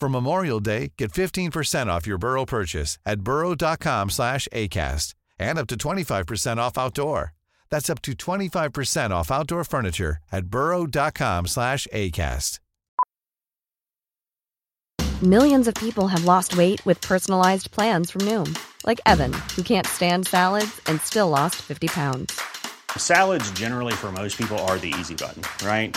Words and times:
For 0.00 0.08
Memorial 0.08 0.60
Day, 0.60 0.92
get 0.98 1.12
15% 1.12 1.86
off 1.88 2.06
your 2.06 2.18
Burrow 2.18 2.44
purchase 2.44 2.98
at 3.06 3.20
burrow.com 3.20 4.10
slash 4.10 4.46
ACAST 4.52 5.14
and 5.38 5.58
up 5.58 5.66
to 5.68 5.76
25% 5.76 6.58
off 6.58 6.78
outdoor. 6.78 7.32
That's 7.70 7.90
up 7.90 8.02
to 8.02 8.12
25% 8.12 9.10
off 9.10 9.30
outdoor 9.30 9.64
furniture 9.64 10.18
at 10.30 10.46
burrow.com 10.46 11.46
slash 11.46 11.86
ACAST. 11.92 12.60
Millions 15.22 15.66
of 15.66 15.74
people 15.74 16.08
have 16.08 16.26
lost 16.26 16.58
weight 16.58 16.84
with 16.84 17.00
personalized 17.00 17.70
plans 17.70 18.10
from 18.10 18.20
Noom, 18.22 18.54
like 18.84 19.00
Evan, 19.06 19.32
who 19.56 19.62
can't 19.62 19.86
stand 19.86 20.26
salads 20.26 20.78
and 20.84 21.00
still 21.00 21.30
lost 21.30 21.56
50 21.56 21.88
pounds. 21.88 22.38
Salads, 22.98 23.50
generally, 23.52 23.94
for 23.94 24.12
most 24.12 24.36
people, 24.36 24.58
are 24.68 24.78
the 24.78 24.92
easy 24.98 25.14
button, 25.14 25.42
right? 25.66 25.96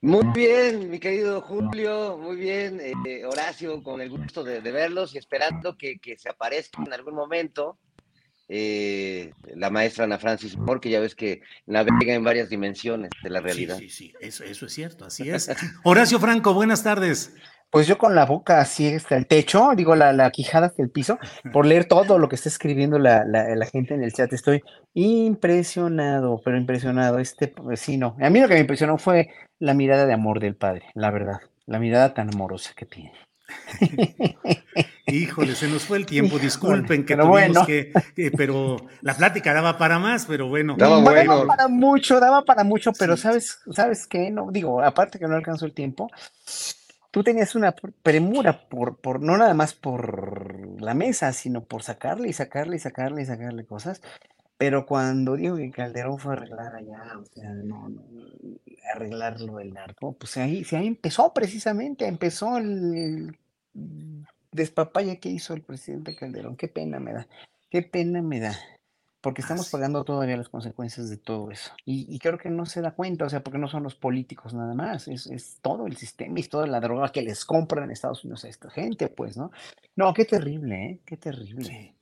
Muy 0.00 0.26
bien, 0.32 0.90
mi 0.90 1.00
querido 1.00 1.40
Julio, 1.40 2.16
muy 2.18 2.36
bien, 2.36 2.80
eh, 2.80 3.24
Horacio, 3.24 3.82
con 3.82 4.00
el 4.00 4.08
gusto 4.08 4.44
de, 4.44 4.60
de 4.60 4.70
verlos 4.70 5.12
y 5.14 5.18
esperando 5.18 5.76
que, 5.76 5.98
que, 5.98 6.16
se 6.16 6.28
aparezca 6.28 6.80
en 6.84 6.92
algún 6.92 7.14
momento 7.14 7.78
eh, 8.48 9.32
la 9.56 9.70
maestra 9.70 10.04
Ana 10.04 10.18
Francis 10.18 10.56
Moore, 10.56 10.80
que 10.80 10.90
ya 10.90 11.00
ves 11.00 11.16
que 11.16 11.42
navega 11.66 12.14
en 12.14 12.22
varias 12.22 12.48
dimensiones 12.48 13.10
de 13.24 13.30
la 13.30 13.40
realidad. 13.40 13.76
Sí, 13.76 13.90
sí, 13.90 14.08
sí, 14.10 14.14
eso, 14.20 14.44
eso 14.44 14.66
es 14.66 14.72
cierto, 14.72 15.04
así 15.04 15.28
es. 15.28 15.50
Horacio 15.82 16.20
Franco, 16.20 16.54
buenas 16.54 16.84
tardes. 16.84 17.34
Pues 17.70 17.86
yo 17.86 17.98
con 17.98 18.14
la 18.14 18.24
boca 18.24 18.60
así 18.60 18.94
hasta 18.94 19.16
el 19.16 19.26
techo, 19.26 19.70
digo 19.76 19.94
la, 19.94 20.12
la 20.14 20.30
quijada 20.30 20.68
hasta 20.68 20.82
el 20.82 20.90
piso, 20.90 21.18
por 21.52 21.66
leer 21.66 21.84
todo 21.84 22.18
lo 22.18 22.28
que 22.28 22.36
está 22.36 22.48
escribiendo 22.48 22.98
la, 22.98 23.24
la, 23.26 23.54
la, 23.54 23.66
gente 23.66 23.94
en 23.94 24.02
el 24.02 24.12
chat. 24.12 24.32
Estoy 24.32 24.62
impresionado, 24.94 26.40
pero 26.42 26.56
impresionado. 26.56 27.18
Este 27.18 27.52
vecino. 27.62 28.16
A 28.20 28.30
mí 28.30 28.40
lo 28.40 28.48
que 28.48 28.54
me 28.54 28.60
impresionó 28.60 28.96
fue 28.96 29.28
la 29.58 29.74
mirada 29.74 30.06
de 30.06 30.14
amor 30.14 30.40
del 30.40 30.56
padre, 30.56 30.86
la 30.94 31.10
verdad. 31.10 31.40
La 31.66 31.78
mirada 31.78 32.14
tan 32.14 32.32
amorosa 32.32 32.72
que 32.74 32.86
tiene. 32.86 33.12
Híjole, 35.06 35.54
se 35.54 35.68
nos 35.68 35.84
fue 35.84 35.98
el 35.98 36.06
tiempo, 36.06 36.38
disculpen 36.38 37.04
que 37.04 37.16
pero 37.16 37.30
tuvimos 37.30 37.48
bueno. 37.48 37.66
que, 37.66 37.92
que, 38.14 38.30
pero 38.30 38.76
la 39.00 39.14
plática 39.14 39.54
daba 39.54 39.78
para 39.78 39.98
más, 39.98 40.26
pero 40.26 40.48
bueno. 40.48 40.74
Daba, 40.76 41.00
bueno. 41.00 41.34
daba 41.34 41.46
para 41.46 41.68
mucho, 41.68 42.20
daba 42.20 42.44
para 42.44 42.64
mucho, 42.64 42.92
pero 42.92 43.16
sí. 43.16 43.22
sabes, 43.22 43.58
sabes 43.72 44.06
qué, 44.06 44.30
no, 44.30 44.50
digo, 44.50 44.82
aparte 44.82 45.18
que 45.18 45.26
no 45.26 45.34
alcanzó 45.34 45.64
el 45.64 45.72
tiempo, 45.72 46.10
tú 47.10 47.22
tenías 47.22 47.54
una 47.54 47.74
premura 48.02 48.68
por, 48.68 48.96
por, 49.00 49.20
no 49.20 49.36
nada 49.36 49.54
más 49.54 49.74
por 49.74 50.80
la 50.80 50.94
mesa, 50.94 51.32
sino 51.32 51.64
por 51.64 51.82
sacarle 51.82 52.28
y 52.28 52.32
sacarle 52.32 52.76
y 52.76 52.80
sacarle 52.80 53.22
y 53.22 53.26
sacarle 53.26 53.64
cosas. 53.64 54.02
Pero 54.56 54.86
cuando 54.86 55.36
digo 55.36 55.56
que 55.56 55.70
Calderón 55.70 56.18
fue 56.18 56.32
a 56.32 56.36
arreglar 56.36 56.74
allá, 56.74 57.18
o 57.18 57.24
sea, 57.26 57.50
no, 57.50 57.88
no 57.88 58.02
arreglarlo 58.92 59.56
del 59.58 59.72
narco, 59.72 60.14
pues 60.14 60.36
ahí, 60.36 60.64
ahí 60.72 60.86
empezó 60.86 61.32
precisamente, 61.32 62.06
empezó 62.06 62.58
el, 62.58 62.94
el 63.74 64.26
despapalle 64.50 65.20
que 65.20 65.28
hizo 65.28 65.54
el 65.54 65.62
presidente 65.62 66.16
Calderón. 66.16 66.56
Qué 66.56 66.66
pena 66.66 66.98
me 66.98 67.12
da, 67.12 67.28
qué 67.70 67.82
pena 67.82 68.20
me 68.20 68.40
da 68.40 68.58
porque 69.20 69.42
estamos 69.42 69.68
pagando 69.70 70.04
todavía 70.04 70.36
las 70.36 70.48
consecuencias 70.48 71.10
de 71.10 71.16
todo 71.16 71.50
eso. 71.50 71.72
Y, 71.84 72.06
y, 72.08 72.18
creo 72.18 72.38
que 72.38 72.50
no 72.50 72.66
se 72.66 72.80
da 72.80 72.92
cuenta, 72.92 73.24
o 73.24 73.28
sea, 73.28 73.42
porque 73.42 73.58
no 73.58 73.68
son 73.68 73.82
los 73.82 73.94
políticos 73.94 74.54
nada 74.54 74.74
más, 74.74 75.08
es, 75.08 75.26
es 75.26 75.58
todo 75.60 75.86
el 75.86 75.96
sistema 75.96 76.38
y 76.38 76.44
toda 76.44 76.66
la 76.66 76.80
droga 76.80 77.10
que 77.10 77.22
les 77.22 77.44
compran 77.44 77.84
en 77.84 77.90
Estados 77.90 78.24
Unidos 78.24 78.44
a 78.44 78.48
esta 78.48 78.70
gente, 78.70 79.08
pues, 79.08 79.36
¿no? 79.36 79.50
No, 79.96 80.14
qué 80.14 80.24
terrible, 80.24 80.84
¿eh? 80.84 81.00
Qué 81.04 81.16
terrible. 81.16 81.64
Sí. 81.64 81.94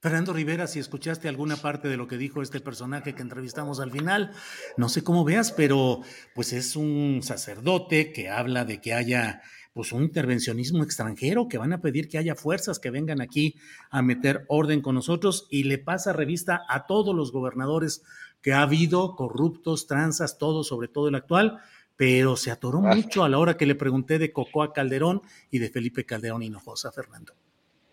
Fernando 0.00 0.32
Rivera, 0.32 0.66
si 0.66 0.78
escuchaste 0.78 1.28
alguna 1.28 1.56
parte 1.56 1.88
de 1.88 1.98
lo 1.98 2.08
que 2.08 2.16
dijo 2.16 2.40
este 2.40 2.60
personaje 2.60 3.14
que 3.14 3.20
entrevistamos 3.20 3.80
al 3.80 3.90
final, 3.90 4.32
no 4.78 4.88
sé 4.88 5.04
cómo 5.04 5.24
veas, 5.24 5.52
pero 5.52 6.00
pues 6.34 6.54
es 6.54 6.74
un 6.74 7.20
sacerdote 7.22 8.10
que 8.10 8.30
habla 8.30 8.64
de 8.64 8.80
que 8.80 8.94
haya 8.94 9.42
pues 9.72 9.92
un 9.92 10.02
intervencionismo 10.02 10.82
extranjero, 10.82 11.48
que 11.48 11.58
van 11.58 11.72
a 11.72 11.80
pedir 11.80 12.08
que 12.08 12.18
haya 12.18 12.34
fuerzas 12.34 12.78
que 12.78 12.90
vengan 12.90 13.20
aquí 13.20 13.54
a 13.90 14.02
meter 14.02 14.44
orden 14.48 14.80
con 14.80 14.94
nosotros 14.94 15.46
y 15.50 15.64
le 15.64 15.78
pasa 15.78 16.12
revista 16.12 16.64
a 16.68 16.86
todos 16.86 17.14
los 17.14 17.32
gobernadores 17.32 18.02
que 18.42 18.52
ha 18.52 18.62
habido, 18.62 19.14
corruptos, 19.14 19.86
tranzas, 19.86 20.38
todo, 20.38 20.64
sobre 20.64 20.88
todo 20.88 21.08
el 21.08 21.14
actual, 21.14 21.60
pero 21.96 22.36
se 22.36 22.50
atoró 22.50 22.80
mucho 22.80 23.24
a 23.24 23.28
la 23.28 23.38
hora 23.38 23.56
que 23.56 23.66
le 23.66 23.74
pregunté 23.74 24.18
de 24.18 24.32
Cocoa 24.32 24.72
Calderón 24.72 25.22
y 25.50 25.58
de 25.58 25.68
Felipe 25.68 26.04
Calderón 26.06 26.42
Hinojosa, 26.42 26.90
Fernando. 26.90 27.34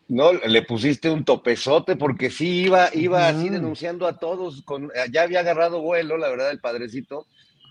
No, 0.08 0.32
le 0.32 0.62
pusiste 0.62 1.10
un 1.10 1.26
topezote 1.26 1.98
porque 1.98 2.30
sí 2.32 2.64
iba, 2.64 2.90
iba 2.94 3.28
así 3.28 3.50
denunciando 3.50 4.08
a 4.08 4.18
todos, 4.18 4.62
con, 4.62 4.90
ya 5.12 5.24
había 5.24 5.42
agarrado 5.42 5.82
vuelo, 5.82 6.18
la 6.18 6.30
verdad, 6.30 6.52
el 6.52 6.62
padrecito, 6.62 7.28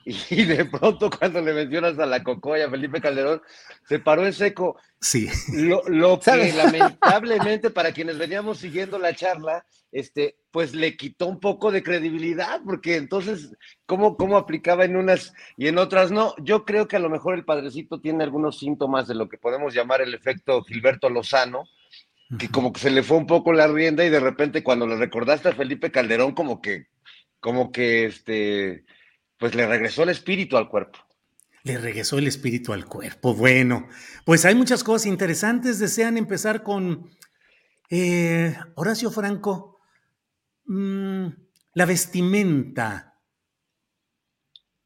y 0.06 0.44
de 0.44 0.64
pronto 0.66 1.10
cuando 1.10 1.40
le 1.40 1.52
mencionas 1.52 1.98
a 1.98 2.06
la 2.06 2.22
Cocoya, 2.22 2.70
Felipe 2.70 3.00
Calderón, 3.00 3.42
se 3.88 3.98
paró 3.98 4.24
en 4.24 4.32
seco. 4.32 4.78
Sí. 5.00 5.28
Lo, 5.52 5.82
lo 5.88 6.20
que 6.20 6.52
lamentablemente 6.56 7.70
para 7.70 7.90
quienes 7.92 8.16
veníamos 8.16 8.58
siguiendo 8.58 9.00
la 9.00 9.16
charla, 9.16 9.66
este, 9.90 10.36
pues 10.52 10.76
le 10.76 10.96
quitó 10.96 11.26
un 11.26 11.40
poco 11.40 11.72
de 11.72 11.82
credibilidad, 11.82 12.60
porque 12.64 12.96
entonces, 12.96 13.56
¿cómo, 13.84 14.16
¿cómo 14.16 14.36
aplicaba 14.36 14.84
en 14.84 14.96
unas 14.96 15.32
y 15.56 15.66
en 15.66 15.78
otras 15.78 16.12
no? 16.12 16.36
Yo 16.38 16.64
creo 16.64 16.86
que 16.86 16.96
a 16.96 17.00
lo 17.00 17.10
mejor 17.10 17.34
el 17.34 17.44
padrecito 17.44 18.00
tiene 18.00 18.22
algunos 18.22 18.60
síntomas 18.60 19.08
de 19.08 19.16
lo 19.16 19.28
que 19.28 19.38
podemos 19.38 19.74
llamar 19.74 20.02
el 20.02 20.14
efecto 20.14 20.62
Gilberto 20.62 21.10
Lozano, 21.10 21.64
que 22.38 22.48
como 22.48 22.72
que 22.72 22.80
se 22.80 22.90
le 22.90 23.02
fue 23.02 23.16
un 23.16 23.26
poco 23.26 23.52
la 23.52 23.66
rienda 23.66 24.04
y 24.04 24.10
de 24.10 24.20
repente 24.20 24.62
cuando 24.62 24.86
le 24.86 24.96
recordaste 24.96 25.48
a 25.48 25.54
Felipe 25.54 25.90
Calderón, 25.90 26.32
como 26.32 26.60
que, 26.60 26.86
como 27.40 27.72
que 27.72 28.06
este 28.06 28.84
pues 29.38 29.54
le 29.54 29.66
regresó 29.66 30.02
el 30.02 30.10
espíritu 30.10 30.56
al 30.56 30.69
cuerpo. 30.69 30.98
Le 31.62 31.78
regresó 31.78 32.19
el 32.19 32.26
espíritu 32.26 32.72
al 32.72 32.86
cuerpo. 32.86 33.34
Bueno, 33.34 33.88
pues 34.24 34.44
hay 34.44 34.54
muchas 34.54 34.84
cosas 34.84 35.06
interesantes. 35.06 35.78
Desean 35.78 36.16
empezar 36.16 36.62
con 36.62 37.10
eh, 37.91 38.56
Horacio 38.76 39.10
Franco. 39.10 39.80
Mmm, 40.66 41.26
la 41.74 41.84
vestimenta 41.86 43.16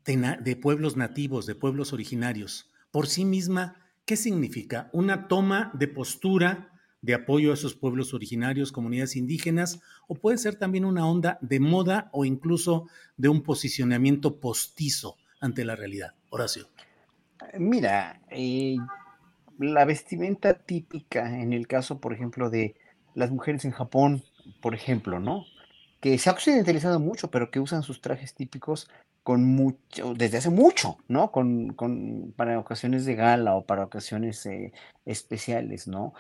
de 0.05 0.57
pueblos 0.57 0.97
nativos, 0.97 1.47
de 1.47 1.55
pueblos 1.55 1.93
originarios, 1.93 2.73
por 2.91 3.07
sí 3.07 3.25
misma, 3.25 3.77
¿qué 4.05 4.17
significa? 4.17 4.91
Una 4.93 5.29
toma 5.29 5.71
de 5.75 5.87
postura 5.87 6.80
de 7.03 7.15
apoyo 7.15 7.51
a 7.51 7.55
esos 7.55 7.75
pueblos 7.75 8.15
originarios, 8.15 8.73
comunidades 8.73 9.17
indígenas, 9.17 9.81
o 10.07 10.15
puede 10.15 10.39
ser 10.39 10.57
también 10.57 10.85
una 10.85 11.07
onda 11.07 11.39
de 11.41 11.61
moda 11.61 12.11
o 12.13 12.25
incluso 12.25 12.89
de 13.17 13.29
un 13.29 13.43
posicionamiento 13.43 14.39
postizo 14.41 15.17
ante 15.41 15.65
la 15.65 15.77
realidad. 15.77 16.15
Horacio. 16.31 16.69
Mira, 17.59 18.21
eh, 18.31 18.77
la 19.59 19.85
vestimenta 19.85 20.55
típica 20.55 21.41
en 21.41 21.53
el 21.53 21.67
caso, 21.67 22.01
por 22.01 22.13
ejemplo, 22.13 22.51
de 22.51 22.75
las 23.15 23.31
mujeres 23.31 23.65
en 23.65 23.73
Japón, 23.73 24.23
por 24.61 24.75
ejemplo, 24.75 25.21
¿no? 25.21 25.45
Que 26.01 26.19
se 26.19 26.31
ha 26.31 26.33
occidentalizado 26.33 27.01
mucho, 27.01 27.31
pero 27.31 27.51
que 27.51 27.61
usan 27.61 27.83
sus 27.83 28.01
trajes 28.01 28.35
típicos 28.35 28.89
con 29.23 29.45
mucho, 29.45 30.15
desde 30.15 30.39
hace 30.39 30.51
mucho, 30.51 30.99
¿no? 31.09 31.31
Con, 31.31 31.75
con 31.75 32.33
para 32.37 32.59
ocasiones 32.59 33.05
de 33.05 33.15
gala 33.15 33.55
o 33.55 33.65
para 33.65 33.85
ocasiones 33.85 34.45
eh, 34.47 34.73
especiales, 35.05 35.89
¿no? 35.89 36.15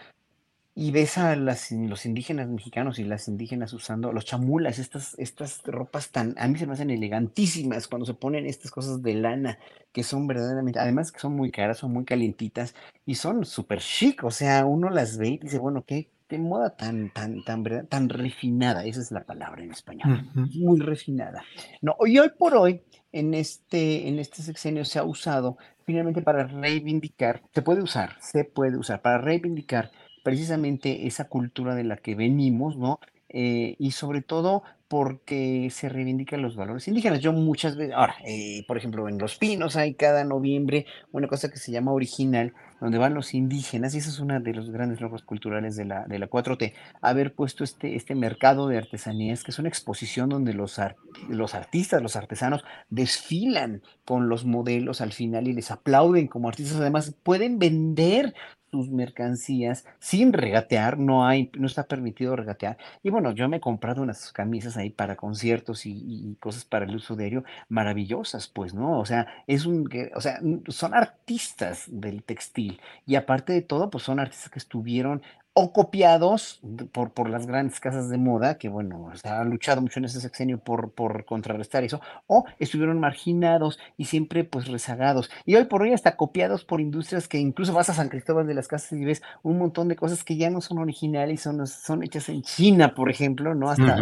Y 0.74 0.92
ves 0.92 1.18
a 1.18 1.36
las, 1.36 1.72
los 1.72 2.06
indígenas 2.06 2.48
mexicanos 2.48 2.98
y 2.98 3.04
las 3.04 3.28
indígenas 3.28 3.72
usando 3.72 4.12
los 4.12 4.24
chamulas, 4.24 4.78
estas, 4.78 5.18
estas 5.18 5.62
ropas 5.64 6.10
tan, 6.10 6.34
a 6.38 6.48
mí 6.48 6.58
se 6.58 6.66
me 6.66 6.74
hacen 6.74 6.90
elegantísimas 6.90 7.88
cuando 7.88 8.06
se 8.06 8.14
ponen 8.14 8.46
estas 8.46 8.70
cosas 8.70 9.02
de 9.02 9.14
lana, 9.14 9.58
que 9.92 10.02
son 10.02 10.26
verdaderamente, 10.26 10.78
además 10.78 11.12
que 11.12 11.20
son 11.20 11.34
muy 11.34 11.50
caras, 11.50 11.78
son 11.78 11.92
muy 11.92 12.04
calientitas 12.04 12.74
y 13.04 13.16
son 13.16 13.44
súper 13.44 13.80
chic, 13.80 14.24
o 14.24 14.30
sea, 14.30 14.64
uno 14.64 14.90
las 14.90 15.18
ve 15.18 15.28
y 15.28 15.38
dice, 15.38 15.58
bueno, 15.58 15.84
qué, 15.84 16.10
este, 16.30 16.38
moda 16.38 16.76
tan, 16.76 17.10
tan, 17.10 17.42
tan, 17.42 17.88
tan 17.88 18.08
refinada, 18.08 18.84
esa 18.84 19.00
es 19.00 19.10
la 19.10 19.24
palabra 19.24 19.64
en 19.64 19.72
español, 19.72 20.30
muy 20.54 20.78
refinada. 20.78 21.42
No, 21.82 21.96
y 22.06 22.20
hoy 22.20 22.30
por 22.38 22.54
hoy, 22.54 22.82
en 23.10 23.34
este, 23.34 24.06
en 24.06 24.20
este 24.20 24.42
sexenio 24.42 24.84
se 24.84 25.00
ha 25.00 25.02
usado 25.02 25.56
finalmente 25.84 26.22
para 26.22 26.46
reivindicar, 26.46 27.42
se 27.52 27.62
puede 27.62 27.82
usar, 27.82 28.16
se 28.20 28.44
puede 28.44 28.78
usar 28.78 29.02
para 29.02 29.18
reivindicar 29.18 29.90
precisamente 30.22 31.06
esa 31.06 31.28
cultura 31.28 31.74
de 31.74 31.84
la 31.84 31.96
que 31.96 32.14
venimos, 32.14 32.76
¿no? 32.76 33.00
Eh, 33.32 33.76
y 33.78 33.92
sobre 33.92 34.22
todo 34.22 34.64
porque 34.88 35.68
se 35.70 35.88
reivindican 35.88 36.42
los 36.42 36.56
valores 36.56 36.88
indígenas. 36.88 37.20
Yo 37.20 37.32
muchas 37.32 37.76
veces, 37.76 37.94
ahora, 37.94 38.16
eh, 38.26 38.64
por 38.66 38.76
ejemplo, 38.76 39.08
en 39.08 39.18
Los 39.18 39.36
Pinos 39.36 39.76
hay 39.76 39.94
cada 39.94 40.24
noviembre 40.24 40.84
una 41.12 41.28
cosa 41.28 41.48
que 41.48 41.58
se 41.58 41.70
llama 41.70 41.92
original, 41.92 42.54
donde 42.80 42.98
van 42.98 43.14
los 43.14 43.32
indígenas, 43.32 43.94
y 43.94 43.98
esa 43.98 44.08
es 44.08 44.18
una 44.18 44.40
de 44.40 44.52
los 44.52 44.70
grandes 44.70 45.00
logros 45.00 45.22
culturales 45.22 45.76
de 45.76 45.84
la, 45.84 46.06
de 46.08 46.18
la 46.18 46.28
4T, 46.28 46.72
haber 47.02 47.34
puesto 47.34 47.62
este, 47.62 47.94
este 47.94 48.16
mercado 48.16 48.66
de 48.66 48.78
artesanías, 48.78 49.44
que 49.44 49.52
es 49.52 49.60
una 49.60 49.68
exposición 49.68 50.28
donde 50.28 50.54
los, 50.54 50.80
los 51.28 51.54
artistas, 51.54 52.02
los 52.02 52.16
artesanos, 52.16 52.64
desfilan 52.88 53.82
con 54.04 54.28
los 54.28 54.44
modelos 54.44 55.00
al 55.00 55.12
final 55.12 55.46
y 55.46 55.52
les 55.52 55.70
aplauden 55.70 56.26
como 56.26 56.48
artistas. 56.48 56.80
Además, 56.80 57.14
pueden 57.22 57.60
vender 57.60 58.34
sus 58.70 58.90
mercancías 58.90 59.84
sin 59.98 60.32
regatear, 60.32 60.98
no 60.98 61.26
hay, 61.26 61.50
no 61.58 61.66
está 61.66 61.84
permitido 61.84 62.36
regatear. 62.36 62.78
Y 63.02 63.10
bueno, 63.10 63.32
yo 63.32 63.48
me 63.48 63.58
he 63.58 63.60
comprado 63.60 64.02
unas 64.02 64.32
camisas 64.32 64.76
ahí 64.76 64.90
para 64.90 65.16
conciertos 65.16 65.86
y, 65.86 66.36
cosas 66.40 66.64
para 66.64 66.84
el 66.84 66.94
uso 66.94 67.16
diario 67.16 67.44
maravillosas, 67.68 68.48
pues, 68.48 68.74
¿no? 68.74 68.98
O 68.98 69.04
sea, 69.04 69.26
es 69.46 69.66
un, 69.66 69.88
o 70.14 70.20
sea, 70.20 70.40
son 70.68 70.94
artistas 70.94 71.84
del 71.88 72.22
textil 72.22 72.80
y 73.06 73.16
aparte 73.16 73.52
de 73.52 73.62
todo, 73.62 73.90
pues 73.90 74.04
son 74.04 74.20
artistas 74.20 74.50
que 74.50 74.58
estuvieron 74.58 75.22
o 75.62 75.72
copiados 75.72 76.60
por, 76.92 77.10
por 77.10 77.28
las 77.28 77.46
grandes 77.46 77.80
casas 77.80 78.08
de 78.08 78.16
moda, 78.16 78.56
que 78.56 78.70
bueno, 78.70 79.10
se 79.14 79.28
ha 79.28 79.44
luchado 79.44 79.82
mucho 79.82 79.98
en 79.98 80.06
ese 80.06 80.20
sexenio 80.20 80.58
por, 80.58 80.92
por 80.92 81.26
contrarrestar 81.26 81.84
eso, 81.84 82.00
o 82.26 82.46
estuvieron 82.58 82.98
marginados 82.98 83.78
y 83.98 84.06
siempre 84.06 84.44
pues 84.44 84.68
rezagados. 84.68 85.30
Y 85.44 85.56
hoy 85.56 85.64
por 85.64 85.82
hoy 85.82 85.92
hasta 85.92 86.16
copiados 86.16 86.64
por 86.64 86.80
industrias 86.80 87.28
que 87.28 87.38
incluso 87.38 87.74
vas 87.74 87.90
a 87.90 87.94
San 87.94 88.08
Cristóbal 88.08 88.46
de 88.46 88.54
las 88.54 88.68
Casas 88.68 88.92
y 88.92 89.04
ves 89.04 89.22
un 89.42 89.58
montón 89.58 89.88
de 89.88 89.96
cosas 89.96 90.24
que 90.24 90.36
ya 90.36 90.48
no 90.48 90.62
son 90.62 90.78
originales, 90.78 91.42
son, 91.42 91.66
son 91.66 92.02
hechas 92.02 92.30
en 92.30 92.40
China, 92.42 92.94
por 92.94 93.10
ejemplo, 93.10 93.54
¿no? 93.54 93.68
Hasta, 93.70 93.96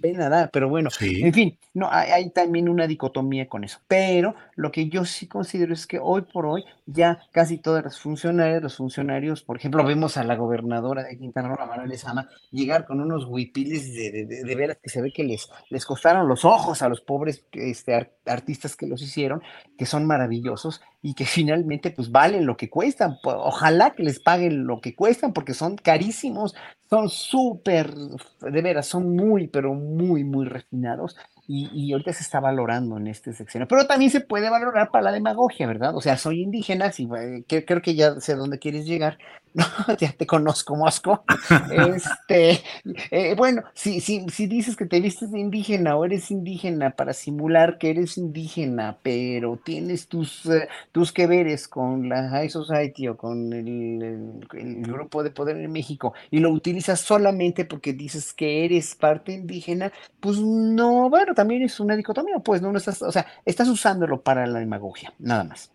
pena 0.00 0.48
pero 0.50 0.68
bueno, 0.70 0.88
en 1.00 1.34
fin, 1.34 1.58
no, 1.74 1.88
hay, 1.90 2.10
hay 2.10 2.30
también 2.30 2.70
una 2.70 2.86
dicotomía 2.86 3.48
con 3.48 3.64
eso. 3.64 3.80
Pero 3.86 4.34
lo 4.56 4.72
que 4.72 4.88
yo 4.88 5.04
sí 5.04 5.26
considero 5.26 5.74
es 5.74 5.86
que 5.86 5.98
hoy 5.98 6.22
por 6.22 6.46
hoy 6.46 6.64
ya 6.86 7.20
casi 7.32 7.58
todas 7.58 7.84
las 7.84 7.98
funcionarias, 7.98 8.62
los 8.62 8.76
funcionarios, 8.76 9.42
por 9.42 9.56
ejemplo, 9.56 9.84
vemos 9.84 10.16
a 10.16 10.24
la 10.24 10.36
gobernadora 10.36 11.01
de 11.04 11.18
Quintana 11.18 11.54
Roo, 11.54 11.86
Lezama, 11.86 12.28
llegar 12.50 12.86
con 12.86 13.00
unos 13.00 13.26
huipiles 13.26 13.92
de, 13.94 14.26
de, 14.26 14.54
veras 14.54 14.78
que 14.82 14.90
se 14.90 15.00
ve 15.00 15.12
que 15.12 15.24
les, 15.24 15.48
les 15.70 15.84
costaron 15.84 16.28
los 16.28 16.44
ojos 16.44 16.82
a 16.82 16.88
los 16.88 17.00
pobres 17.00 17.44
este, 17.52 18.12
artistas 18.26 18.76
que 18.76 18.86
los 18.86 19.02
hicieron, 19.02 19.42
que 19.76 19.86
son 19.86 20.06
maravillosos 20.06 20.80
y 21.02 21.14
que 21.14 21.24
finalmente 21.24 21.90
pues 21.90 22.10
valen 22.10 22.46
lo 22.46 22.56
que 22.56 22.70
cuestan. 22.70 23.18
Ojalá 23.24 23.94
que 23.94 24.02
les 24.02 24.20
paguen 24.20 24.66
lo 24.66 24.80
que 24.80 24.94
cuestan 24.94 25.32
porque 25.32 25.54
son 25.54 25.76
carísimos, 25.76 26.54
son 26.88 27.08
súper, 27.08 27.94
de 27.94 28.62
veras, 28.62 28.86
son 28.86 29.16
muy, 29.16 29.48
pero 29.48 29.74
muy, 29.74 30.24
muy 30.24 30.46
refinados 30.46 31.16
y, 31.54 31.92
ahorita 31.92 32.12
se 32.12 32.22
está 32.22 32.40
valorando 32.40 32.96
en 32.96 33.08
este 33.08 33.32
sexenio. 33.32 33.68
Pero 33.68 33.86
también 33.86 34.10
se 34.10 34.20
puede 34.20 34.48
valorar 34.48 34.90
para 34.90 35.04
la 35.04 35.12
demagogia, 35.12 35.66
¿verdad? 35.66 35.94
O 35.94 36.00
sea, 36.00 36.16
soy 36.16 36.42
indígena, 36.42 36.90
sí, 36.92 37.06
creo 37.46 37.82
que 37.82 37.94
ya 37.94 38.18
sé 38.20 38.34
dónde 38.34 38.58
quieres 38.58 38.86
llegar. 38.86 39.18
No, 39.54 39.66
ya 39.98 40.10
te 40.12 40.26
conozco, 40.26 40.74
Mosco. 40.76 41.24
este, 41.94 42.62
eh, 43.10 43.34
bueno, 43.36 43.62
si, 43.74 44.00
si, 44.00 44.26
si 44.30 44.46
dices 44.46 44.76
que 44.76 44.86
te 44.86 44.98
vistes 44.98 45.30
de 45.30 45.40
indígena 45.40 45.94
o 45.94 46.06
eres 46.06 46.30
indígena 46.30 46.90
para 46.90 47.12
simular 47.12 47.76
que 47.76 47.90
eres 47.90 48.16
indígena, 48.16 48.96
pero 49.02 49.58
tienes 49.62 50.08
tus, 50.08 50.46
eh, 50.46 50.68
tus 50.90 51.12
que 51.12 51.26
veres 51.26 51.68
con 51.68 52.08
la 52.08 52.30
High 52.30 52.48
Society 52.48 53.08
o 53.08 53.18
con 53.18 53.52
el, 53.52 54.40
el 54.54 54.82
grupo 54.84 55.22
de 55.22 55.30
poder 55.30 55.58
en 55.58 55.70
México 55.70 56.14
y 56.30 56.38
lo 56.38 56.50
utilizas 56.50 57.00
solamente 57.00 57.66
porque 57.66 57.92
dices 57.92 58.32
que 58.32 58.64
eres 58.64 58.94
parte 58.94 59.32
indígena, 59.32 59.92
pues 60.20 60.38
no, 60.38 61.10
bueno, 61.10 61.34
también 61.42 61.62
es 61.62 61.80
una 61.80 61.96
dicotomía, 61.96 62.38
pues 62.38 62.62
no, 62.62 62.70
no 62.70 62.78
estás, 62.78 63.02
o 63.02 63.10
sea, 63.10 63.26
estás 63.44 63.68
usándolo 63.68 64.22
para 64.22 64.46
la 64.46 64.60
demagogia, 64.60 65.12
nada 65.18 65.42
más. 65.42 65.72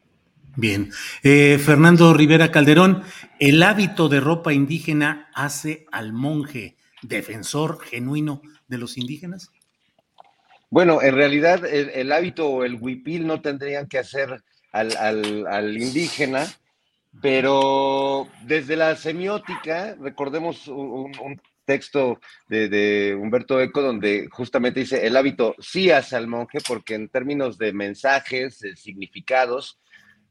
Bien. 0.56 0.92
Eh, 1.24 1.60
Fernando 1.60 2.14
Rivera 2.14 2.52
Calderón, 2.52 3.04
el 3.38 3.62
hábito 3.62 4.08
de 4.08 4.22
ropa 4.22 4.54
indígena 4.54 5.30
hace 5.36 5.86
al 5.92 6.14
monje 6.14 6.78
defensor 7.02 7.82
genuino 7.82 8.42
de 8.70 8.78
los 8.78 8.98
indígenas. 8.98 9.52
Bueno, 10.70 11.02
en 11.02 11.16
realidad 11.16 11.66
el, 11.66 12.10
hábito 12.14 12.48
o 12.48 12.64
el 12.64 12.76
huipil 12.76 13.28
no 13.28 13.42
tendrían 13.42 13.88
que 13.88 14.00
hacer 14.00 14.42
al, 14.72 15.78
indígena, 15.78 16.48
pero 17.22 18.30
desde 18.44 18.78
la 18.78 18.96
semiótica, 18.96 19.98
recordemos 20.00 20.70
un, 20.70 21.12
texto 21.68 22.20
de, 22.48 23.16
Humberto 23.20 23.62
Eco 23.62 23.82
donde 23.84 24.28
justamente 24.32 24.80
dice 24.80 25.06
el 25.06 25.18
hábito 25.18 25.54
sí 25.60 25.92
hace 25.92 26.16
al 26.16 26.26
monje 26.26 26.60
porque 26.68 26.96
en 26.96 27.10
términos 27.10 27.58
de 27.60 27.74
mensajes, 27.74 28.60
de 28.60 28.76
significados, 28.76 29.80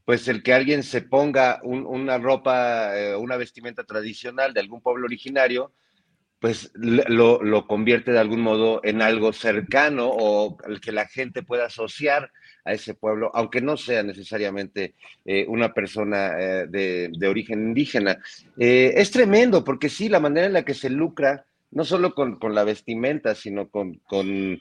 pues 0.04 0.26
el 0.28 0.42
que 0.42 0.54
alguien 0.54 0.82
se 0.82 1.02
ponga 1.02 1.60
una 1.62 2.18
ropa, 2.18 2.98
eh, 2.98 3.14
una 3.16 3.36
vestimenta 3.36 3.84
tradicional 3.84 4.54
de 4.54 4.60
algún 4.60 4.80
pueblo 4.80 5.04
originario, 5.04 5.72
pues 6.38 6.70
lo, 6.74 7.42
lo, 7.42 7.66
convierte 7.66 8.12
de 8.12 8.18
algún 8.18 8.40
modo 8.40 8.80
en 8.84 9.02
algo 9.02 9.32
cercano 9.32 10.08
o 10.08 10.58
el 10.66 10.80
que 10.80 10.92
la 10.92 11.06
gente 11.06 11.42
pueda 11.42 11.66
asociar 11.66 12.30
a 12.66 12.72
ese 12.72 12.94
pueblo, 12.94 13.30
aunque 13.34 13.60
no 13.60 13.76
sea 13.76 14.02
necesariamente 14.02 14.94
eh, 15.24 15.46
una 15.48 15.72
persona 15.72 16.34
eh, 16.38 16.66
de, 16.68 17.28
origen 17.28 17.68
indígena. 17.68 18.18
es 18.56 19.10
tremendo, 19.10 19.64
porque 19.64 19.88
sí, 19.88 20.08
la 20.08 20.20
manera 20.20 20.46
en 20.46 20.52
la 20.52 20.64
que 20.64 20.74
se 20.74 20.90
lucra, 20.90 21.46
no 21.70 21.84
solo 21.84 22.14
con, 22.14 22.38
la 22.54 22.64
vestimenta, 22.64 23.34
sino 23.34 23.68
con, 23.68 24.00
con 24.06 24.60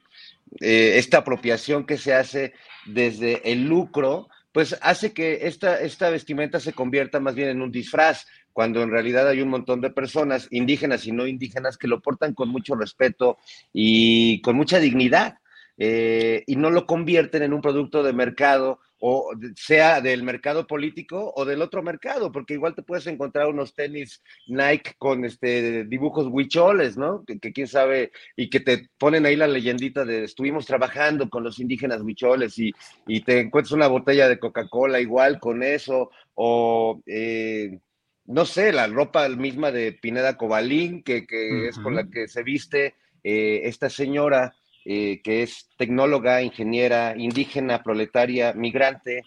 esta 0.59 1.19
apropiación 1.19 1.85
que 1.85 1.97
se 1.97 2.13
hace 2.13 2.53
desde 2.85 3.51
el 3.51 3.65
lucro, 3.65 4.27
pues 4.55 4.77
hace 4.81 5.11
que 5.11 5.47
esta, 5.47 5.81
esta 5.81 6.09
vestimenta 6.09 6.61
se 6.61 6.71
convierta 6.71 7.19
más 7.19 7.35
bien 7.35 7.49
en 7.49 7.61
un 7.61 7.73
disfraz, 7.73 8.25
cuando 8.53 8.81
en 8.81 8.89
realidad 8.89 9.27
hay 9.27 9.41
un 9.41 9.49
montón 9.49 9.81
de 9.81 9.89
personas, 9.89 10.47
indígenas 10.49 11.05
y 11.05 11.11
no 11.11 11.27
indígenas, 11.27 11.77
que 11.77 11.89
lo 11.89 11.99
portan 11.99 12.33
con 12.33 12.47
mucho 12.47 12.73
respeto 12.73 13.37
y 13.73 14.39
con 14.39 14.55
mucha 14.55 14.79
dignidad. 14.79 15.39
Eh, 15.77 16.44
y 16.48 16.55
no 16.55 16.70
lo 16.70 16.86
convierten 16.86 17.44
en 17.44 17.53
un 17.53 17.62
producto 17.62 18.01
de 18.01 18.13
mercado 18.13 18.79
o 19.00 19.34
sea 19.55 20.01
del 20.01 20.24
mercado 20.24 20.65
político 20.65 21.34
o 21.36 21.46
del 21.46 21.62
otro 21.62 21.84
mercado, 21.84 22.32
porque 22.32 22.53
igual 22.53 22.75
te 22.75 22.82
puedes 22.82 23.05
encontrar 23.08 23.48
unos 23.48 23.75
tenis 23.75 24.24
Nike 24.48 24.94
con 24.98 25.25
este 25.25 25.86
dibujos 25.86 26.27
huicholes, 26.27 26.98
¿no? 26.98 27.24
Que, 27.25 27.39
quién 27.53 27.67
sabe, 27.67 28.12
y 28.36 28.50
que 28.50 28.62
te 28.62 28.89
ponen 28.98 29.25
ahí 29.25 29.36
la 29.36 29.48
leyendita 29.48 30.05
de 30.05 30.24
estuvimos 30.24 30.65
trabajando 30.65 31.29
con 31.29 31.44
los 31.44 31.60
indígenas 31.60 32.01
huicholes 32.01 32.58
y, 32.58 32.72
y 33.05 33.22
te 33.22 33.41
encuentras 33.41 33.74
una 33.74 33.88
botella 33.88 34.27
de 34.29 34.39
Coca-Cola 34.39 35.00
igual 35.00 35.39
con 35.39 35.62
eso, 35.62 36.10
o 36.34 37.01
eh, 37.05 37.79
no 38.25 38.46
sé, 38.46 38.72
la 38.72 38.88
ropa 38.88 39.27
misma 39.29 39.72
de 39.72 39.91
Pineda 39.91 40.38
Cobalín, 40.38 41.03
que, 41.03 41.27
es 41.70 41.77
con 41.77 41.96
la 41.96 42.10
que 42.10 42.27
se 42.27 42.44
viste 42.44 42.96
eh, 43.24 43.62
esta 43.65 43.89
señora 43.89 44.55
eh, 44.86 45.22
que 45.24 45.44
es 45.44 45.70
tecnóloga, 45.77 46.42
ingeniera, 46.42 47.15
indígena, 47.18 47.84
proletaria, 47.84 48.54
migrante, 48.54 49.24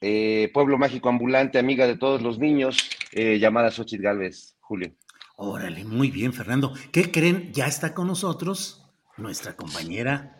eh, 0.00 0.50
pueblo 0.52 0.78
mágico 0.78 1.08
ambulante, 1.08 1.58
amiga 1.58 1.86
de 1.86 1.96
todos 1.96 2.22
los 2.22 2.38
niños, 2.38 2.90
eh, 3.12 3.38
llamada 3.38 3.70
Xochitl 3.70 4.02
Galvez, 4.02 4.56
Julio. 4.60 4.92
Órale, 5.36 5.84
muy 5.84 6.10
bien, 6.10 6.32
Fernando. 6.32 6.72
¿Qué 6.90 7.12
creen? 7.12 7.52
Ya 7.52 7.66
está 7.66 7.94
con 7.94 8.08
nosotros 8.08 8.84
nuestra 9.16 9.54
compañera 9.54 10.38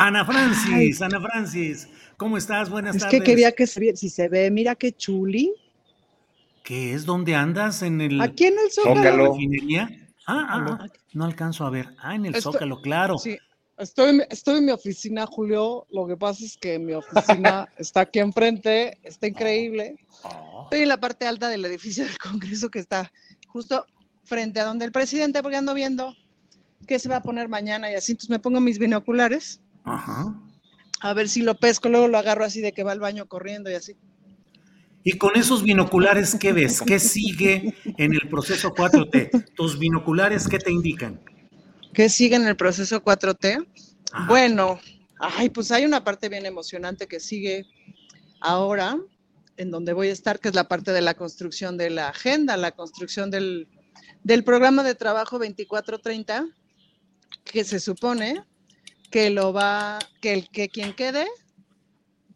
Ana 0.00 0.24
Francis. 0.24 1.02
Ana 1.02 1.20
Francis, 1.20 1.88
¿cómo 2.16 2.38
estás? 2.38 2.70
Buenas 2.70 2.96
tardes. 2.96 3.12
Es 3.12 3.20
que 3.20 3.24
quería 3.24 3.52
que 3.52 3.66
se 3.66 3.96
si 3.96 4.08
se 4.08 4.28
ve, 4.28 4.50
mira 4.50 4.74
qué 4.74 4.92
chuli. 4.92 5.52
¿Qué 6.64 6.94
es? 6.94 7.04
¿Dónde 7.04 7.34
andas? 7.34 7.82
¿En 7.82 8.00
el 8.00 8.20
Aquí 8.20 8.46
en 8.46 8.54
el 8.54 8.70
Zócalo. 8.70 9.36
Ah, 10.26 10.46
ah, 10.48 10.78
ah, 10.80 10.86
no 11.12 11.24
alcanzo 11.24 11.64
a 11.64 11.70
ver. 11.70 11.94
Ah, 11.98 12.14
en 12.14 12.26
el 12.26 12.40
Zócalo, 12.40 12.80
claro. 12.80 13.18
Sí, 13.18 13.38
estoy, 13.78 14.22
estoy 14.30 14.58
en 14.58 14.66
mi 14.66 14.72
oficina, 14.72 15.26
Julio. 15.26 15.86
Lo 15.90 16.06
que 16.06 16.16
pasa 16.16 16.44
es 16.44 16.56
que 16.56 16.78
mi 16.78 16.92
oficina 16.94 17.68
está 17.78 18.00
aquí 18.00 18.18
enfrente, 18.18 18.98
está 19.02 19.26
increíble. 19.26 19.96
Oh. 20.22 20.64
Estoy 20.64 20.82
en 20.82 20.88
la 20.88 21.00
parte 21.00 21.26
alta 21.26 21.48
del 21.48 21.64
edificio 21.64 22.04
del 22.04 22.18
Congreso 22.18 22.70
que 22.70 22.78
está 22.78 23.10
justo 23.48 23.84
frente 24.24 24.60
a 24.60 24.64
donde 24.64 24.84
el 24.84 24.92
presidente, 24.92 25.42
porque 25.42 25.56
ando 25.56 25.74
viendo 25.74 26.14
qué 26.86 26.98
se 26.98 27.08
va 27.08 27.16
a 27.16 27.22
poner 27.22 27.48
mañana 27.48 27.90
y 27.90 27.94
así. 27.94 28.12
Entonces 28.12 28.30
me 28.30 28.38
pongo 28.38 28.60
mis 28.60 28.78
binoculares. 28.78 29.60
Ajá. 29.84 30.34
A 31.00 31.14
ver 31.14 31.28
si 31.28 31.42
lo 31.42 31.54
pesco, 31.54 31.88
luego 31.88 32.08
lo 32.08 32.18
agarro 32.18 32.44
así 32.44 32.60
de 32.60 32.72
que 32.72 32.84
va 32.84 32.92
al 32.92 33.00
baño 33.00 33.26
corriendo 33.26 33.70
y 33.70 33.74
así. 33.74 33.96
Y 35.02 35.16
con 35.16 35.36
esos 35.36 35.62
binoculares, 35.62 36.36
¿qué 36.38 36.52
ves? 36.52 36.82
¿Qué 36.82 36.98
sigue 36.98 37.74
en 37.96 38.12
el 38.12 38.28
proceso 38.28 38.74
4T? 38.74 39.54
¿Tus 39.54 39.78
binoculares 39.78 40.46
qué 40.46 40.58
te 40.58 40.70
indican? 40.70 41.20
¿Qué 41.94 42.08
sigue 42.08 42.36
en 42.36 42.46
el 42.46 42.56
proceso 42.56 43.02
4T? 43.02 43.66
Bueno, 44.26 44.78
ay, 45.18 45.48
pues 45.48 45.72
hay 45.72 45.84
una 45.84 46.04
parte 46.04 46.28
bien 46.28 46.44
emocionante 46.44 47.06
que 47.06 47.18
sigue 47.18 47.64
ahora, 48.40 48.98
en 49.56 49.70
donde 49.70 49.94
voy 49.94 50.08
a 50.08 50.12
estar, 50.12 50.38
que 50.38 50.48
es 50.48 50.54
la 50.54 50.68
parte 50.68 50.92
de 50.92 51.00
la 51.00 51.14
construcción 51.14 51.78
de 51.78 51.90
la 51.90 52.08
agenda, 52.08 52.56
la 52.58 52.72
construcción 52.72 53.30
del, 53.30 53.68
del 54.22 54.44
programa 54.44 54.82
de 54.82 54.94
trabajo 54.94 55.38
2430, 55.38 56.46
que 57.44 57.64
se 57.64 57.80
supone 57.80 58.44
que 59.10 59.30
lo 59.30 59.52
va, 59.52 59.98
que 60.20 60.34
el 60.34 60.50
que 60.50 60.68
quien 60.68 60.94
quede 60.94 61.26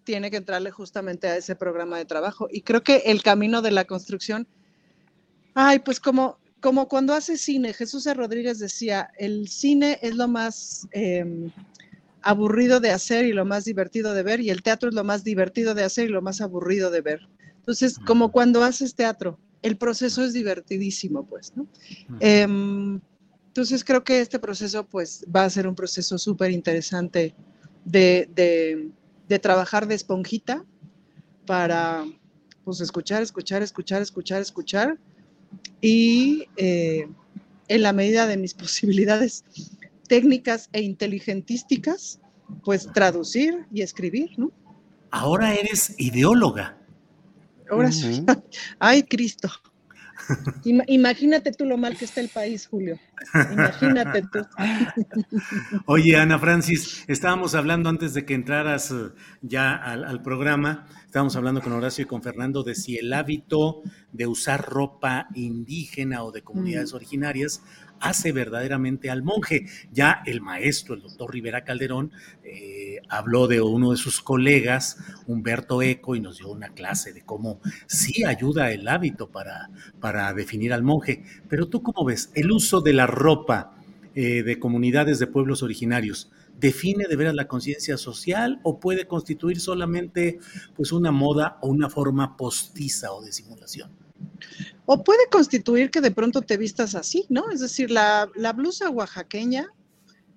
tiene 0.05 0.31
que 0.31 0.37
entrarle 0.37 0.71
justamente 0.71 1.27
a 1.27 1.37
ese 1.37 1.57
programa 1.57 1.99
de 1.99 2.05
trabajo. 2.05 2.49
Y 2.51 2.61
creo 2.61 2.83
que 2.83 3.03
el 3.07 3.23
camino 3.23 3.63
de 3.63 3.71
la 3.71 3.85
construcción, 3.85 4.47
ay, 5.55 5.81
pues 5.81 5.99
como, 5.99 6.39
como 6.61 6.89
cuando 6.89 7.15
hace 7.15 7.37
cine, 7.37 7.73
Jesús 7.73 8.07
Rodríguez 8.15 8.59
decía, 8.59 9.11
el 9.19 9.49
cine 9.49 9.99
es 10.03 10.15
lo 10.15 10.29
más 10.29 10.87
em, 10.93 11.51
aburrido 12.23 12.81
de 12.81 12.91
hacer 12.91 13.27
y 13.27 13.33
lo 13.33 13.45
más 13.45 13.65
divertido 13.65 14.15
de 14.15 14.23
ver, 14.23 14.41
y 14.41 14.51
el 14.51 14.63
teatro 14.63 14.89
es 14.89 14.95
lo 14.95 15.05
más 15.05 15.25
divertido 15.25 15.75
de 15.75 15.85
hacer 15.85 16.09
y 16.09 16.13
lo 16.13 16.23
más 16.23 16.41
aburrido 16.41 16.91
de 16.91 17.01
ver. 17.01 17.21
Entonces, 17.57 17.99
como 17.99 18.31
cuando 18.31 18.63
haces 18.63 18.95
teatro, 18.95 19.39
el 19.63 19.79
proceso 19.79 20.23
es 20.23 20.35
divertidísimo, 20.35 21.25
pues, 21.25 21.53
¿no? 21.57 21.67
Em, 22.21 23.01
entonces, 23.47 23.85
creo 23.85 24.05
que 24.05 24.21
este 24.21 24.39
proceso, 24.39 24.85
pues, 24.85 25.25
va 25.35 25.45
a 25.45 25.51
ser 25.51 25.67
un 25.67 25.75
proceso 25.75 26.19
súper 26.19 26.51
interesante 26.51 27.35
de 27.85 28.29
de 28.35 28.91
trabajar 29.41 29.87
de 29.89 29.95
esponjita 29.95 30.65
para 31.47 32.05
pues 32.65 32.81
escuchar, 32.81 33.23
escuchar, 33.23 33.63
escuchar, 33.63 34.03
escuchar, 34.03 34.41
escuchar 34.41 34.99
y 35.81 36.47
eh, 36.57 37.09
en 37.69 37.83
la 37.83 37.93
medida 37.93 38.27
de 38.27 38.37
mis 38.37 38.55
posibilidades 38.65 39.45
técnicas 40.09 40.69
e 40.73 40.83
inteligentísticas, 40.83 42.21
pues 42.65 42.91
traducir 42.93 43.67
y 43.73 43.83
escribir, 43.83 44.31
¿no? 44.39 44.53
Ahora 45.11 45.55
eres 45.55 45.95
ideóloga. 45.99 46.77
Ahora 47.71 47.91
sí. 47.93 48.25
Ay, 48.79 49.05
Cristo. 49.05 49.49
Imagínate 50.87 51.53
tú 51.53 51.65
lo 51.65 51.77
mal 51.77 51.97
que 51.97 52.05
está 52.05 52.21
el 52.21 52.29
país, 52.29 52.67
Julio. 52.67 52.99
Imagínate 53.53 54.23
tú. 54.23 54.41
Oye, 55.87 56.17
Ana 56.17 56.39
Francis, 56.39 57.05
estábamos 57.09 57.55
hablando 57.55 57.89
antes 57.89 58.15
de 58.15 58.25
que 58.25 58.35
entraras 58.35 58.91
eh, 58.91 59.11
ya 59.43 59.75
al, 59.75 60.23
programa, 60.23 60.87
estábamos 61.05 61.37
hablando 61.37 61.61
con 61.61 61.73
Horacio 61.73 62.03
y 62.03 62.07
con 62.07 62.23
Fernando 62.23 62.63
de 62.63 62.75
si 62.75 62.97
el 62.97 63.13
hábito 63.13 63.83
de 64.13 64.27
usar 64.27 64.65
ropa 64.65 65.29
indígena 65.35 66.23
o 66.25 66.33
de 66.33 66.43
comunidades 66.43 66.93
mm. 66.93 66.97
originarias 66.97 67.63
hace 68.01 68.33
verdaderamente 68.33 69.11
al 69.11 69.23
monje. 69.23 69.67
Ya 69.93 70.23
el 70.27 70.41
maestro, 70.41 70.95
el 70.95 71.03
doctor 71.03 71.33
Rivera 71.33 71.65
Calderón, 71.65 72.13
eh, 72.43 73.01
habló 73.09 73.47
de 73.47 73.61
uno 73.61 73.91
de 73.93 73.97
sus 73.97 74.21
colegas, 74.21 74.99
Humberto 75.27 75.83
Eco, 75.83 76.17
y 76.17 76.21
nos 76.21 76.39
dio 76.39 76.49
una 76.49 76.71
clase 76.71 77.13
de 77.13 77.23
cómo 77.23 77.61
sí 77.87 78.25
ayuda 78.25 78.73
el 78.73 78.89
hábito 78.89 79.29
para, 79.29 79.71
para 80.01 80.33
definir 80.33 80.73
al 80.73 80.83
monje. 80.83 81.25
Pero 81.49 81.69
tú 81.69 81.83
cómo 81.83 82.05
ves, 82.05 82.31
el 82.35 82.51
uso 82.51 82.81
de 82.81 82.93
la 82.93 83.07
ropa 83.07 83.75
eh, 84.15 84.45
de 84.45 84.61
comunidades 84.61 85.19
de 85.19 85.27
pueblos 85.27 85.65
originarios, 85.65 86.31
define 86.61 87.07
de 87.09 87.17
veras 87.17 87.35
la 87.35 87.49
conciencia 87.49 87.97
social 87.97 88.61
o 88.63 88.79
puede 88.79 89.09
constituir 89.09 89.59
solamente 89.59 90.39
pues 90.77 90.93
una 90.93 91.11
moda 91.11 91.59
o 91.63 91.69
una 91.69 91.91
forma 91.91 92.37
postiza 92.37 93.13
o 93.13 93.23
de 93.25 93.33
simulación? 93.33 93.91
O 94.87 95.03
puede 95.03 95.29
constituir 95.31 95.91
que 95.91 96.01
de 96.01 96.11
pronto 96.11 96.43
te 96.43 96.57
vistas 96.57 96.95
así, 96.95 97.27
¿no? 97.29 97.51
Es 97.51 97.61
decir, 97.61 97.91
la, 97.91 98.29
blusa 98.55 98.91
oaxaqueña 98.91 99.73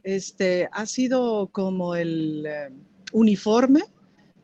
este, 0.03 0.69
ha 0.71 0.85
sido 0.85 1.47
como 1.47 1.95
el 1.95 2.45
eh, 2.45 2.69
uniforme 3.11 3.83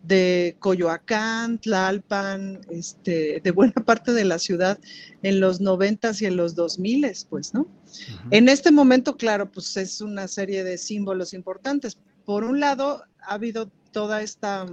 de 0.04 0.58
Coyoacán, 0.60 1.60
Tlalpan, 1.60 2.60
este, 2.70 3.40
de 3.42 3.52
buena 3.52 3.74
parte 3.86 4.12
de 4.12 4.26
la 4.26 4.40
ciudad 4.40 4.78
en 5.22 5.40
los 5.40 5.62
noventas 5.62 6.22
y 6.22 6.26
en 6.26 6.36
los 6.36 6.56
dos 6.56 6.80
miles, 6.80 7.26
pues, 7.30 7.54
¿no? 7.54 7.68
En 8.32 8.50
este 8.50 8.72
momento, 8.72 9.16
claro, 9.16 9.50
pues 9.50 9.78
es 9.78 10.02
una 10.02 10.28
serie 10.28 10.66
de 10.66 10.78
símbolos 10.78 11.34
importantes. 11.34 11.98
Por 12.26 12.44
un 12.44 12.60
lado, 12.60 13.04
ha 13.22 13.36
habido 13.36 13.72
toda 13.92 14.22
esta 14.22 14.66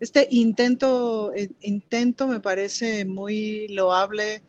este 0.00 0.26
intento, 0.30 1.32
eh, 1.34 1.50
intento 1.60 2.26
me 2.26 2.40
parece 2.40 3.04
muy 3.04 3.68
loable, 3.68 4.42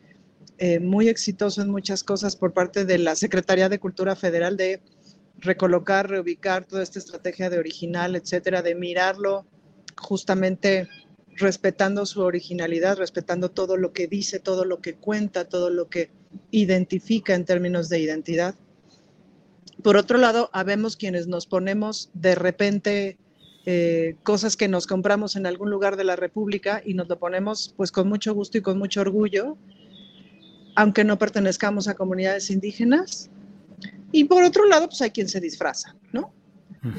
eh, 0.64 0.78
muy 0.78 1.08
exitoso 1.08 1.60
en 1.60 1.70
muchas 1.70 2.04
cosas 2.04 2.36
por 2.36 2.52
parte 2.52 2.84
de 2.84 2.96
la 2.96 3.16
Secretaría 3.16 3.68
de 3.68 3.80
Cultura 3.80 4.14
Federal 4.14 4.56
de 4.56 4.80
recolocar, 5.38 6.08
reubicar 6.08 6.66
toda 6.66 6.84
esta 6.84 7.00
estrategia 7.00 7.50
de 7.50 7.58
original, 7.58 8.14
etcétera, 8.14 8.62
de 8.62 8.76
mirarlo 8.76 9.44
justamente 10.00 10.86
respetando 11.34 12.06
su 12.06 12.20
originalidad, 12.20 12.96
respetando 12.96 13.50
todo 13.50 13.76
lo 13.76 13.92
que 13.92 14.06
dice, 14.06 14.38
todo 14.38 14.64
lo 14.64 14.80
que 14.80 14.94
cuenta, 14.94 15.48
todo 15.48 15.68
lo 15.68 15.88
que 15.88 16.10
identifica 16.52 17.34
en 17.34 17.44
términos 17.44 17.88
de 17.88 17.98
identidad. 17.98 18.54
Por 19.82 19.96
otro 19.96 20.16
lado, 20.16 20.48
habemos 20.52 20.96
quienes 20.96 21.26
nos 21.26 21.46
ponemos 21.46 22.08
de 22.14 22.36
repente 22.36 23.18
eh, 23.66 24.14
cosas 24.22 24.56
que 24.56 24.68
nos 24.68 24.86
compramos 24.86 25.34
en 25.34 25.46
algún 25.46 25.70
lugar 25.70 25.96
de 25.96 26.04
la 26.04 26.14
República 26.14 26.80
y 26.84 26.94
nos 26.94 27.08
lo 27.08 27.18
ponemos 27.18 27.74
pues 27.76 27.90
con 27.90 28.08
mucho 28.08 28.32
gusto 28.32 28.58
y 28.58 28.62
con 28.62 28.78
mucho 28.78 29.00
orgullo, 29.00 29.58
aunque 30.74 31.04
no 31.04 31.18
pertenezcamos 31.18 31.88
a 31.88 31.94
comunidades 31.94 32.50
indígenas. 32.50 33.30
Y 34.10 34.24
por 34.24 34.44
otro 34.44 34.66
lado, 34.66 34.88
pues 34.88 35.00
hay 35.02 35.10
quien 35.10 35.28
se 35.28 35.40
disfraza, 35.40 35.96
¿no? 36.12 36.32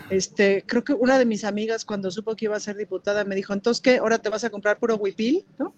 Este, 0.10 0.64
creo 0.66 0.84
que 0.84 0.94
una 0.94 1.20
de 1.20 1.26
mis 1.26 1.44
amigas 1.44 1.84
cuando 1.84 2.10
supo 2.10 2.38
que 2.38 2.46
iba 2.46 2.56
a 2.56 2.60
ser 2.60 2.78
diputada 2.78 3.26
me 3.26 3.36
dijo, 3.36 3.54
entonces, 3.54 3.82
¿qué? 3.82 3.98
¿Ahora 3.98 4.18
te 4.18 4.30
vas 4.30 4.46
a 4.46 4.50
comprar 4.50 4.80
puro 4.80 4.96
huipil? 4.96 5.46
¿no? 5.60 5.74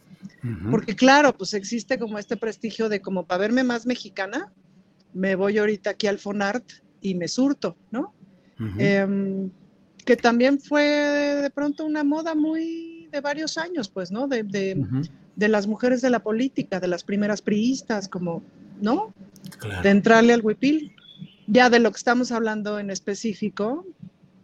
Porque 0.70 0.96
claro, 0.96 1.36
pues 1.36 1.56
existe 1.56 1.98
como 1.98 2.20
este 2.20 2.38
prestigio 2.38 2.88
de 2.88 3.02
como 3.02 3.26
para 3.26 3.40
verme 3.40 3.64
más 3.64 3.88
mexicana, 3.88 4.52
me 5.14 5.34
voy 5.36 5.58
ahorita 5.58 5.92
aquí 5.92 6.06
al 6.06 6.20
Fonart 6.20 6.66
y 7.02 7.16
me 7.16 7.28
surto, 7.28 7.78
¿no? 7.90 8.14
que 10.06 10.16
también 10.16 10.60
fue 10.60 10.84
de 10.84 11.50
pronto 11.50 11.84
una 11.84 12.04
moda 12.04 12.36
muy 12.36 13.10
de 13.12 13.22
varios 13.22 13.58
años, 13.58 13.90
pues, 13.90 14.12
¿no? 14.12 14.28
De, 14.28 14.44
de, 14.44 14.86
las 15.38 15.68
mujeres 15.68 16.02
de 16.02 16.10
la 16.10 16.20
política, 16.20 16.80
de 16.80 16.88
las 16.88 17.04
primeras 17.04 17.42
priistas, 17.42 18.08
como, 18.08 18.44
¿no? 18.82 19.14
De 19.84 19.90
entrarle 19.90 20.34
al 20.34 20.42
huipil. 20.42 20.96
Ya 21.48 21.70
de 21.70 21.80
lo 21.80 21.92
que 21.92 21.98
estamos 21.98 22.32
hablando 22.32 22.80
en 22.80 22.90
específico, 22.90 23.86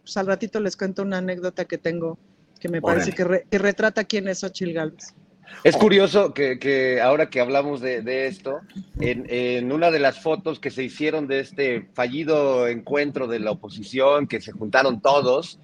pues 0.04 0.18
al 0.18 0.28
ratito 0.28 0.60
les 0.60 0.78
cuento 0.78 1.02
una 1.02 1.18
anécdota 1.18 1.66
que 1.66 1.78
tengo 1.78 2.20
que 2.62 2.70
me 2.70 2.80
parece 2.80 3.12
que, 3.12 3.46
que, 3.50 3.58
retrata 3.58 4.04
quién 4.04 4.28
es 4.28 4.44
Ochil 4.44 4.72
Gálvez. 4.72 5.16
Es 5.64 5.78
curioso 5.78 6.34
que, 6.34 7.00
ahora 7.02 7.30
que 7.30 7.40
hablamos 7.40 7.82
de, 7.82 8.28
esto, 8.28 8.62
en, 9.00 9.72
una 9.72 9.92
de 9.92 10.00
las 10.00 10.20
fotos 10.20 10.60
que 10.60 10.72
se 10.72 10.84
hicieron 10.84 11.28
de 11.28 11.40
este 11.40 11.88
fallido 11.94 12.68
encuentro 12.68 13.28
de 13.28 13.40
la 13.40 13.52
oposición, 13.52 14.28
que 14.28 14.42
se 14.42 14.52
juntaron 14.52 15.02
todos, 15.02 15.60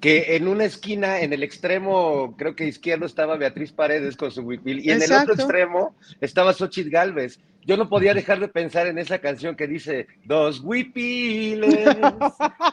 que 0.00 0.36
en 0.36 0.46
una 0.46 0.64
esquina, 0.64 1.20
en 1.20 1.32
el 1.32 1.42
extremo, 1.42 2.36
creo 2.36 2.54
que 2.54 2.66
izquierdo, 2.66 3.06
estaba 3.06 3.36
Beatriz 3.36 3.72
Paredes 3.72 4.16
con 4.16 4.30
su 4.30 4.42
huipil, 4.42 4.84
y 4.84 4.90
en 4.90 5.02
el 5.02 5.12
otro 5.12 5.34
extremo 5.34 5.94
estaba 6.20 6.52
Xochitl 6.52 6.90
Galvez 6.90 7.40
yo 7.66 7.76
no 7.76 7.88
podía 7.88 8.14
dejar 8.14 8.40
de 8.40 8.48
pensar 8.48 8.86
en 8.86 8.98
esa 8.98 9.18
canción 9.18 9.54
que 9.54 9.66
dice 9.66 10.06
dos 10.24 10.60
huipiles, 10.60 11.96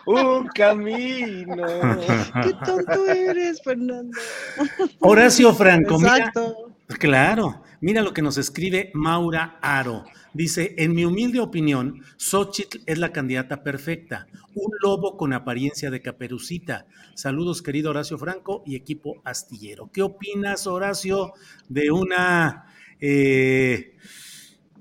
un 0.05 0.47
camino. 0.47 1.65
Qué 2.43 2.53
tonto 2.65 3.05
eres, 3.07 3.61
Fernando. 3.61 4.17
Horacio 4.99 5.53
Franco, 5.53 5.95
Exacto. 5.95 6.71
claro, 6.99 7.63
mira 7.81 8.01
lo 8.01 8.13
que 8.13 8.21
nos 8.21 8.37
escribe 8.37 8.91
Maura 8.93 9.59
Aro. 9.61 10.05
Dice, 10.33 10.75
en 10.77 10.93
mi 10.93 11.03
humilde 11.03 11.39
opinión, 11.39 12.03
Xochitl 12.17 12.79
es 12.85 12.99
la 12.99 13.11
candidata 13.11 13.63
perfecta, 13.63 14.27
un 14.53 14.71
lobo 14.83 15.17
con 15.17 15.33
apariencia 15.33 15.89
de 15.89 16.01
caperucita. 16.01 16.85
Saludos, 17.15 17.63
querido 17.63 17.89
Horacio 17.89 18.19
Franco 18.19 18.61
y 18.65 18.75
equipo 18.75 19.21
astillero. 19.25 19.89
¿Qué 19.91 20.01
opinas, 20.03 20.67
Horacio, 20.67 21.33
de 21.67 21.91
una... 21.91 22.67
Eh, 22.99 23.95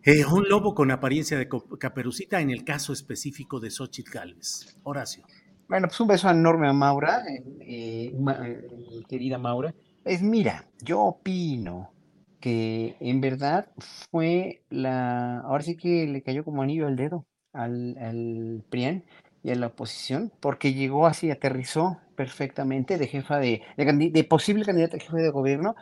eh, 0.07 0.25
un 0.25 0.49
lobo 0.49 0.73
con 0.75 0.93
apariencia 0.93 1.37
de 1.37 1.49
caperucita 1.81 2.41
en 2.41 2.51
el 2.51 2.65
caso 2.65 2.93
específico 2.93 3.59
de 3.59 3.71
Xochitl 3.71 4.13
Galvez. 4.13 4.79
Horacio. 4.85 5.25
Bueno, 5.69 5.89
pues 5.89 5.99
un 5.99 6.07
beso 6.07 6.31
enorme 6.31 6.69
a 6.69 6.73
Maura, 6.73 7.23
eh, 7.61 8.15
eh, 8.15 9.03
querida 9.09 9.37
Maura. 9.37 9.75
Pues 10.05 10.23
mira, 10.23 10.65
yo 10.81 11.01
opino 11.01 11.91
que 12.39 12.97
en 13.01 13.21
verdad 13.21 13.69
fue 14.11 14.63
la. 14.71 15.41
Ahora 15.41 15.65
sí 15.65 15.77
que 15.77 16.07
le 16.07 16.23
cayó 16.23 16.45
como 16.45 16.63
anillo 16.63 16.87
al 16.87 16.95
dedo 16.95 17.27
al, 17.53 17.99
al 17.99 18.65
PRIAN 18.71 19.05
y 19.43 19.51
a 19.51 19.57
la 19.57 19.69
oposición, 19.69 20.33
porque 20.39 20.73
llegó 20.73 21.07
así, 21.09 21.33
aterrizó 21.33 21.99
perfectamente 22.15 22.97
de 22.97 23.09
jefa 23.09 23.39
de, 23.39 23.63
de, 23.77 24.11
de 24.13 24.25
posible 24.25 24.65
candidata 24.65 24.97
a 24.97 25.01
jefe 25.01 25.17
de 25.17 25.31
gobierno 25.31 25.75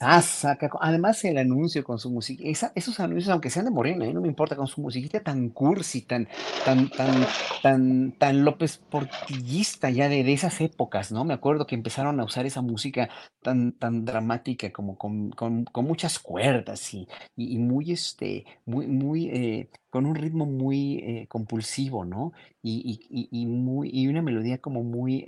Además, 0.00 1.24
el 1.24 1.38
anuncio 1.38 1.82
con 1.82 1.98
su 1.98 2.08
música, 2.10 2.44
esos 2.74 3.00
anuncios, 3.00 3.28
aunque 3.30 3.50
sean 3.50 3.64
de 3.64 3.72
Morena, 3.72 4.06
¿eh? 4.06 4.12
no 4.12 4.20
me 4.20 4.28
importa, 4.28 4.54
con 4.54 4.68
su 4.68 4.80
musiquita 4.80 5.20
tan 5.20 5.48
cursi, 5.48 6.02
tan, 6.02 6.28
tan, 6.64 6.88
tan, 6.90 7.26
tan, 7.62 8.12
tan 8.12 8.44
López 8.44 8.78
Portillista 8.78 9.90
ya 9.90 10.08
de, 10.08 10.32
esas 10.32 10.60
épocas, 10.60 11.10
¿no? 11.10 11.24
Me 11.24 11.34
acuerdo 11.34 11.66
que 11.66 11.74
empezaron 11.74 12.20
a 12.20 12.24
usar 12.24 12.46
esa 12.46 12.62
música 12.62 13.08
tan, 13.42 13.72
tan 13.72 14.04
dramática, 14.04 14.70
como 14.72 14.96
con, 14.96 15.30
con, 15.30 15.66
muchas 15.74 16.20
cuerdas 16.20 16.94
y, 16.94 17.08
y, 17.36 17.58
muy, 17.58 17.90
este, 17.92 18.44
muy, 18.66 18.86
muy, 18.86 19.28
eh, 19.30 19.68
con 19.90 20.06
un 20.06 20.14
ritmo 20.14 20.46
muy 20.46 20.98
eh, 20.98 21.26
compulsivo, 21.28 22.04
¿no? 22.04 22.32
Y, 22.62 23.00
y, 23.10 23.46
muy, 23.46 23.90
y 23.92 24.06
una 24.06 24.22
melodía 24.22 24.58
como 24.58 24.84
muy 24.84 25.24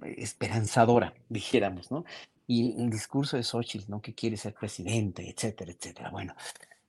esperanzadora, 0.00 1.14
dijéramos, 1.28 1.90
¿no? 1.92 2.04
Y 2.50 2.74
el 2.82 2.90
discurso 2.90 3.36
de 3.36 3.44
Xochitl, 3.44 3.88
¿no? 3.88 4.02
Que 4.02 4.12
quiere 4.12 4.36
ser 4.36 4.54
presidente, 4.54 5.30
etcétera, 5.30 5.70
etcétera. 5.70 6.10
Bueno, 6.10 6.34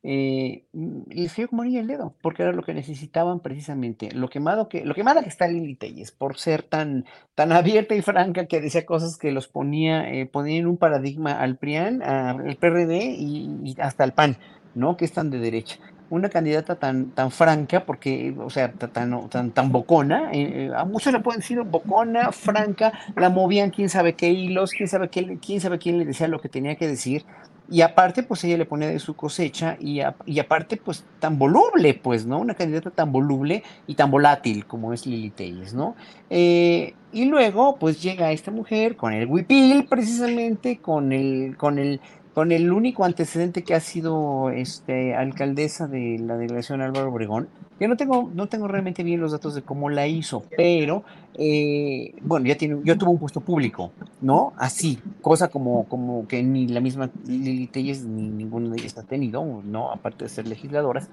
eh, 0.01 0.65
les 0.73 1.35
dio 1.35 1.47
como 1.47 1.61
el 1.61 1.85
dedo, 1.85 2.15
porque 2.23 2.41
era 2.41 2.51
lo 2.51 2.63
que 2.63 2.73
necesitaban 2.73 3.41
precisamente. 3.41 4.09
Lo 4.11 4.27
quemado 4.27 4.67
que, 4.67 4.83
lo 4.83 4.95
quemada 4.95 5.21
que 5.21 5.29
está 5.29 5.47
Lili 5.47 5.75
Telles, 5.75 6.11
por 6.11 6.39
ser 6.39 6.63
tan, 6.63 7.05
tan 7.35 7.51
abierta 7.51 7.93
y 7.93 8.01
franca 8.01 8.47
que 8.47 8.59
decía 8.59 8.87
cosas 8.87 9.19
que 9.19 9.31
los 9.31 9.47
ponía, 9.47 10.11
eh, 10.11 10.31
en 10.33 10.65
un 10.65 10.77
paradigma 10.77 11.33
al 11.33 11.57
PRIAN, 11.57 12.01
al 12.01 12.55
PRD 12.55 13.15
y, 13.19 13.75
hasta 13.79 14.03
al 14.03 14.13
PAN, 14.13 14.37
¿no? 14.73 14.97
Que 14.97 15.05
están 15.05 15.29
de 15.29 15.37
derecha 15.37 15.77
una 16.11 16.29
candidata 16.29 16.75
tan, 16.75 17.11
tan 17.11 17.31
franca, 17.31 17.85
porque, 17.85 18.35
o 18.37 18.49
sea, 18.49 18.71
tan, 18.73 19.29
tan, 19.29 19.51
tan 19.51 19.71
bocona, 19.71 20.29
eh, 20.33 20.67
eh, 20.67 20.71
a 20.75 20.83
muchos 20.83 21.13
le 21.13 21.21
pueden 21.21 21.39
decir 21.39 21.61
bocona, 21.61 22.33
franca, 22.33 22.91
la 23.15 23.29
movían 23.29 23.71
quién 23.71 23.89
sabe 23.89 24.13
qué 24.13 24.29
hilos, 24.29 24.71
quién 24.71 24.89
sabe, 24.89 25.09
qué, 25.09 25.39
quién 25.43 25.61
sabe 25.61 25.79
quién 25.79 25.97
le 25.97 26.05
decía 26.05 26.27
lo 26.27 26.41
que 26.41 26.49
tenía 26.49 26.75
que 26.75 26.87
decir, 26.87 27.25
y 27.69 27.81
aparte, 27.81 28.23
pues 28.23 28.43
ella 28.43 28.57
le 28.57 28.65
ponía 28.65 28.89
de 28.89 28.99
su 28.99 29.15
cosecha, 29.15 29.77
y, 29.79 30.01
y 30.25 30.39
aparte, 30.39 30.75
pues 30.75 31.05
tan 31.19 31.39
voluble, 31.39 31.93
pues, 31.93 32.25
¿no? 32.25 32.39
Una 32.39 32.55
candidata 32.55 32.91
tan 32.91 33.13
voluble 33.13 33.63
y 33.87 33.95
tan 33.95 34.11
volátil 34.11 34.65
como 34.65 34.91
es 34.91 35.07
Lili 35.07 35.29
Telles, 35.29 35.73
¿no? 35.73 35.95
Eh, 36.29 36.93
y 37.13 37.25
luego, 37.25 37.77
pues 37.77 38.01
llega 38.01 38.33
esta 38.33 38.51
mujer 38.51 38.97
con 38.97 39.13
el 39.13 39.25
huipil, 39.25 39.85
precisamente, 39.85 40.79
con 40.79 41.13
el, 41.13 41.55
con 41.55 41.79
el 41.79 42.01
con 42.33 42.51
el 42.51 42.71
único 42.71 43.03
antecedente 43.03 43.63
que 43.63 43.73
ha 43.73 43.79
sido 43.79 44.49
este, 44.51 45.15
alcaldesa 45.15 45.87
de 45.87 46.17
la 46.19 46.37
delegación 46.37 46.81
Álvaro 46.81 47.09
Obregón, 47.11 47.49
que 47.77 47.87
no 47.87 47.97
tengo, 47.97 48.29
no 48.33 48.47
tengo 48.47 48.67
realmente 48.67 49.03
bien 49.03 49.19
los 49.19 49.31
datos 49.31 49.55
de 49.55 49.63
cómo 49.63 49.89
la 49.89 50.07
hizo, 50.07 50.43
pero 50.55 51.03
eh, 51.33 52.13
bueno, 52.21 52.45
ya 52.45 52.55
tiene, 52.55 52.77
yo 52.83 52.97
tuve 52.97 53.09
un 53.09 53.19
puesto 53.19 53.41
público, 53.41 53.91
¿no? 54.21 54.53
Así, 54.57 54.99
cosa 55.21 55.49
como, 55.49 55.85
como 55.85 56.27
que 56.27 56.43
ni 56.43 56.67
la 56.67 56.79
misma 56.79 57.09
Lili 57.25 57.67
Telles 57.67 58.03
ni 58.05 58.29
ninguna 58.29 58.69
de 58.69 58.81
ellas 58.81 58.97
ha 58.97 59.03
tenido, 59.03 59.61
¿no? 59.65 59.91
Aparte 59.91 60.25
de 60.25 60.29
ser 60.29 60.47
legisladoras. 60.47 61.09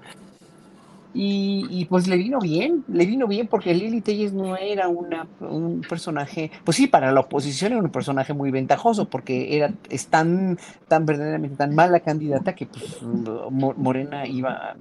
Y, 1.11 1.85
pues 1.89 2.07
le 2.07 2.17
vino 2.17 2.39
bien, 2.39 2.83
le 2.87 3.05
vino 3.05 3.27
bien 3.27 3.47
porque 3.47 3.73
Lili 3.73 4.01
Telles 4.01 4.31
no 4.31 4.55
era 4.55 4.87
una, 4.87 5.27
un 5.39 5.81
personaje, 5.81 6.51
pues 6.63 6.77
sí, 6.77 6.85
para 6.85 7.11
la 7.11 7.21
oposición 7.21 7.73
era 7.73 7.81
un 7.81 7.89
personaje 7.89 8.33
muy 8.33 8.51
ventajoso 8.51 9.09
porque 9.09 9.57
era, 9.57 9.73
es 9.89 10.07
tan, 10.07 10.59
tan 10.87 11.07
verdaderamente 11.07 11.57
tan 11.57 11.73
mala 11.73 11.99
candidata 12.01 12.53
que 12.53 12.67
pues 12.67 13.01
Morena 13.01 14.27
iba, 14.27 14.75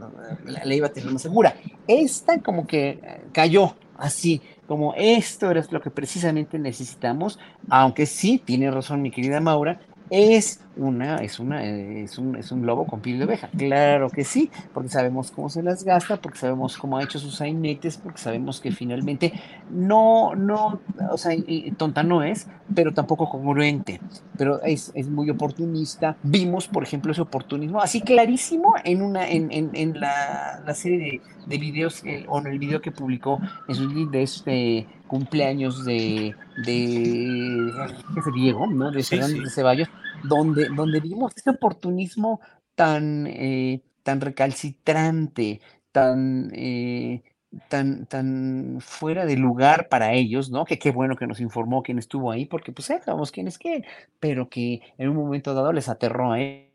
le 0.65 0.77
iba 0.77 0.89
a 0.89 0.93
tener 0.93 1.11
más 1.11 1.23
segura. 1.23 1.57
Esta 1.87 2.41
como 2.41 2.67
que 2.67 3.01
cayó 3.33 3.75
así, 3.97 4.43
como 4.67 4.93
esto 4.97 5.51
era 5.51 5.65
lo 5.71 5.81
que 5.81 5.91
precisamente 5.91 6.59
necesitamos, 6.59 7.39
aunque 7.71 8.05
sí, 8.05 8.41
tiene 8.45 8.71
razón 8.71 9.01
mi 9.01 9.11
querida 9.11 9.41
Maura, 9.41 9.81
es 10.11 10.61
una, 10.77 11.17
es 11.17 11.41
una, 11.41 11.65
es 11.65 12.19
un, 12.19 12.37
es 12.37 12.53
un 12.53 12.65
lobo 12.65 12.87
con 12.87 13.01
piel 13.01 13.19
de 13.19 13.25
oveja. 13.25 13.49
Claro 13.57 14.09
que 14.11 14.25
sí, 14.25 14.51
porque 14.73 14.89
sabemos 14.89 15.31
cómo 15.31 15.51
se 15.51 15.63
las 15.63 15.85
gasta, 15.85 16.17
porque 16.17 16.39
sabemos 16.39 16.79
cómo 16.79 16.97
ha 16.97 17.03
hecho 17.03 17.19
sus 17.19 17.37
sainetes, 17.37 17.97
porque 17.99 18.19
sabemos 18.19 18.61
que 18.61 18.71
finalmente 18.71 19.33
no, 19.71 20.35
no, 20.35 20.81
o 21.11 21.19
sea, 21.19 21.37
tonta 21.77 22.03
no 22.03 22.23
es, 22.23 22.47
pero 22.75 22.95
tampoco 22.95 23.29
congruente, 23.29 24.01
pero 24.37 24.63
es, 24.63 24.93
es 24.95 25.09
muy 25.09 25.31
oportunista. 25.31 26.17
Vimos, 26.23 26.69
por 26.69 26.83
ejemplo, 26.85 27.13
ese 27.13 27.23
oportunismo 27.23 27.81
así 27.81 28.01
clarísimo 28.01 28.75
en 28.85 29.03
una, 29.03 29.29
en, 29.29 29.51
en, 29.51 29.71
en 29.75 29.99
la, 29.99 30.63
la, 30.65 30.75
serie 30.75 30.99
de, 30.99 31.21
de 31.47 31.59
videos, 31.59 32.03
o 32.29 32.39
en 32.39 32.47
el 32.47 32.59
video 32.59 32.81
que 32.81 32.93
publicó 32.93 33.41
en 33.67 33.75
su 33.75 33.89
de 34.07 34.23
este 34.23 34.87
cumpleaños 35.09 35.85
de, 35.85 36.37
de, 36.65 37.73
de 37.75 38.33
Diego, 38.35 38.67
¿no? 38.69 38.91
De 38.93 38.99
de 39.03 39.51
Ceballos, 39.51 39.89
donde, 40.23 40.69
donde 40.69 41.01
vimos 41.01 41.33
ese 41.37 41.51
oportunismo 41.51 42.41
tan, 42.75 43.27
eh, 43.27 43.83
tan 44.05 44.21
recalcitrante, 44.21 45.61
tan, 45.91 46.53
eh, 46.55 47.23
tan, 47.69 48.07
tan 48.07 48.79
fuera 48.81 49.27
de 49.27 49.37
lugar 49.37 49.89
para 49.89 50.13
ellos, 50.13 50.51
¿no? 50.51 50.65
Que 50.65 50.79
qué 50.79 50.93
bueno 50.93 51.17
que 51.17 51.27
nos 51.27 51.41
informó 51.41 51.83
quién 51.83 51.99
estuvo 51.99 52.31
ahí, 52.31 52.47
porque 52.47 52.73
pues 52.73 52.87
sabemos 52.87 53.33
quién 53.33 53.49
es 53.49 53.59
quién, 53.59 53.85
pero 54.21 54.49
que 54.49 54.83
en 54.99 55.09
un 55.09 55.17
momento 55.17 55.55
dado 55.55 55.73
les 55.73 55.89
aterró 55.89 56.33
a 56.33 56.41
él. 56.41 56.69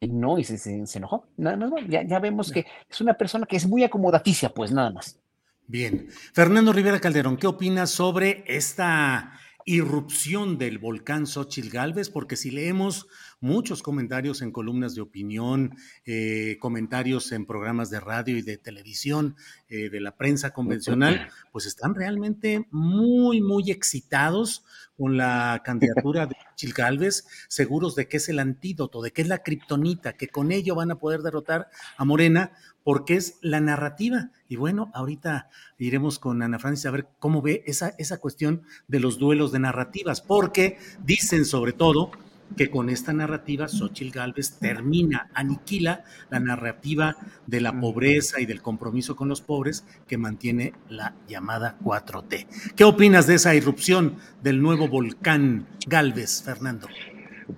No, 0.00 0.38
y 0.38 0.44
se, 0.44 0.58
se, 0.58 0.98
enojó. 0.98 1.26
Nada 1.36 1.56
más, 1.56 1.86
ya, 1.88 2.02
ya 2.02 2.18
vemos 2.20 2.52
que 2.52 2.66
es 2.88 3.00
una 3.00 3.14
persona 3.14 3.46
que 3.46 3.56
es 3.56 3.66
muy 3.66 3.82
acomodaticia, 3.82 4.50
pues 4.50 4.72
nada 4.72 4.90
más. 4.90 5.18
Bien. 5.68 6.08
Fernando 6.32 6.72
Rivera 6.72 7.00
Calderón, 7.00 7.36
¿qué 7.36 7.48
opinas 7.48 7.90
sobre 7.90 8.44
esta 8.46 9.32
irrupción 9.64 10.58
del 10.58 10.78
volcán 10.78 11.26
Xochitl 11.26 11.70
Galvez? 11.70 12.08
Porque 12.08 12.36
si 12.36 12.52
leemos 12.52 13.08
muchos 13.40 13.82
comentarios 13.82 14.42
en 14.42 14.52
columnas 14.52 14.94
de 14.94 15.00
opinión, 15.00 15.76
eh, 16.04 16.56
comentarios 16.60 17.32
en 17.32 17.46
programas 17.46 17.90
de 17.90 17.98
radio 17.98 18.38
y 18.38 18.42
de 18.42 18.58
televisión 18.58 19.34
eh, 19.68 19.90
de 19.90 20.00
la 20.00 20.16
prensa 20.16 20.52
convencional, 20.52 21.30
pues 21.50 21.66
están 21.66 21.96
realmente 21.96 22.68
muy, 22.70 23.40
muy 23.40 23.72
excitados 23.72 24.64
con 24.96 25.16
la 25.16 25.62
candidatura 25.64 26.26
de 26.26 26.36
Xochitl 26.50 26.80
Galvez, 26.80 27.26
seguros 27.48 27.96
de 27.96 28.06
que 28.06 28.18
es 28.18 28.28
el 28.28 28.38
antídoto, 28.38 29.02
de 29.02 29.10
que 29.10 29.22
es 29.22 29.28
la 29.28 29.42
kriptonita, 29.42 30.12
que 30.12 30.28
con 30.28 30.52
ello 30.52 30.76
van 30.76 30.92
a 30.92 30.98
poder 31.00 31.22
derrotar 31.22 31.68
a 31.96 32.04
Morena, 32.04 32.52
porque 32.86 33.16
es 33.16 33.38
la 33.40 33.58
narrativa. 33.58 34.30
Y 34.48 34.54
bueno, 34.54 34.92
ahorita 34.94 35.48
iremos 35.76 36.20
con 36.20 36.40
Ana 36.40 36.60
Francis 36.60 36.86
a 36.86 36.92
ver 36.92 37.08
cómo 37.18 37.42
ve 37.42 37.64
esa, 37.66 37.96
esa 37.98 38.18
cuestión 38.18 38.62
de 38.86 39.00
los 39.00 39.18
duelos 39.18 39.50
de 39.50 39.58
narrativas, 39.58 40.20
porque 40.20 40.78
dicen 41.02 41.46
sobre 41.46 41.72
todo 41.72 42.12
que 42.56 42.70
con 42.70 42.88
esta 42.88 43.12
narrativa 43.12 43.66
Xochitl 43.66 44.16
Galvez 44.16 44.60
termina, 44.60 45.30
aniquila 45.34 46.04
la 46.30 46.38
narrativa 46.38 47.16
de 47.48 47.60
la 47.60 47.72
pobreza 47.72 48.40
y 48.40 48.46
del 48.46 48.62
compromiso 48.62 49.16
con 49.16 49.28
los 49.28 49.40
pobres 49.40 49.84
que 50.06 50.16
mantiene 50.16 50.72
la 50.88 51.16
llamada 51.26 51.78
4T. 51.82 52.46
¿Qué 52.76 52.84
opinas 52.84 53.26
de 53.26 53.34
esa 53.34 53.56
irrupción 53.56 54.14
del 54.44 54.62
nuevo 54.62 54.86
volcán 54.86 55.66
Galvez, 55.88 56.44
Fernando? 56.44 56.86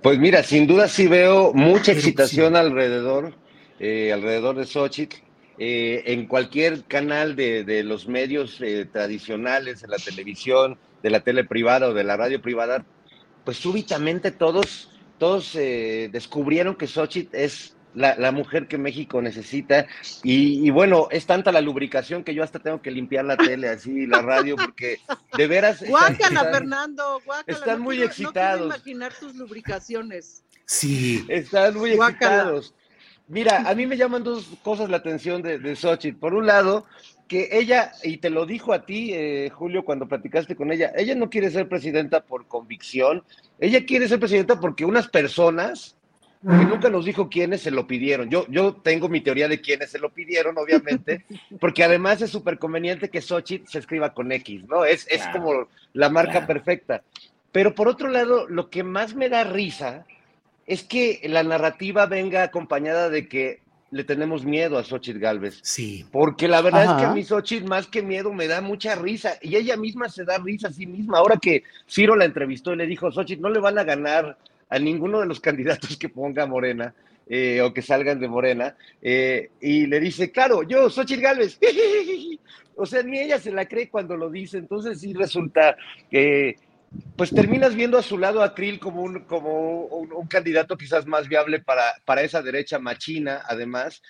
Pues 0.00 0.18
mira, 0.18 0.42
sin 0.42 0.66
duda 0.66 0.88
sí 0.88 1.06
veo 1.06 1.52
mucha 1.52 1.92
excitación 1.92 2.56
alrededor 2.56 3.34
eh, 3.78 4.12
alrededor 4.12 4.56
de 4.56 4.66
Xochitl. 4.66 5.16
Eh, 5.60 6.12
en 6.12 6.26
cualquier 6.26 6.84
canal 6.84 7.34
de, 7.34 7.82
los 7.84 8.06
medios 8.06 8.60
eh, 8.60 8.86
tradicionales, 8.90 9.82
de 9.82 9.88
la 9.88 9.96
televisión, 9.96 10.78
de 11.02 11.10
la 11.10 11.20
tele 11.20 11.42
privada 11.44 11.88
o 11.88 11.94
de 11.94 12.04
la 12.04 12.16
radio 12.16 12.40
privada, 12.40 12.84
pues 13.44 13.56
súbitamente 13.56 14.30
todos, 14.30 14.90
todos 15.18 15.54
descubrieron 15.54 16.76
que 16.76 16.86
Xochitl 16.86 17.34
es 17.34 17.76
la, 17.94 18.32
mujer 18.32 18.68
que 18.68 18.78
México 18.78 19.20
necesita. 19.20 19.86
Y, 20.22 20.70
bueno, 20.70 21.08
es 21.10 21.26
tanta 21.26 21.52
la 21.52 21.60
lubricación 21.60 22.24
que 22.24 22.34
yo 22.34 22.42
hasta 22.42 22.58
tengo 22.58 22.80
que 22.80 22.90
limpiar 22.90 23.24
la 23.24 23.36
tele, 23.36 23.68
así, 23.68 24.06
la 24.06 24.22
radio, 24.22 24.56
porque 24.56 25.00
de 25.36 25.46
veras. 25.46 25.82
Guácala, 25.86 26.44
Fernando, 26.44 27.20
guácala. 27.24 27.58
Están 27.58 27.80
muy 27.80 28.02
excitados. 28.02 28.68
No 28.68 28.74
imaginar 28.74 29.12
tus 29.18 29.34
lubricaciones. 29.34 30.44
Sí. 30.66 31.24
Están 31.28 31.74
muy 31.74 31.92
excitados. 31.92 32.74
Mira, 33.28 33.68
a 33.68 33.74
mí 33.74 33.86
me 33.86 33.96
llaman 33.96 34.24
dos 34.24 34.48
cosas 34.62 34.88
la 34.88 34.96
atención 34.96 35.42
de, 35.42 35.58
de 35.58 35.76
Xochitl. 35.76 36.18
Por 36.18 36.34
un 36.34 36.46
lado, 36.46 36.86
que 37.28 37.50
ella, 37.52 37.92
y 38.02 38.16
te 38.16 38.30
lo 38.30 38.46
dijo 38.46 38.72
a 38.72 38.86
ti, 38.86 39.10
eh, 39.12 39.50
Julio, 39.54 39.84
cuando 39.84 40.08
platicaste 40.08 40.56
con 40.56 40.72
ella, 40.72 40.92
ella 40.96 41.14
no 41.14 41.28
quiere 41.28 41.50
ser 41.50 41.68
presidenta 41.68 42.20
por 42.24 42.46
convicción, 42.48 43.22
ella 43.60 43.84
quiere 43.84 44.08
ser 44.08 44.18
presidenta 44.18 44.58
porque 44.58 44.86
unas 44.86 45.08
personas, 45.08 45.94
que 46.40 46.64
nunca 46.64 46.88
nos 46.88 47.04
dijo 47.04 47.28
quiénes 47.28 47.60
se 47.62 47.70
lo 47.70 47.86
pidieron. 47.86 48.30
Yo, 48.30 48.46
yo 48.48 48.74
tengo 48.74 49.08
mi 49.08 49.20
teoría 49.20 49.48
de 49.48 49.60
quiénes 49.60 49.90
se 49.90 49.98
lo 49.98 50.08
pidieron, 50.08 50.56
obviamente, 50.56 51.26
porque 51.60 51.84
además 51.84 52.22
es 52.22 52.30
súper 52.30 52.58
conveniente 52.58 53.10
que 53.10 53.20
Xochitl 53.20 53.68
se 53.68 53.80
escriba 53.80 54.14
con 54.14 54.32
X, 54.32 54.66
¿no? 54.66 54.84
Es, 54.84 55.06
es 55.10 55.26
como 55.28 55.68
la 55.92 56.08
marca 56.08 56.46
perfecta. 56.46 57.02
Pero 57.52 57.74
por 57.74 57.88
otro 57.88 58.08
lado, 58.08 58.46
lo 58.48 58.70
que 58.70 58.84
más 58.84 59.14
me 59.14 59.28
da 59.28 59.44
risa 59.44 60.06
es 60.68 60.84
que 60.84 61.20
la 61.24 61.42
narrativa 61.42 62.06
venga 62.06 62.44
acompañada 62.44 63.08
de 63.08 63.26
que 63.26 63.60
le 63.90 64.04
tenemos 64.04 64.44
miedo 64.44 64.76
a 64.78 64.84
Xochitl 64.84 65.18
Galvez. 65.18 65.58
Sí. 65.62 66.04
Porque 66.12 66.46
la 66.46 66.60
verdad 66.60 66.84
es 66.84 66.92
que 67.00 67.06
a 67.06 67.14
mí 67.14 67.24
Xochitl, 67.24 67.66
más 67.66 67.86
que 67.86 68.02
miedo, 68.02 68.32
me 68.34 68.46
da 68.46 68.60
mucha 68.60 68.94
risa. 68.94 69.38
Y 69.40 69.56
ella 69.56 69.78
misma 69.78 70.10
se 70.10 70.24
da 70.24 70.36
risa 70.38 70.68
a 70.68 70.72
sí 70.72 70.86
misma. 70.86 71.18
Ahora 71.18 71.38
que 71.40 71.62
Ciro 71.88 72.14
la 72.14 72.26
entrevistó 72.26 72.74
y 72.74 72.76
le 72.76 72.86
dijo, 72.86 73.10
Xochitl, 73.10 73.40
no 73.40 73.48
le 73.48 73.60
van 73.60 73.78
a 73.78 73.84
ganar 73.84 74.36
a 74.68 74.78
ninguno 74.78 75.20
de 75.20 75.26
los 75.26 75.40
candidatos 75.48 75.96
que 75.96 76.10
ponga 76.10 76.46
Morena 76.46 76.94
eh, 77.30 77.60
o 77.62 77.74
que 77.74 77.82
salgan 77.82 78.20
de 78.20 78.26
Morena, 78.26 78.74
eh, 79.02 79.50
y 79.60 79.86
le 79.86 80.00
dice, 80.00 80.32
claro, 80.32 80.62
yo, 80.62 80.88
Xochitl 80.88 81.20
Galvez. 81.20 81.58
o 82.76 82.86
sea, 82.86 83.02
ni 83.02 83.18
ella 83.18 83.38
se 83.38 83.52
la 83.52 83.66
cree 83.66 83.90
cuando 83.90 84.16
lo 84.16 84.30
dice, 84.30 84.56
entonces 84.56 85.00
sí 85.00 85.12
resulta 85.12 85.76
que, 86.10 86.56
pues 87.16 87.30
terminas 87.30 87.74
viendo 87.74 87.98
a 87.98 88.02
su 88.02 88.18
lado 88.18 88.42
a 88.42 88.54
Krill 88.54 88.78
como 88.78 89.02
un, 89.02 89.24
como 89.24 89.86
un, 89.86 90.26
candidato 90.26 90.76
quizás 90.76 91.06
más 91.06 91.28
viable 91.28 91.60
para, 91.60 91.82
para 92.04 92.22
esa 92.22 92.42
derecha 92.42 92.78
machina, 92.78 93.42
además. 93.46 94.02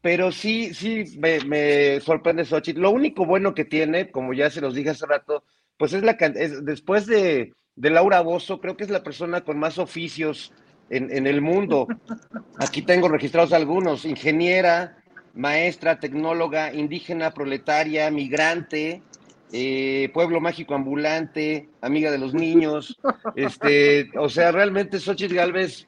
Pero 0.00 0.30
sí, 0.30 0.72
sí, 0.74 1.18
me, 1.18 2.00
sorprende 2.00 2.44
Xochitl. 2.44 2.80
Lo 2.80 2.90
único 2.90 3.26
bueno 3.26 3.54
que 3.54 3.64
tiene, 3.64 4.10
como 4.10 4.32
ya 4.32 4.50
se 4.50 4.60
los 4.60 4.74
dije 4.74 4.90
hace 4.90 5.06
rato, 5.06 5.44
pues 5.76 5.92
es 5.92 6.02
la 6.02 6.12
es, 6.12 6.64
después 6.64 7.06
de, 7.06 7.52
de 7.74 7.90
Laura 7.90 8.20
Bozo, 8.20 8.60
creo 8.60 8.76
que 8.76 8.84
es 8.84 8.90
la 8.90 9.02
persona 9.02 9.42
con 9.42 9.58
más 9.58 9.78
oficios 9.78 10.52
en, 10.90 11.26
el 11.26 11.40
mundo. 11.40 11.86
Aquí 12.58 12.82
tengo 12.82 13.08
registrados 13.08 13.52
algunos, 13.52 14.04
ingeniera, 14.04 14.98
maestra, 15.34 16.00
tecnóloga, 16.00 16.72
indígena, 16.72 17.32
proletaria, 17.32 18.10
migrante, 18.10 19.02
eh, 19.52 20.10
pueblo 20.12 20.40
mágico 20.40 20.74
ambulante, 20.74 21.68
amiga 21.80 22.10
de 22.10 22.18
los 22.18 22.34
niños, 22.34 22.98
este, 23.36 24.10
o 24.18 24.28
sea, 24.28 24.52
realmente 24.52 24.98
Xochitl 25.00 25.34
Galvez 25.34 25.86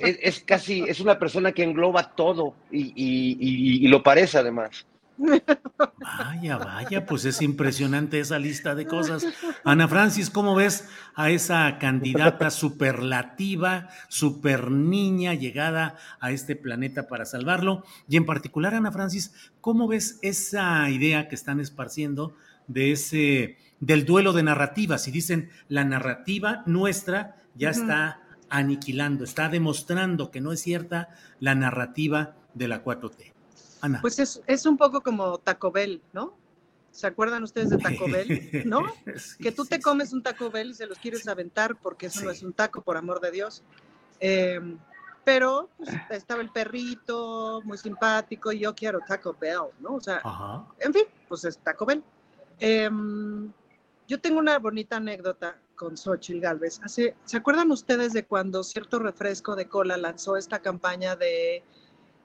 es, 0.00 0.42
casi, 0.44 0.84
es 0.88 1.00
una 1.00 1.18
persona 1.18 1.52
que 1.52 1.62
engloba 1.62 2.14
todo 2.14 2.54
y 2.70 3.86
lo 3.88 4.02
parece 4.02 4.38
además. 4.38 4.86
Vaya, 5.16 6.58
vaya, 6.58 7.06
pues 7.06 7.24
es 7.24 7.42
impresionante 7.42 8.18
esa 8.18 8.38
lista 8.38 8.74
de 8.74 8.86
cosas. 8.86 9.26
Ana 9.64 9.86
Francis, 9.88 10.30
¿cómo 10.30 10.54
ves 10.54 10.88
a 11.14 11.30
esa 11.30 11.78
candidata 11.78 12.50
superlativa, 12.50 13.88
super 14.08 14.70
niña 14.70 15.34
llegada 15.34 15.96
a 16.20 16.32
este 16.32 16.56
planeta 16.56 17.06
para 17.06 17.24
salvarlo? 17.24 17.84
Y 18.08 18.16
en 18.16 18.26
particular, 18.26 18.74
Ana 18.74 18.92
Francis, 18.92 19.32
¿cómo 19.60 19.86
ves 19.86 20.18
esa 20.22 20.88
idea 20.90 21.28
que 21.28 21.34
están 21.34 21.60
esparciendo 21.60 22.34
de 22.72 22.92
ese 22.92 23.56
del 23.80 24.04
duelo 24.04 24.32
de 24.32 24.42
narrativas? 24.42 25.08
Y 25.08 25.10
dicen, 25.10 25.50
la 25.68 25.84
narrativa 25.84 26.62
nuestra 26.66 27.36
ya 27.54 27.70
está 27.70 28.22
aniquilando, 28.48 29.24
está 29.24 29.48
demostrando 29.48 30.30
que 30.30 30.40
no 30.40 30.52
es 30.52 30.60
cierta 30.60 31.08
la 31.40 31.54
narrativa 31.54 32.36
de 32.54 32.68
la 32.68 32.84
4T. 32.84 33.32
Pues 34.00 34.18
es, 34.46 34.66
un 34.66 34.76
poco 34.76 35.00
como 35.00 35.38
Taco 35.38 35.72
Bell, 35.72 36.02
¿no? 36.12 36.36
¿Se 36.92 37.06
acuerdan 37.06 37.42
ustedes 37.42 37.70
de 37.70 37.78
Taco 37.78 38.06
Bell? 38.08 38.28
¿No? 38.66 38.82
que 39.40 39.50
tú 39.50 39.64
te 39.64 39.80
comes 39.80 40.12
un 40.12 40.22
Taco 40.22 40.50
Bell 40.50 40.70
y 40.70 40.74
se 40.74 40.86
los 40.86 40.98
quieres 40.98 41.26
aventar 41.26 41.76
porque 41.76 42.06
eso 42.06 42.22
no 42.22 42.30
es 42.30 42.42
un 42.42 42.52
taco, 42.52 42.82
por 42.82 42.96
amor 42.96 43.20
de 43.20 43.30
Dios. 43.32 43.64
Em, 44.20 44.78
pero 45.24 45.70
pues, 45.78 45.90
estaba 46.10 46.42
el 46.42 46.50
perrito, 46.50 47.60
muy 47.64 47.78
simpático, 47.78 48.52
y 48.52 48.60
yo 48.60 48.74
quiero 48.74 49.00
Taco 49.00 49.36
Bell, 49.40 49.70
¿no? 49.80 49.94
O 49.94 50.00
sea, 50.00 50.22
en 50.78 50.92
fin, 50.92 51.04
pues 51.28 51.44
es 51.44 51.58
Taco 51.58 51.86
Bell. 51.86 52.04
Em, 52.58 53.52
yo 54.08 54.20
tengo 54.20 54.38
una 54.38 54.58
bonita 54.58 54.96
anécdota 54.96 55.58
con 55.74 55.96
Xochitl 55.96 56.40
Galvez. 56.40 56.80
Hace, 56.82 57.16
¿Se 57.24 57.36
acuerdan 57.36 57.70
ustedes 57.70 58.12
de 58.12 58.24
cuando 58.24 58.62
cierto 58.62 58.98
refresco 58.98 59.56
de 59.56 59.68
cola 59.68 59.96
lanzó 59.96 60.36
esta 60.36 60.60
campaña 60.60 61.16
de 61.16 61.64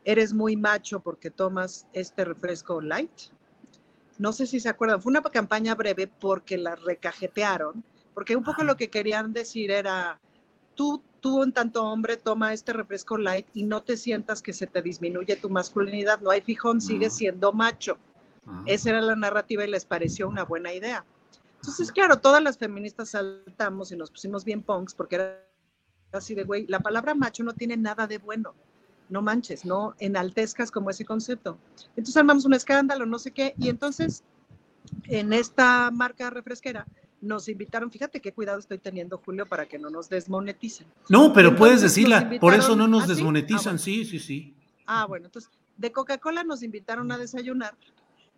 eres 0.07 0.33
muy 0.33 0.55
macho 0.55 1.01
porque 1.01 1.29
tomas 1.29 1.85
este 1.91 2.23
refresco 2.23 2.79
light. 2.79 3.11
No 4.17 4.31
sé 4.31 4.47
si 4.47 4.61
se 4.61 4.69
acuerdan, 4.69 5.01
fue 5.01 5.09
una 5.09 5.21
campaña 5.21 5.75
breve 5.75 6.07
porque 6.07 6.57
la 6.57 6.75
recajetearon, 6.75 7.83
porque 8.13 8.37
un 8.37 8.43
poco 8.43 8.63
lo 8.63 8.77
que 8.77 8.89
querían 8.89 9.33
decir 9.33 9.69
era, 9.69 10.17
tú, 10.75 11.03
tú 11.19 11.43
en 11.43 11.51
tanto 11.51 11.83
hombre 11.83 12.15
toma 12.15 12.53
este 12.53 12.71
refresco 12.71 13.17
light 13.17 13.47
y 13.53 13.63
no 13.63 13.83
te 13.83 13.97
sientas 13.97 14.41
que 14.41 14.53
se 14.53 14.65
te 14.65 14.81
disminuye 14.81 15.35
tu 15.35 15.49
masculinidad, 15.49 16.21
no 16.21 16.31
hay 16.31 16.39
fijón, 16.39 16.79
sigue 16.79 17.09
siendo 17.09 17.51
macho. 17.51 17.97
Esa 18.65 18.89
era 18.89 19.01
la 19.01 19.15
narrativa 19.15 19.65
y 19.65 19.69
les 19.69 19.85
pareció 19.85 20.27
una 20.27 20.43
buena 20.43 20.73
idea. 20.73 21.05
Entonces, 21.55 21.91
claro, 21.91 22.19
todas 22.19 22.41
las 22.41 22.57
feministas 22.57 23.09
saltamos 23.09 23.91
y 23.91 23.97
nos 23.97 24.11
pusimos 24.11 24.45
bien 24.45 24.61
punks 24.61 24.93
porque 24.93 25.15
era 25.15 25.43
así 26.13 26.35
de, 26.35 26.43
güey, 26.43 26.65
la 26.67 26.79
palabra 26.79 27.13
macho 27.13 27.43
no 27.43 27.53
tiene 27.53 27.75
nada 27.75 28.07
de 28.07 28.17
bueno 28.19 28.53
no 29.09 29.21
manches, 29.21 29.65
no 29.65 29.95
enaltezcas 29.99 30.71
como 30.71 30.89
ese 30.89 31.05
concepto. 31.05 31.57
Entonces 31.89 32.17
armamos 32.17 32.45
un 32.45 32.53
escándalo, 32.53 33.05
no 33.05 33.19
sé 33.19 33.31
qué, 33.31 33.53
y 33.57 33.69
entonces 33.69 34.23
en 35.05 35.33
esta 35.33 35.91
marca 35.91 36.29
refresquera 36.29 36.85
nos 37.19 37.49
invitaron, 37.49 37.89
fíjate 37.91 38.21
qué 38.21 38.31
cuidado 38.31 38.59
estoy 38.59 38.77
teniendo, 38.77 39.17
Julio, 39.17 39.47
para 39.47 39.65
que 39.65 39.79
no 39.79 39.89
nos 39.89 40.07
desmoneticen. 40.07 40.87
No, 41.09 41.33
pero 41.33 41.55
puedes 41.55 41.81
decirla, 41.81 42.29
por 42.39 42.53
eso 42.53 42.75
no 42.75 42.87
nos 42.87 43.03
¿Ah, 43.03 43.07
desmonetizan, 43.07 43.75
ah, 43.75 43.79
sí? 43.79 44.05
sí, 44.05 44.19
sí, 44.19 44.53
Ah, 44.85 45.05
bueno, 45.05 45.25
entonces 45.25 45.51
de 45.75 45.91
Coca-Cola 45.91 46.43
nos 46.43 46.63
invitaron 46.63 47.11
a 47.11 47.17
desayunar 47.17 47.75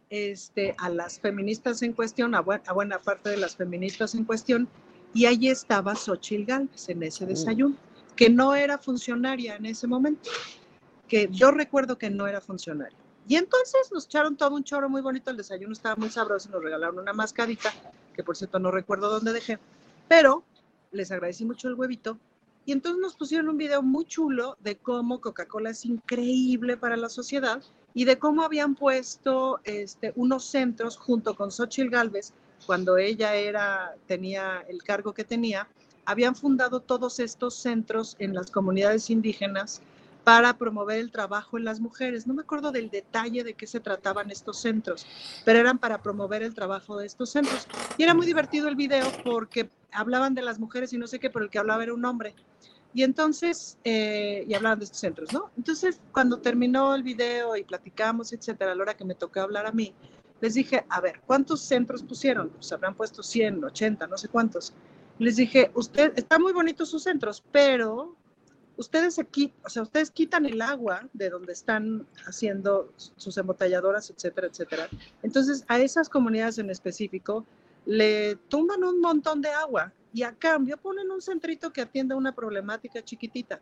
este, 0.10 0.76
a 0.78 0.90
las 0.90 1.20
feministas 1.20 1.82
en 1.82 1.94
cuestión, 1.94 2.36
a, 2.36 2.42
buena 2.42 3.00
parte 3.00 3.30
de 3.30 3.38
las 3.38 3.56
feministas 3.56 4.16
en 4.16 4.26
cuestión, 4.26 4.68
y 5.14 5.26
ahí 5.26 5.50
estaba 5.50 5.96
Xochil 5.96 6.46
Gálvez 6.46 6.90
en 6.90 7.04
ese 7.04 7.26
uh. 7.26 7.28
desayuno, 7.28 7.76
que 8.16 8.30
no 8.30 8.56
era 8.56 8.78
funcionaria 8.78 9.56
en 9.56 9.66
ese 9.66 9.88
momento 9.88 10.30
que 11.10 11.28
yo 11.32 11.52
recuerdo 11.52 11.98
que 11.98 12.10
no 12.10 12.28
era 12.28 12.40
funcionario. 12.40 12.98
Y 13.28 13.36
entonces 13.36 13.92
nos 13.92 14.06
echaron 14.06 14.38
todo 14.38 14.56
un 14.56 14.64
choro 14.64 14.90
muy 14.90 15.02
bonito, 15.02 15.30
el 15.30 15.38
desayuno 15.38 15.74
estaba 15.74 15.96
muy 15.96 16.10
sabroso, 16.10 16.50
nos 16.50 16.64
regalaron 16.64 17.00
una 17.00 17.14
mascarita, 17.14 17.74
que 18.16 18.24
por 18.24 18.38
cierto 18.38 18.60
no 18.60 18.72
recuerdo 18.72 19.10
dónde 19.10 19.34
dejé, 19.34 19.60
pero 20.08 20.44
les 20.92 21.12
agradecí 21.12 21.46
mucho 21.46 21.68
el 21.68 21.76
huevito. 21.76 22.18
Y 22.66 22.72
entonces 22.72 23.02
nos 23.02 23.16
pusieron 23.16 23.50
un 23.50 23.58
video 23.58 23.82
muy 23.82 24.06
chulo 24.06 24.56
de 24.62 24.78
cómo 24.78 25.22
Coca-Cola 25.22 25.72
es 25.72 25.86
increíble 25.86 26.78
para 26.78 26.98
la 26.98 27.10
sociedad 27.10 27.62
y 27.94 28.06
de 28.06 28.20
cómo 28.20 28.44
habían 28.44 28.76
puesto 28.76 29.60
este, 29.64 30.14
unos 30.16 30.46
centros 30.46 30.98
junto 30.98 31.36
con 31.36 31.52
Xochitl 31.52 31.90
Galvez, 31.90 32.34
cuando 32.66 32.98
ella 32.98 33.36
era, 33.36 33.96
tenía 34.08 34.64
el 34.68 34.84
cargo 34.84 35.14
que 35.14 35.24
tenía, 35.24 35.68
habían 36.06 36.36
fundado 36.36 36.80
todos 36.80 37.20
estos 37.20 37.56
centros 37.56 38.16
en 38.20 38.34
las 38.34 38.52
comunidades 38.52 39.10
indígenas 39.10 39.82
para 40.24 40.58
promover 40.58 41.00
el 41.00 41.12
trabajo 41.12 41.58
en 41.58 41.66
las 41.66 41.80
mujeres. 41.80 42.28
No 42.28 42.34
me 42.34 42.42
acuerdo 42.42 42.72
del 42.72 42.90
detalle 42.90 43.44
de 43.44 43.54
qué 43.54 43.66
se 43.66 43.80
trataban 43.80 44.30
estos 44.30 44.60
centros, 44.60 45.06
pero 45.46 45.60
eran 45.60 45.78
para 45.78 46.02
promover 46.02 46.44
el 46.44 46.54
trabajo 46.54 46.98
de 46.98 47.08
estos 47.08 47.32
centros. 47.32 47.68
Y 47.98 48.04
era 48.04 48.14
muy 48.14 48.26
divertido 48.26 48.68
el 48.68 48.76
video 48.76 49.08
porque 49.24 49.70
hablaban 49.92 50.36
de 50.36 50.42
las 50.42 50.60
mujeres 50.60 50.94
y 50.94 50.98
no 50.98 51.08
sé 51.08 51.20
qué, 51.20 51.30
pero 51.30 51.46
el 51.46 51.52
que 51.52 51.60
hablaba 51.60 51.84
era 51.84 51.94
un 51.94 52.06
hombre. 52.06 52.36
Y 52.94 53.04
entonces, 53.04 53.78
eh, 53.84 54.46
y 54.48 54.54
hablaban 54.54 54.80
de 54.80 54.86
estos 54.86 55.00
centros, 55.00 55.32
¿no? 55.32 55.52
Entonces, 55.58 56.00
cuando 56.12 56.40
terminó 56.40 56.96
el 56.96 57.04
video 57.04 57.56
y 57.56 57.64
platicamos, 57.64 58.34
etcétera, 58.34 58.72
a 58.72 58.76
la 58.76 58.82
hora 58.82 58.98
que 58.98 59.06
me 59.06 59.14
tocó 59.14 59.42
hablar 59.42 59.68
a 59.68 59.72
mí, 59.72 59.94
les 60.42 60.56
dije, 60.56 60.86
a 60.90 61.02
ver, 61.02 61.22
¿cuántos 61.26 61.62
centros 61.62 62.02
pusieron? 62.02 62.50
Pues 62.50 62.72
habrán 62.72 62.96
puesto 62.96 63.22
100, 63.22 63.64
80, 63.64 64.08
no 64.08 64.18
sé 64.18 64.28
cuántos. 64.30 64.74
Les 65.20 65.36
dije, 65.36 65.70
usted, 65.76 66.14
está 66.16 66.40
muy 66.40 66.54
bonitos 66.54 66.90
sus 66.90 67.04
centros, 67.04 67.44
pero 67.52 68.16
ustedes 68.78 69.20
aquí, 69.20 69.54
o 69.66 69.70
sea, 69.70 69.84
ustedes 69.84 70.10
quitan 70.10 70.46
el 70.46 70.62
agua 70.62 71.08
de 71.12 71.30
donde 71.30 71.52
están 71.52 72.08
haciendo 72.26 72.94
sus 72.96 73.38
embotelladoras, 73.38 74.10
etcétera, 74.10 74.48
etcétera. 74.48 74.88
Entonces, 75.22 75.66
a 75.68 75.78
esas 75.80 76.08
comunidades 76.08 76.58
en 76.58 76.70
específico 76.70 77.46
le 77.86 78.38
tumban 78.48 78.84
un 78.84 79.02
montón 79.02 79.42
de 79.42 79.50
agua 79.50 79.92
y 80.14 80.24
a 80.24 80.34
cambio 80.34 80.78
ponen 80.78 81.12
un 81.12 81.22
centrito 81.22 81.72
que 81.72 81.82
atienda 81.82 82.16
una 82.16 82.34
problemática 82.34 83.04
chiquitita. 83.04 83.60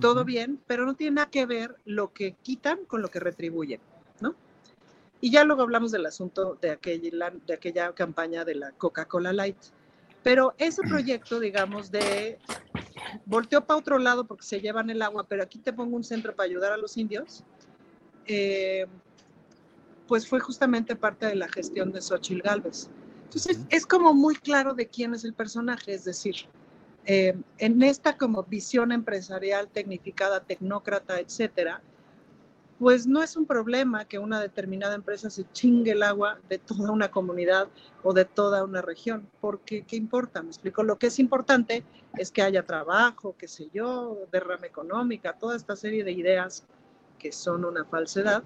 Todo 0.00 0.24
bien, 0.24 0.60
pero 0.66 0.86
no 0.86 0.94
tiene 0.94 1.16
nada 1.16 1.30
que 1.30 1.46
ver 1.46 1.76
lo 1.84 2.12
que 2.12 2.32
quitan 2.42 2.84
con 2.86 3.02
lo 3.02 3.10
que 3.10 3.20
retribuyen, 3.20 3.80
¿no? 4.20 4.34
Y 5.20 5.30
ya 5.30 5.44
luego 5.44 5.62
hablamos 5.62 5.90
del 5.90 6.06
asunto 6.06 6.56
de 6.60 6.70
aquella, 6.70 7.32
de 7.46 7.54
aquella 7.54 7.92
campaña 7.92 8.44
de 8.44 8.54
la 8.54 8.72
Coca-Cola 8.72 9.32
Light. 9.32 9.58
Pero 10.22 10.54
ese 10.58 10.82
proyecto, 10.82 11.40
digamos, 11.40 11.90
de 11.90 12.38
volteó 13.26 13.64
para 13.64 13.78
otro 13.78 13.98
lado 13.98 14.24
porque 14.24 14.44
se 14.44 14.60
llevan 14.60 14.90
el 14.90 15.02
agua, 15.02 15.24
pero 15.28 15.42
aquí 15.42 15.58
te 15.58 15.72
pongo 15.72 15.96
un 15.96 16.04
centro 16.04 16.34
para 16.34 16.48
ayudar 16.48 16.72
a 16.72 16.76
los 16.76 16.96
indios, 16.96 17.44
eh, 18.26 18.86
pues 20.06 20.26
fue 20.28 20.40
justamente 20.40 20.96
parte 20.96 21.26
de 21.26 21.36
la 21.36 21.48
gestión 21.48 21.92
de 21.92 22.00
Xochitl 22.00 22.42
Galvez. 22.42 22.90
Entonces, 23.30 23.60
es 23.70 23.86
como 23.86 24.12
muy 24.12 24.34
claro 24.34 24.74
de 24.74 24.88
quién 24.88 25.14
es 25.14 25.24
el 25.24 25.34
personaje, 25.34 25.94
es 25.94 26.04
decir, 26.04 26.34
eh, 27.06 27.36
en 27.58 27.80
esta 27.80 28.16
como 28.16 28.42
visión 28.42 28.90
empresarial, 28.90 29.68
tecnificada, 29.68 30.40
tecnócrata, 30.40 31.20
etcétera, 31.20 31.80
pues 32.80 33.06
no 33.06 33.22
es 33.22 33.36
un 33.36 33.46
problema 33.46 34.04
que 34.04 34.18
una 34.18 34.40
determinada 34.40 34.96
empresa 34.96 35.30
se 35.30 35.44
chingue 35.52 35.92
el 35.92 36.02
agua 36.02 36.40
de 36.48 36.58
toda 36.58 36.90
una 36.90 37.12
comunidad 37.12 37.68
o 38.02 38.12
de 38.12 38.24
toda 38.24 38.64
una 38.64 38.82
región, 38.82 39.28
porque 39.40 39.82
¿qué 39.82 39.94
importa? 39.94 40.42
Me 40.42 40.48
explico, 40.48 40.82
lo 40.82 40.98
que 40.98 41.06
es 41.06 41.20
importante 41.20 41.84
es 42.18 42.32
que 42.32 42.42
haya 42.42 42.66
trabajo, 42.66 43.36
qué 43.38 43.46
sé 43.46 43.70
yo, 43.72 44.26
derrama 44.32 44.66
económica, 44.66 45.34
toda 45.34 45.54
esta 45.54 45.76
serie 45.76 46.02
de 46.02 46.10
ideas 46.10 46.64
que 47.16 47.30
son 47.30 47.64
una 47.64 47.84
falsedad, 47.84 48.42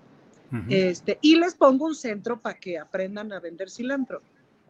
este, 0.68 1.18
y 1.22 1.36
les 1.36 1.54
pongo 1.54 1.86
un 1.86 1.94
centro 1.94 2.38
para 2.38 2.58
que 2.58 2.78
aprendan 2.78 3.32
a 3.32 3.40
vender 3.40 3.70
cilantro. 3.70 4.20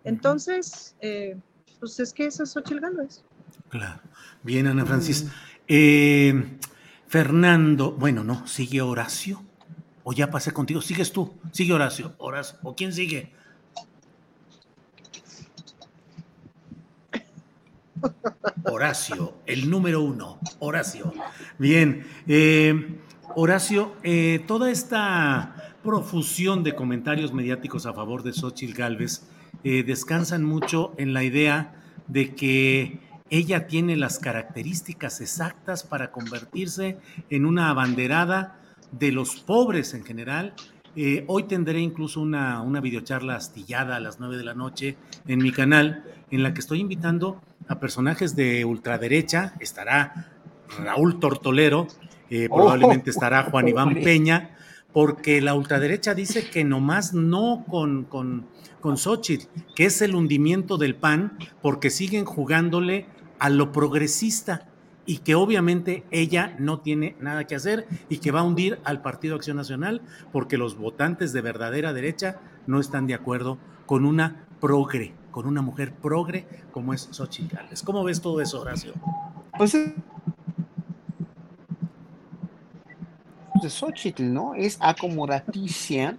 Entonces, 0.04 0.94
eh, 1.00 1.36
pues 1.80 1.98
es 1.98 2.12
que 2.12 2.26
esa 2.26 2.44
es 2.44 2.52
Xochitl 2.52 2.80
Gálvez. 2.80 3.24
Claro. 3.70 4.00
Bien, 4.42 4.66
Ana 4.66 4.84
Francis. 4.84 5.26
Eh, 5.66 6.58
Fernando, 7.08 7.92
bueno, 7.92 8.22
no, 8.22 8.46
sigue 8.46 8.82
Horacio. 8.82 9.42
O 10.04 10.12
ya 10.12 10.30
pasé 10.30 10.52
contigo, 10.52 10.82
sigues 10.82 11.12
tú, 11.12 11.32
sigue 11.50 11.72
Horacio, 11.72 12.14
Horacio, 12.18 12.58
o 12.62 12.76
quién 12.76 12.92
sigue. 12.92 13.32
Horacio, 18.64 19.34
el 19.46 19.70
número 19.70 20.02
uno, 20.02 20.38
Horacio. 20.58 21.12
Bien, 21.58 22.06
eh, 22.26 22.98
Horacio, 23.34 23.94
eh, 24.02 24.44
toda 24.46 24.70
esta 24.70 25.74
profusión 25.82 26.62
de 26.62 26.74
comentarios 26.74 27.32
mediáticos 27.32 27.86
a 27.86 27.94
favor 27.94 28.22
de 28.22 28.32
Xochitl 28.34 28.74
Galvez 28.74 29.22
eh, 29.62 29.82
descansan 29.82 30.44
mucho 30.44 30.92
en 30.96 31.12
la 31.12 31.22
idea 31.22 31.74
de 32.08 32.34
que 32.34 33.00
ella 33.30 33.66
tiene 33.66 33.96
las 33.96 34.18
características 34.18 35.20
exactas 35.20 35.82
para 35.82 36.10
convertirse 36.12 36.98
en 37.30 37.46
una 37.46 37.70
abanderada 37.70 38.60
de 38.92 39.12
los 39.12 39.36
pobres 39.36 39.94
en 39.94 40.04
general. 40.04 40.54
hoy 41.26 41.44
tendré 41.44 41.80
incluso 41.80 42.20
una, 42.20 42.60
una 42.60 42.80
videocharla 42.80 43.34
astillada 43.34 43.96
a 43.96 44.00
las 44.00 44.20
nueve 44.20 44.36
de 44.36 44.44
la 44.44 44.54
noche 44.54 44.96
en 45.26 45.42
mi 45.42 45.50
canal, 45.50 46.04
en 46.30 46.42
la 46.42 46.54
que 46.54 46.60
estoy 46.60 46.80
invitando 46.80 47.40
a 47.68 47.80
personajes 47.80 48.36
de 48.36 48.64
ultraderecha. 48.64 49.54
Estará 49.60 50.30
Raúl 50.78 51.20
Tortolero, 51.20 51.86
eh, 52.30 52.48
probablemente 52.48 53.10
estará 53.10 53.44
Juan 53.44 53.68
Iván 53.68 53.94
Peña, 53.94 54.56
porque 54.92 55.40
la 55.40 55.54
ultraderecha 55.54 56.14
dice 56.14 56.48
que 56.48 56.64
nomás 56.64 57.14
no 57.14 57.64
con, 57.68 58.04
con, 58.04 58.46
con 58.84 58.98
Xochitl, 58.98 59.46
que 59.74 59.86
es 59.86 60.02
el 60.02 60.14
hundimiento 60.14 60.76
del 60.76 60.94
PAN, 60.94 61.38
porque 61.62 61.88
siguen 61.88 62.26
jugándole 62.26 63.06
a 63.38 63.48
lo 63.48 63.72
progresista 63.72 64.68
y 65.06 65.20
que 65.20 65.34
obviamente 65.34 66.04
ella 66.10 66.54
no 66.58 66.80
tiene 66.80 67.16
nada 67.18 67.46
que 67.46 67.54
hacer 67.54 67.86
y 68.10 68.18
que 68.18 68.30
va 68.30 68.40
a 68.40 68.42
hundir 68.42 68.78
al 68.84 69.00
Partido 69.00 69.36
Acción 69.36 69.56
Nacional 69.56 70.02
porque 70.32 70.58
los 70.58 70.76
votantes 70.76 71.32
de 71.32 71.40
verdadera 71.40 71.94
derecha 71.94 72.40
no 72.66 72.78
están 72.78 73.06
de 73.06 73.14
acuerdo 73.14 73.56
con 73.86 74.04
una 74.04 74.44
progre, 74.60 75.14
con 75.30 75.46
una 75.46 75.62
mujer 75.62 75.94
progre 75.94 76.46
como 76.70 76.92
es 76.92 77.08
Xochitl. 77.10 77.56
¿Cómo 77.84 78.04
ves 78.04 78.20
todo 78.20 78.42
eso, 78.42 78.60
Horacio? 78.60 78.92
Pues 79.56 79.74
Xochitl, 83.66 84.30
¿no? 84.30 84.54
Es 84.54 84.76
acomodaticia. 84.78 86.18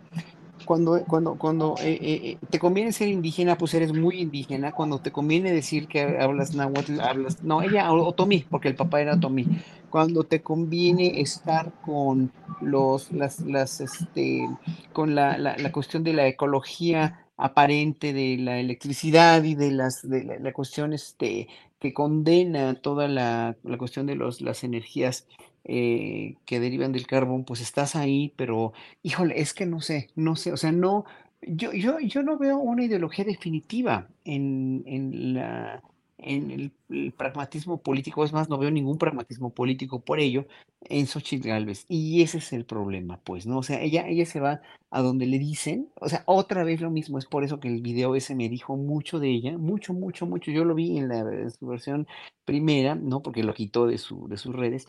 Cuando, 0.66 1.04
cuando, 1.06 1.36
cuando 1.36 1.76
eh, 1.80 2.00
eh, 2.02 2.22
eh, 2.24 2.38
te 2.50 2.60
conviene 2.60 2.92
ser 2.92 3.08
indígena, 3.08 3.58
pues 3.58 3.74
eres 3.74 3.94
muy 3.94 4.22
indígena. 4.22 4.72
Cuando 4.72 5.00
te 5.00 5.12
conviene 5.12 5.52
decir 5.52 5.88
que 5.88 6.02
hablas 6.20 6.56
náhuatl, 6.56 7.00
hablas. 7.00 7.44
No, 7.44 7.62
ella, 7.62 7.92
otomí, 7.92 8.46
porque 8.50 8.68
el 8.68 8.76
papá 8.76 9.02
era 9.02 9.16
otomí. 9.16 9.48
Cuando 9.90 10.24
te 10.24 10.42
conviene 10.42 11.22
estar 11.22 11.72
con 11.86 12.32
los, 12.62 13.12
las, 13.12 13.40
las, 13.42 13.80
este, 13.80 14.50
con 14.92 15.16
la, 15.16 15.38
la, 15.38 15.58
la 15.58 15.72
cuestión 15.72 16.04
de 16.04 16.14
la 16.14 16.28
ecología 16.28 17.26
aparente 17.38 18.14
de 18.14 18.38
la 18.38 18.60
electricidad 18.60 19.44
y 19.44 19.56
de 19.56 19.72
las 19.72 20.08
de 20.08 20.40
la, 20.40 20.54
cuestión 20.54 20.94
este, 20.94 21.48
que 21.80 21.94
condena 21.94 22.76
toda 22.76 23.08
la, 23.08 23.58
la 23.64 23.78
cuestión 23.78 24.06
de 24.06 24.16
los, 24.16 24.42
las 24.42 24.64
energías 24.64 25.28
eh, 25.66 26.36
que 26.46 26.60
derivan 26.60 26.92
del 26.92 27.08
carbón, 27.08 27.44
pues 27.46 27.62
estás 27.62 27.96
ahí, 27.96 28.34
pero 28.38 28.74
híjole, 29.04 29.40
es 29.42 29.54
que 29.54 29.66
no 29.66 29.82
sé, 29.82 30.10
no 30.16 30.36
sé, 30.36 30.54
o 30.54 30.58
sea, 30.58 30.72
no, 30.72 31.06
yo, 31.42 31.74
yo, 31.74 32.00
yo 32.00 32.24
no 32.24 32.38
veo 32.38 32.58
una 32.58 32.84
ideología 32.86 33.26
definitiva 33.26 34.08
en, 34.24 34.84
en 34.86 35.34
la 35.34 35.84
en 36.18 36.52
el, 36.90 37.12
pragmatismo 37.14 37.82
político, 37.82 38.24
es 38.24 38.34
más, 38.34 38.50
no 38.50 38.58
veo 38.58 38.72
ningún 38.72 38.98
pragmatismo 38.98 39.54
político 39.54 40.00
por 40.04 40.20
ello 40.20 40.48
en 40.82 41.08
Xochitl 41.08 41.48
Galvez. 41.48 41.86
Y 41.90 42.22
ese 42.22 42.38
es 42.40 42.54
el 42.54 42.66
problema, 42.66 43.20
pues, 43.24 43.46
¿no? 43.46 43.60
O 43.60 43.64
sea, 43.64 43.82
ella, 43.82 44.08
ella 44.08 44.26
se 44.26 44.40
va 44.40 44.62
a 44.92 45.02
donde 45.02 45.26
le 45.26 45.40
dicen, 45.40 45.90
o 46.00 46.10
sea, 46.10 46.24
otra 46.26 46.64
vez 46.64 46.82
lo 46.82 46.90
mismo, 46.92 47.18
es 47.18 47.26
por 47.26 47.44
eso 47.44 47.60
que 47.60 47.68
el 47.68 47.82
video 47.82 48.16
ese 48.16 48.36
me 48.36 48.50
dijo 48.50 48.78
mucho 48.78 49.20
de 49.20 49.30
ella, 49.30 49.58
mucho, 49.58 49.94
mucho, 49.94 50.26
mucho. 50.26 50.52
Yo 50.52 50.64
lo 50.66 50.76
vi 50.76 50.98
en, 50.98 51.10
la, 51.10 51.50
su 51.50 51.68
versión 51.68 52.08
primera, 52.46 52.96
¿no? 52.96 53.22
Porque 53.22 53.44
lo 53.44 53.54
quitó 53.54 53.88
de, 53.88 53.98
su, 53.98 54.28
de 54.28 54.38
sus 54.38 54.56
redes. 54.56 54.88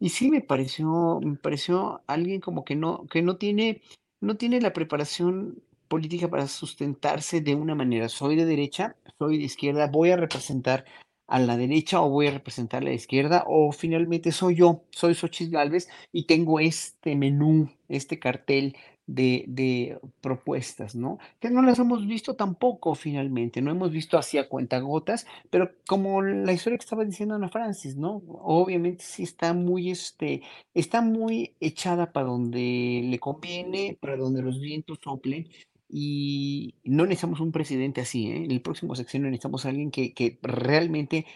Y 0.00 0.08
sí 0.08 0.30
me 0.30 0.40
pareció, 0.40 1.20
me 1.22 1.36
pareció 1.36 2.02
alguien 2.06 2.40
como 2.40 2.64
que 2.64 2.74
no, 2.74 3.06
que 3.06 3.20
no 3.22 3.36
tiene, 3.36 3.82
no 4.20 4.36
tiene 4.36 4.60
la 4.60 4.72
preparación 4.72 5.62
política 5.88 6.28
para 6.28 6.48
sustentarse 6.48 7.42
de 7.42 7.54
una 7.54 7.74
manera. 7.74 8.08
Soy 8.08 8.34
de 8.34 8.46
derecha, 8.46 8.96
soy 9.18 9.36
de 9.36 9.44
izquierda, 9.44 9.88
voy 9.88 10.10
a 10.10 10.16
representar 10.16 10.86
a 11.26 11.38
la 11.38 11.56
derecha 11.56 12.00
o 12.00 12.08
voy 12.08 12.28
a 12.28 12.32
representar 12.32 12.82
a 12.82 12.86
la 12.86 12.92
izquierda 12.92 13.44
o 13.46 13.72
finalmente 13.72 14.32
soy 14.32 14.56
yo, 14.56 14.82
soy 14.90 15.14
Xochitl 15.14 15.52
Galvez 15.52 15.88
y 16.12 16.24
tengo 16.24 16.60
este 16.60 17.14
menú, 17.14 17.70
este 17.88 18.18
cartel 18.18 18.76
de, 19.14 19.98
propuestas, 20.20 20.94
¿no? 20.94 21.18
Que 21.40 21.50
no 21.50 21.62
las 21.62 21.78
hemos 21.78 22.06
visto 22.06 22.36
tampoco 22.36 22.94
finalmente, 22.94 23.60
no 23.62 23.70
hemos 23.70 23.90
visto 23.90 24.18
así 24.18 24.38
a 24.38 24.48
cuentagotas, 24.48 25.26
pero 25.50 25.70
como 25.86 26.22
la 26.22 26.52
historia 26.52 26.78
que 26.78 26.84
estaba 26.84 27.04
diciendo 27.04 27.34
Ana 27.34 27.48
Francis, 27.48 27.96
¿no? 27.96 28.22
Obviamente 28.28 29.02
sí 29.04 29.22
está 29.24 29.52
muy, 29.54 29.90
este, 29.90 30.42
está 30.74 31.00
muy 31.00 31.56
echada 31.60 32.12
para 32.12 32.26
donde 32.26 33.02
le 33.04 33.18
conviene, 33.18 33.98
para 34.00 34.16
donde 34.16 34.42
los 34.42 34.60
vientos 34.60 34.98
soplen, 35.02 35.48
y 35.88 36.76
no 36.84 37.04
necesitamos 37.04 37.40
un 37.40 37.52
presidente 37.52 38.00
así, 38.00 38.30
¿eh? 38.30 38.44
En 38.44 38.50
el 38.52 38.62
próximo 38.62 38.94
sección 38.94 39.24
necesitamos 39.24 39.66
alguien 39.66 39.90
que, 39.90 40.14
que 40.14 40.38
realmente 40.42 41.26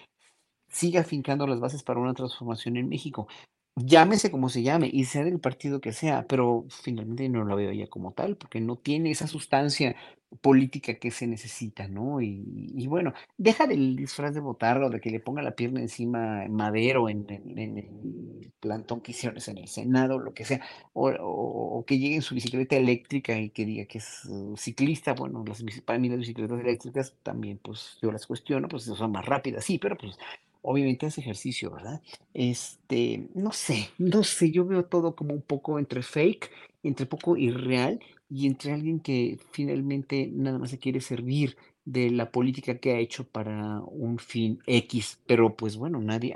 siga 0.68 1.00
afincando 1.00 1.46
las 1.46 1.60
bases 1.60 1.82
para 1.82 2.00
una 2.00 2.14
transformación 2.14 2.76
en 2.76 2.88
México 2.88 3.28
llámese 3.76 4.30
como 4.30 4.48
se 4.48 4.62
llame 4.62 4.88
y 4.92 5.04
sea 5.04 5.24
del 5.24 5.40
partido 5.40 5.80
que 5.80 5.92
sea, 5.92 6.26
pero 6.28 6.66
finalmente 6.70 7.28
no 7.28 7.44
la 7.44 7.54
veo 7.54 7.70
ella 7.70 7.88
como 7.88 8.12
tal, 8.12 8.37
porque 8.37 8.60
no 8.60 8.76
tiene 8.76 9.10
esa 9.10 9.26
sustancia 9.26 9.96
política 10.40 10.94
que 10.94 11.10
se 11.10 11.26
necesita, 11.26 11.88
¿no? 11.88 12.20
Y, 12.20 12.87
bueno, 12.88 13.12
deja 13.37 13.66
del 13.66 13.96
disfraz 13.96 14.34
de 14.34 14.40
o 14.40 14.90
de 14.90 15.00
que 15.00 15.10
le 15.10 15.20
ponga 15.20 15.42
la 15.42 15.54
pierna 15.54 15.80
encima 15.80 16.46
Madero 16.48 17.08
en, 17.08 17.26
el 17.28 18.52
plantón 18.60 19.00
que 19.00 19.12
hicieron 19.12 19.38
en 19.46 19.58
el 19.58 19.68
Senado, 19.68 20.18
lo 20.18 20.34
que 20.34 20.44
sea, 20.44 20.60
o, 20.92 21.84
que 21.87 21.98
llegue 21.98 22.16
en 22.16 22.22
su 22.22 22.34
bicicleta 22.34 22.76
eléctrica 22.76 23.38
y 23.38 23.50
que 23.50 23.64
diga 23.64 23.84
que 23.87 23.98
es 23.98 24.24
uh, 24.26 24.56
ciclista, 24.56 25.14
bueno, 25.14 25.44
las, 25.46 25.62
para 25.84 25.98
mí 25.98 26.08
las 26.08 26.18
bicicletas 26.18 26.60
eléctricas 26.60 27.14
también, 27.22 27.58
pues 27.62 27.98
yo 28.02 28.10
las 28.10 28.26
cuestiono, 28.26 28.68
pues 28.68 28.84
son 28.84 29.12
más 29.12 29.24
rápidas, 29.24 29.64
sí, 29.64 29.78
pero 29.78 29.96
pues 29.96 30.16
obviamente 30.64 31.07
es 31.07 31.18
ejercicio, 31.18 31.70
¿verdad? 31.70 32.03
Este, 32.33 33.29
no 33.35 33.53
sé, 33.53 33.90
no 33.98 34.24
sé, 34.24 34.50
yo 34.50 34.64
veo 34.64 34.87
todo 34.87 35.14
como 35.14 35.35
un 35.35 35.42
poco 35.42 35.79
entre 35.79 36.03
fake, 36.03 36.50
entre 36.83 37.07
poco 37.07 37.37
irreal 37.37 38.00
y 38.31 38.46
entre 38.46 38.72
alguien 38.72 38.98
que 38.98 39.38
finalmente 39.53 40.29
nada 40.33 40.59
más 40.59 40.70
se 40.70 40.79
quiere 40.79 41.00
servir 41.00 41.57
de 41.85 42.11
la 42.11 42.31
política 42.31 42.79
que 42.79 42.92
ha 42.92 42.98
hecho 42.98 43.29
para 43.29 43.81
un 43.83 44.18
fin 44.18 44.59
X, 44.66 45.20
pero 45.27 45.55
pues 45.55 45.77
bueno, 45.77 46.00
nadie 46.00 46.35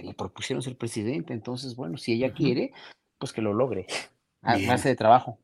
le 0.00 0.14
propusieron 0.14 0.62
ser 0.62 0.76
presidente, 0.76 1.34
entonces 1.34 1.74
bueno, 1.74 1.96
si 1.98 2.12
ella 2.12 2.32
quiere, 2.32 2.72
pues 3.18 3.32
que 3.32 3.42
lo 3.42 3.52
logre 3.52 3.86
base 4.42 4.88
de 4.88 4.96
trabajo. 4.96 5.38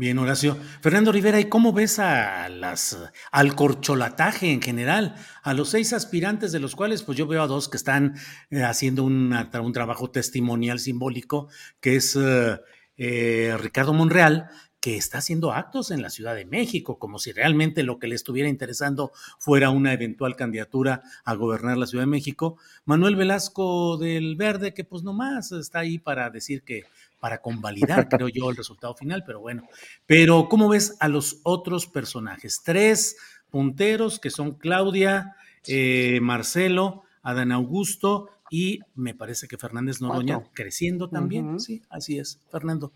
Bien, 0.00 0.16
Horacio. 0.16 0.56
Fernando 0.80 1.12
Rivera, 1.12 1.40
¿y 1.40 1.50
cómo 1.50 1.74
ves 1.74 1.98
a 1.98 2.48
las, 2.48 2.96
al 3.30 3.54
corcholataje 3.54 4.50
en 4.50 4.62
general? 4.62 5.14
A 5.42 5.52
los 5.52 5.68
seis 5.68 5.92
aspirantes, 5.92 6.52
de 6.52 6.58
los 6.58 6.74
cuales 6.74 7.02
pues 7.02 7.18
yo 7.18 7.26
veo 7.26 7.42
a 7.42 7.46
dos 7.46 7.68
que 7.68 7.76
están 7.76 8.14
eh, 8.48 8.62
haciendo 8.62 9.04
un 9.04 9.72
trabajo 9.74 10.10
testimonial 10.10 10.78
simbólico, 10.78 11.48
que 11.80 11.96
es 11.96 12.16
eh, 12.16 12.58
eh, 12.96 13.54
Ricardo 13.60 13.92
Monreal, 13.92 14.48
que 14.80 14.96
está 14.96 15.18
haciendo 15.18 15.52
actos 15.52 15.90
en 15.90 16.00
la 16.00 16.08
Ciudad 16.08 16.34
de 16.34 16.46
México, 16.46 16.98
como 16.98 17.18
si 17.18 17.32
realmente 17.32 17.82
lo 17.82 17.98
que 17.98 18.08
le 18.08 18.14
estuviera 18.14 18.48
interesando 18.48 19.12
fuera 19.38 19.68
una 19.68 19.92
eventual 19.92 20.34
candidatura 20.34 21.02
a 21.26 21.34
gobernar 21.34 21.76
la 21.76 21.86
Ciudad 21.86 22.04
de 22.04 22.10
México. 22.10 22.56
Manuel 22.86 23.16
Velasco 23.16 23.98
del 23.98 24.36
Verde, 24.36 24.72
que 24.72 24.84
pues 24.84 25.02
nomás 25.02 25.52
está 25.52 25.80
ahí 25.80 25.98
para 25.98 26.30
decir 26.30 26.62
que 26.62 26.84
para 27.20 27.40
convalidar, 27.40 28.08
creo 28.08 28.28
yo, 28.28 28.50
el 28.50 28.56
resultado 28.56 28.94
final, 28.94 29.22
pero 29.24 29.40
bueno. 29.40 29.68
Pero, 30.06 30.48
¿cómo 30.48 30.68
ves 30.68 30.96
a 31.00 31.08
los 31.08 31.40
otros 31.44 31.86
personajes? 31.86 32.62
Tres 32.64 33.16
punteros 33.50 34.18
que 34.18 34.30
son 34.30 34.54
Claudia, 34.54 35.36
eh, 35.66 36.18
Marcelo, 36.22 37.04
Adán 37.22 37.52
Augusto 37.52 38.30
y 38.50 38.80
me 38.94 39.14
parece 39.14 39.46
que 39.46 39.58
Fernández 39.58 40.00
Noroña 40.00 40.42
creciendo 40.52 41.08
también. 41.08 41.60
Sí, 41.60 41.82
así 41.90 42.18
es. 42.18 42.40
Fernando. 42.50 42.92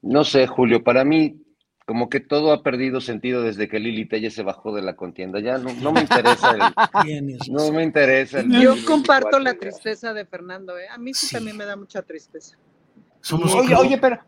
No 0.00 0.24
sé, 0.24 0.46
Julio, 0.46 0.82
para 0.84 1.04
mí 1.04 1.42
como 1.86 2.08
que 2.08 2.18
todo 2.18 2.52
ha 2.52 2.64
perdido 2.64 3.00
sentido 3.00 3.42
desde 3.42 3.68
que 3.68 3.78
Lili 3.78 4.06
Telle 4.06 4.30
se 4.30 4.42
bajó 4.42 4.74
de 4.74 4.82
la 4.82 4.96
contienda. 4.96 5.38
Ya 5.38 5.56
no, 5.58 5.92
me 5.92 6.00
interesa. 6.00 6.50
El, 7.04 7.38
no 7.52 7.72
me 7.72 7.84
interesa. 7.84 8.42
Yo 8.44 8.74
comparto 8.84 9.38
la 9.38 9.54
tristeza 9.54 10.12
de 10.12 10.24
Fernando. 10.26 10.76
¿eh? 10.76 10.88
A 10.88 10.98
mí 10.98 11.14
sí, 11.14 11.32
también 11.32 11.56
me 11.56 11.64
da 11.64 11.76
mucha 11.76 12.02
tristeza. 12.02 12.56
Oye, 13.32 13.74
oye, 13.74 13.98
pero, 13.98 14.18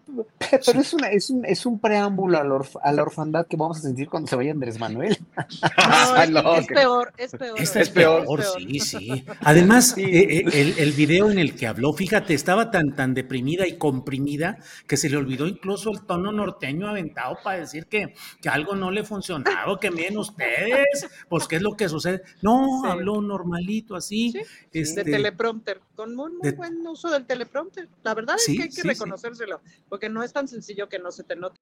pero 0.65 0.81
es, 0.81 0.93
una, 0.93 1.09
es, 1.09 1.31
un, 1.31 1.45
es 1.45 1.67
un 1.67 1.79
preámbulo 1.79 2.39
a 2.39 2.45
la, 2.45 2.61
a 2.83 2.93
la, 2.93 3.03
orfandad 3.03 3.47
que 3.47 3.57
vamos 3.57 3.79
a 3.79 3.83
sentir 3.83 4.09
cuando 4.09 4.29
se 4.29 4.37
vaya 4.37 4.53
Andrés 4.53 4.79
Manuel. 4.79 5.17
No, 6.29 6.55
es, 6.57 6.67
peor, 6.67 7.13
es 7.17 7.33
peor. 7.33 7.61
Esta 7.61 7.81
es, 7.81 7.91
peor, 7.91 8.43
sí, 8.43 8.81
sí. 8.81 9.25
Además, 9.41 9.97
eh, 9.97 10.05
eh, 10.05 10.45
el, 10.53 10.79
el, 10.79 10.93
video 10.93 11.31
en 11.31 11.39
el 11.39 11.55
que 11.55 11.67
habló, 11.67 11.93
fíjate, 11.93 12.35
estaba 12.35 12.71
tan, 12.71 12.95
tan 12.95 13.15
deprimida 13.15 13.67
y 13.67 13.79
comprimida 13.79 14.59
que 14.87 14.97
se 14.97 15.09
le 15.09 15.17
olvidó 15.17 15.47
incluso 15.47 15.91
el 15.91 16.03
tono 16.03 16.33
norteño 16.33 16.89
aventado 16.89 17.39
para 17.43 17.61
decir 17.61 17.87
que, 17.87 18.15
que 18.41 18.49
algo 18.49 18.75
no 18.75 18.91
le 18.91 19.05
funcionaba, 19.05 19.79
que 19.81 19.91
miren 19.91 20.19
ustedes, 20.19 21.09
pues 21.29 21.47
qué 21.47 21.57
es 21.57 21.63
lo 21.63 21.77
que 21.77 21.89
sucede. 21.89 22.23
No, 22.43 22.85
habló 22.85 23.21
normalito 23.21 23.97
así. 23.97 24.35
Este, 24.73 25.05
de 25.05 25.13
teleprompter, 25.13 25.81
con 25.95 26.15
muy, 26.15 26.33
muy 26.33 26.53
buen 26.53 26.87
uso 26.87 27.11
del 27.11 27.25
teleprompter. 27.27 27.89
La 28.03 28.15
verdad 28.15 28.37
es 28.37 28.47
que 28.47 28.63
hay 28.63 28.69
que 28.69 28.88
reconocérselo, 28.88 29.61
porque 29.88 30.09
no 30.09 30.22
es 30.22 30.33
tan 30.33 30.48
sencillo 30.48 30.88
que 30.88 30.98
no 30.98 31.11
se 31.11 31.24
te 31.24 31.37
note. 31.37 31.57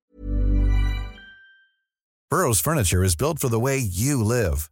Burroughs 2.29 2.61
Furniture 2.61 3.05
is 3.05 3.15
built 3.15 3.39
for 3.39 3.49
the 3.49 3.61
way 3.61 3.79
you 3.79 4.23
live. 4.23 4.69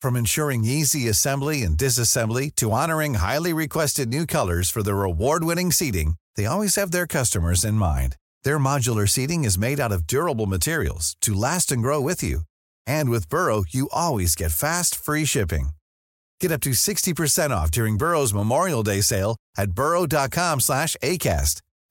From 0.00 0.16
ensuring 0.16 0.64
easy 0.64 1.08
assembly 1.08 1.62
and 1.62 1.76
disassembly 1.76 2.54
to 2.56 2.70
honoring 2.70 3.14
highly 3.14 3.52
requested 3.52 4.08
new 4.08 4.24
colors 4.24 4.70
for 4.70 4.82
their 4.82 5.02
award-winning 5.02 5.72
seating, 5.72 6.14
they 6.36 6.46
always 6.46 6.76
have 6.76 6.92
their 6.92 7.06
customers 7.08 7.64
in 7.64 7.74
mind. 7.74 8.16
Their 8.44 8.58
modular 8.58 9.08
seating 9.08 9.44
is 9.44 9.58
made 9.58 9.80
out 9.80 9.92
of 9.92 10.06
durable 10.06 10.46
materials 10.46 11.16
to 11.22 11.34
last 11.34 11.72
and 11.72 11.82
grow 11.82 12.00
with 12.00 12.22
you. 12.22 12.42
And 12.86 13.10
with 13.10 13.28
Burrow, 13.28 13.64
you 13.68 13.88
always 13.92 14.34
get 14.34 14.52
fast, 14.52 14.94
free 14.94 15.24
shipping. 15.24 15.70
Get 16.40 16.52
up 16.52 16.60
to 16.62 16.70
60% 16.70 17.50
off 17.50 17.70
during 17.70 17.96
Burrow's 17.96 18.34
Memorial 18.34 18.82
Day 18.82 19.00
sale 19.00 19.36
at 19.56 19.72
burrow.com 19.72 20.60
slash 20.60 20.96
ACAST. 21.02 21.62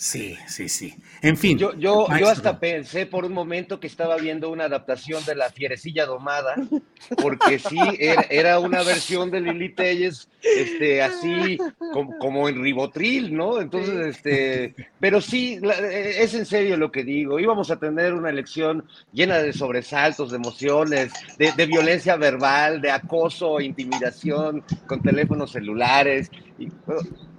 Sí, 0.00 0.38
sí, 0.46 0.68
sí. 0.68 0.94
En 1.22 1.36
fin. 1.36 1.58
Yo, 1.58 1.74
yo, 1.74 2.06
yo 2.20 2.28
hasta 2.28 2.60
pensé 2.60 3.04
por 3.04 3.24
un 3.24 3.32
momento 3.32 3.80
que 3.80 3.88
estaba 3.88 4.16
viendo 4.16 4.48
una 4.48 4.66
adaptación 4.66 5.24
de 5.24 5.34
La 5.34 5.50
Fierecilla 5.50 6.06
Domada, 6.06 6.54
porque 7.20 7.58
sí, 7.58 7.76
era, 7.98 8.22
era 8.30 8.60
una 8.60 8.84
versión 8.84 9.28
de 9.32 9.40
Lili 9.40 9.70
Telles, 9.70 10.28
este, 10.40 11.02
así 11.02 11.58
como, 11.92 12.16
como, 12.18 12.48
en 12.48 12.62
ribotril, 12.62 13.34
¿no? 13.34 13.60
Entonces, 13.60 13.96
este, 14.06 14.76
pero 15.00 15.20
sí, 15.20 15.58
es 15.64 16.32
en 16.32 16.46
serio 16.46 16.76
lo 16.76 16.92
que 16.92 17.02
digo. 17.02 17.40
Íbamos 17.40 17.72
a 17.72 17.80
tener 17.80 18.14
una 18.14 18.30
elección 18.30 18.84
llena 19.12 19.38
de 19.38 19.52
sobresaltos, 19.52 20.30
de 20.30 20.36
emociones, 20.36 21.12
de, 21.38 21.50
de 21.50 21.66
violencia 21.66 22.14
verbal, 22.14 22.80
de 22.80 22.92
acoso, 22.92 23.60
intimidación 23.60 24.62
con 24.86 25.02
teléfonos 25.02 25.50
celulares. 25.50 26.30
Y, 26.56 26.68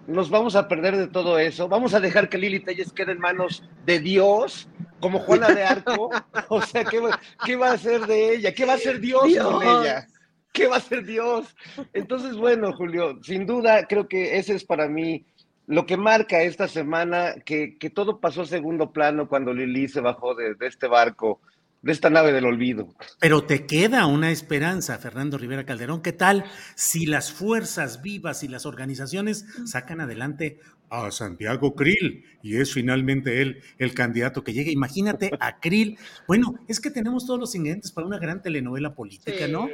nos 0.10 0.30
vamos 0.30 0.56
a 0.56 0.68
perder 0.68 0.98
de 0.98 1.08
todo 1.08 1.38
eso. 1.40 1.68
Vamos 1.68 1.94
a 1.94 2.00
dejar 2.00 2.30
que 2.30 2.38
Lili 2.38 2.60
Telles 2.60 2.92
quede 2.92 3.12
en 3.12 3.20
manos 3.20 3.64
de 3.86 4.00
Dios, 4.00 4.68
como 5.00 5.20
Juana 5.20 5.50
de 5.50 5.64
Arco. 5.64 6.10
O 6.50 6.62
sea, 6.62 6.84
¿qué, 6.84 7.00
qué 7.46 7.56
va 7.56 7.70
a 7.70 7.74
hacer 7.74 8.08
de 8.08 8.34
ella? 8.34 8.54
¿Qué 8.54 8.66
va 8.66 8.74
a 8.74 8.76
hacer 8.76 9.00
Dios, 9.00 9.22
con 9.22 9.62
ella? 9.62 10.08
¿Qué 10.52 10.68
va 10.68 10.76
a 10.76 10.80
hacer 10.80 11.06
Dios? 11.06 11.56
Entonces, 11.94 12.36
bueno, 12.36 12.74
Julio, 12.74 13.20
sin 13.22 13.46
duda 13.46 13.86
creo 13.86 14.08
que 14.08 14.38
ese 14.38 14.56
es 14.56 14.64
para 14.64 14.88
mí 14.88 15.26
lo 15.68 15.86
que 15.86 15.98
marca 15.98 16.42
esta 16.42 16.68
semana, 16.68 17.36
que, 17.46 17.78
que 17.78 17.92
todo 17.92 18.20
pasó 18.20 18.42
a 18.42 18.46
segundo 18.48 18.92
plano 18.92 19.28
cuando 19.28 19.54
Lili 19.54 19.88
se 19.88 20.02
bajó 20.02 20.34
de, 20.34 20.56
de 20.56 20.68
este 20.68 20.88
barco 20.88 21.40
de 21.82 21.92
esta 21.92 22.10
nave 22.10 22.34
del 22.34 22.46
olvido. 22.46 22.94
Pero 23.20 23.44
te 23.44 23.66
queda 23.66 24.06
una 24.06 24.32
esperanza, 24.32 24.98
Fernando 24.98 25.38
Rivera 25.38 25.66
Calderón. 25.66 26.02
¿Qué 26.02 26.14
tal 26.14 26.44
si 26.76 27.06
las 27.06 27.32
fuerzas 27.32 28.02
vivas 28.02 28.44
y 28.44 28.48
las 28.48 28.66
organizaciones 28.66 29.46
sacan 29.66 30.02
adelante 30.02 30.60
a 30.90 31.12
Santiago 31.12 31.76
Krill 31.76 32.26
y 32.42 32.58
es 32.58 32.74
finalmente 32.74 33.42
él 33.42 33.62
el 33.78 33.94
candidato 33.94 34.44
que 34.44 34.54
llegue? 34.54 34.72
Imagínate 34.72 35.32
a 35.40 35.60
Krill. 35.60 35.98
Bueno, 36.28 36.56
es 36.68 36.80
que 36.80 36.92
tenemos 36.92 37.26
todos 37.26 37.40
los 37.40 37.56
ingredientes 37.56 37.92
para 37.92 38.08
una 38.08 38.20
gran 38.20 38.42
telenovela 38.42 38.94
política, 38.94 39.48
¿no? 39.48 39.70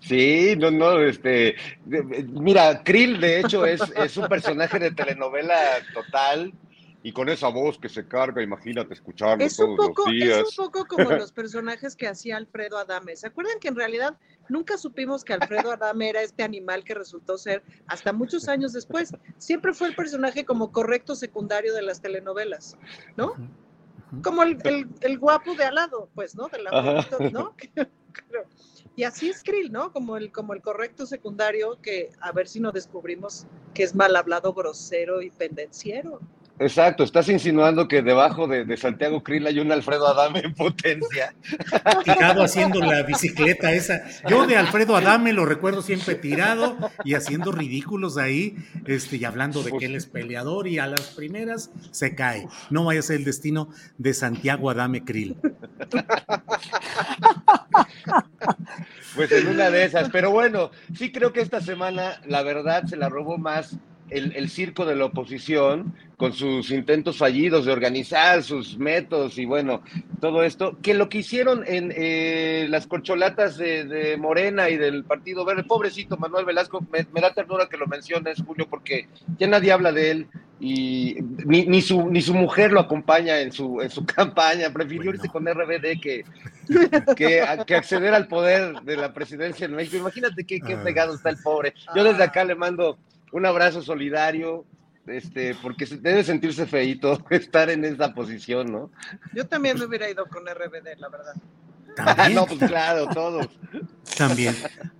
Sí, 0.00 0.54
no, 0.56 0.70
no, 0.70 1.00
este, 1.00 1.56
mira, 1.84 2.82
Krill 2.82 3.20
de 3.20 3.40
hecho 3.40 3.66
es, 3.66 3.82
es 3.96 4.16
un 4.16 4.26
personaje 4.26 4.78
de 4.78 4.92
telenovela 4.92 5.56
total, 5.92 6.54
y 7.02 7.12
con 7.12 7.28
esa 7.28 7.48
voz 7.48 7.78
que 7.78 7.88
se 7.88 8.06
carga, 8.06 8.42
imagínate 8.42 8.94
escucharlo 8.94 9.44
es 9.44 9.56
todos 9.56 9.76
poco, 9.76 10.04
los 10.06 10.14
días. 10.14 10.38
Es 10.38 10.58
un 10.58 10.66
poco 10.66 10.84
como 10.86 11.10
los 11.12 11.32
personajes 11.32 11.94
que 11.94 12.08
hacía 12.08 12.36
Alfredo 12.36 12.76
Adame. 12.76 13.14
¿Se 13.14 13.28
acuerdan 13.28 13.60
que 13.60 13.68
en 13.68 13.76
realidad 13.76 14.18
nunca 14.48 14.76
supimos 14.76 15.24
que 15.24 15.32
Alfredo 15.32 15.70
Adame 15.70 16.10
era 16.10 16.22
este 16.22 16.42
animal 16.42 16.82
que 16.82 16.94
resultó 16.94 17.38
ser 17.38 17.62
hasta 17.86 18.12
muchos 18.12 18.48
años 18.48 18.72
después? 18.72 19.12
Siempre 19.36 19.72
fue 19.74 19.88
el 19.88 19.94
personaje 19.94 20.44
como 20.44 20.72
correcto 20.72 21.14
secundario 21.14 21.72
de 21.72 21.82
las 21.82 22.00
telenovelas, 22.02 22.76
¿no? 23.16 23.34
Como 24.22 24.42
el, 24.42 24.58
el, 25.00 25.18
guapo 25.18 25.54
de 25.54 25.64
al 25.64 25.74
lado, 25.74 26.08
pues, 26.14 26.34
¿no? 26.34 26.48
De 26.48 26.62
la 26.62 27.06
¿no? 27.30 27.54
Y 28.96 29.04
así 29.04 29.28
es 29.28 29.44
Krill, 29.44 29.70
¿no? 29.70 29.92
Como 29.92 30.16
el, 30.16 30.32
como 30.32 30.54
el 30.54 30.60
correcto 30.60 31.06
secundario 31.06 31.80
que 31.80 32.10
a 32.20 32.32
ver 32.32 32.48
si 32.48 32.58
no 32.58 32.72
descubrimos 32.72 33.46
que 33.72 33.84
es 33.84 33.94
mal 33.94 34.16
hablado, 34.16 34.52
grosero 34.54 35.22
y 35.22 35.30
pendenciero. 35.30 36.20
Exacto, 36.60 37.04
estás 37.04 37.28
insinuando 37.28 37.86
que 37.86 38.02
debajo 38.02 38.48
de, 38.48 38.64
de, 38.64 38.76
Santiago 38.76 39.22
Krill 39.22 39.46
hay 39.46 39.60
un 39.60 39.70
Alfredo 39.70 40.08
Adame 40.08 40.40
en 40.40 40.54
potencia. 40.54 41.34
Tirado 42.04 42.42
haciendo 42.42 42.80
la 42.80 43.02
bicicleta 43.02 43.72
esa. 43.72 44.02
Yo 44.28 44.46
de 44.46 44.56
Alfredo 44.56 44.96
Adame 44.96 45.32
lo 45.32 45.44
recuerdo 45.44 45.82
siempre 45.82 46.16
tirado 46.16 46.76
y 47.04 47.14
haciendo 47.14 47.52
ridículos 47.52 48.18
ahí, 48.18 48.56
este, 48.86 49.16
y 49.16 49.24
hablando 49.24 49.62
de 49.62 49.72
que 49.72 49.86
él 49.86 49.94
es 49.94 50.06
peleador 50.06 50.66
y 50.66 50.78
a 50.78 50.86
las 50.86 51.02
primeras 51.14 51.70
se 51.90 52.14
cae. 52.14 52.48
No 52.70 52.84
vaya 52.84 53.00
a 53.00 53.04
ser 53.04 53.16
el 53.16 53.24
destino 53.24 53.68
de 53.96 54.14
Santiago 54.14 54.70
Adame 54.70 55.04
Krill. 55.04 55.36
Pues 59.14 59.32
en 59.32 59.48
una 59.48 59.70
de 59.70 59.84
esas, 59.84 60.10
pero 60.10 60.30
bueno, 60.30 60.70
sí 60.96 61.10
creo 61.10 61.32
que 61.32 61.40
esta 61.40 61.60
semana 61.60 62.20
la 62.26 62.42
verdad 62.42 62.84
se 62.84 62.96
la 62.96 63.08
robó 63.08 63.38
más 63.38 63.76
el, 64.10 64.34
el, 64.36 64.48
circo 64.48 64.84
de 64.84 64.96
la 64.96 65.06
oposición 65.06 65.94
con 66.16 66.32
sus 66.32 66.70
intentos 66.70 67.16
fallidos 67.16 67.64
de 67.64 67.72
organizar 67.72 68.42
sus 68.42 68.76
métodos 68.76 69.38
y 69.38 69.44
bueno, 69.44 69.82
todo 70.20 70.42
esto, 70.42 70.76
que 70.82 70.94
lo 70.94 71.08
que 71.08 71.18
hicieron 71.18 71.62
en 71.66 71.92
eh, 71.94 72.66
las 72.68 72.86
corcholatas 72.86 73.56
de, 73.56 73.84
de, 73.84 74.16
Morena 74.16 74.68
y 74.68 74.76
del 74.76 75.04
Partido 75.04 75.44
Verde, 75.44 75.62
pobrecito 75.64 76.16
Manuel 76.16 76.44
Velasco, 76.44 76.84
me, 76.92 77.06
me, 77.12 77.20
da 77.20 77.32
ternura 77.32 77.68
que 77.68 77.76
lo 77.76 77.86
menciones, 77.86 78.42
Julio, 78.44 78.66
porque 78.68 79.08
ya 79.38 79.46
nadie 79.46 79.72
habla 79.72 79.92
de 79.92 80.10
él 80.10 80.26
y 80.60 81.18
ni, 81.46 81.66
ni, 81.66 81.80
su, 81.80 82.10
ni 82.10 82.20
su 82.20 82.34
mujer 82.34 82.72
lo 82.72 82.80
acompaña 82.80 83.40
en 83.40 83.52
su, 83.52 83.80
en 83.80 83.90
su 83.90 84.04
campaña, 84.06 84.72
prefirió 84.72 85.12
bueno. 85.12 85.16
irse 85.16 85.28
con 85.28 85.46
RBD 85.46 86.00
que, 86.00 86.24
que, 87.16 87.44
que, 87.64 87.74
acceder 87.76 88.12
al 88.12 88.26
poder 88.26 88.80
de 88.82 88.96
la 88.96 89.12
presidencia 89.12 89.66
en 89.66 89.76
México. 89.76 89.98
Imagínate 89.98 90.44
qué, 90.44 90.60
qué 90.60 90.76
pegado 90.78 91.14
está 91.14 91.30
el 91.30 91.38
pobre. 91.38 91.74
Yo 91.94 92.02
desde 92.02 92.24
acá 92.24 92.44
le 92.44 92.56
mando 92.56 92.98
un 93.32 93.46
abrazo 93.46 93.82
solidario, 93.82 94.64
este, 95.06 95.54
porque 95.62 95.86
debe 95.86 96.22
sentirse 96.24 96.66
feito 96.66 97.24
estar 97.30 97.70
en 97.70 97.84
esa 97.84 98.14
posición, 98.14 98.70
¿no? 98.70 98.90
Yo 99.34 99.46
también 99.46 99.78
me 99.78 99.86
hubiera 99.86 100.08
ido 100.10 100.26
con 100.26 100.44
RBD, 100.46 100.98
la 100.98 101.08
verdad. 101.08 101.34
¿También? 101.96 102.34
no, 102.34 102.46
pues 102.46 102.60
claro, 102.70 103.08
todos. 103.08 103.48
También. 104.16 104.54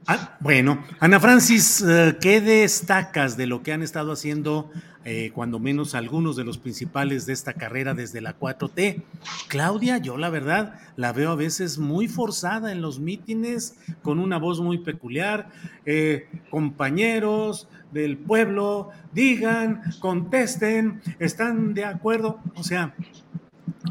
Ah, 0.06 0.36
bueno, 0.40 0.84
Ana 0.98 1.20
Francis, 1.20 1.84
¿qué 2.20 2.40
destacas 2.40 3.36
de 3.36 3.46
lo 3.46 3.62
que 3.62 3.72
han 3.72 3.82
estado 3.82 4.12
haciendo, 4.12 4.70
eh, 5.04 5.30
cuando 5.32 5.60
menos 5.60 5.94
algunos 5.94 6.34
de 6.34 6.44
los 6.44 6.58
principales 6.58 7.24
de 7.26 7.34
esta 7.34 7.52
carrera 7.52 7.94
desde 7.94 8.20
la 8.20 8.36
4T? 8.36 9.04
Claudia, 9.46 9.98
yo 9.98 10.16
la 10.16 10.30
verdad 10.30 10.80
la 10.96 11.12
veo 11.12 11.30
a 11.30 11.36
veces 11.36 11.78
muy 11.78 12.08
forzada 12.08 12.72
en 12.72 12.80
los 12.80 12.98
mítines, 12.98 13.76
con 14.02 14.18
una 14.18 14.38
voz 14.38 14.60
muy 14.60 14.78
peculiar. 14.78 15.50
Eh, 15.86 16.28
compañeros 16.50 17.68
del 17.92 18.18
pueblo, 18.18 18.90
digan, 19.12 19.82
contesten, 20.00 21.00
están 21.18 21.74
de 21.74 21.84
acuerdo. 21.84 22.40
O 22.54 22.62
sea, 22.62 22.94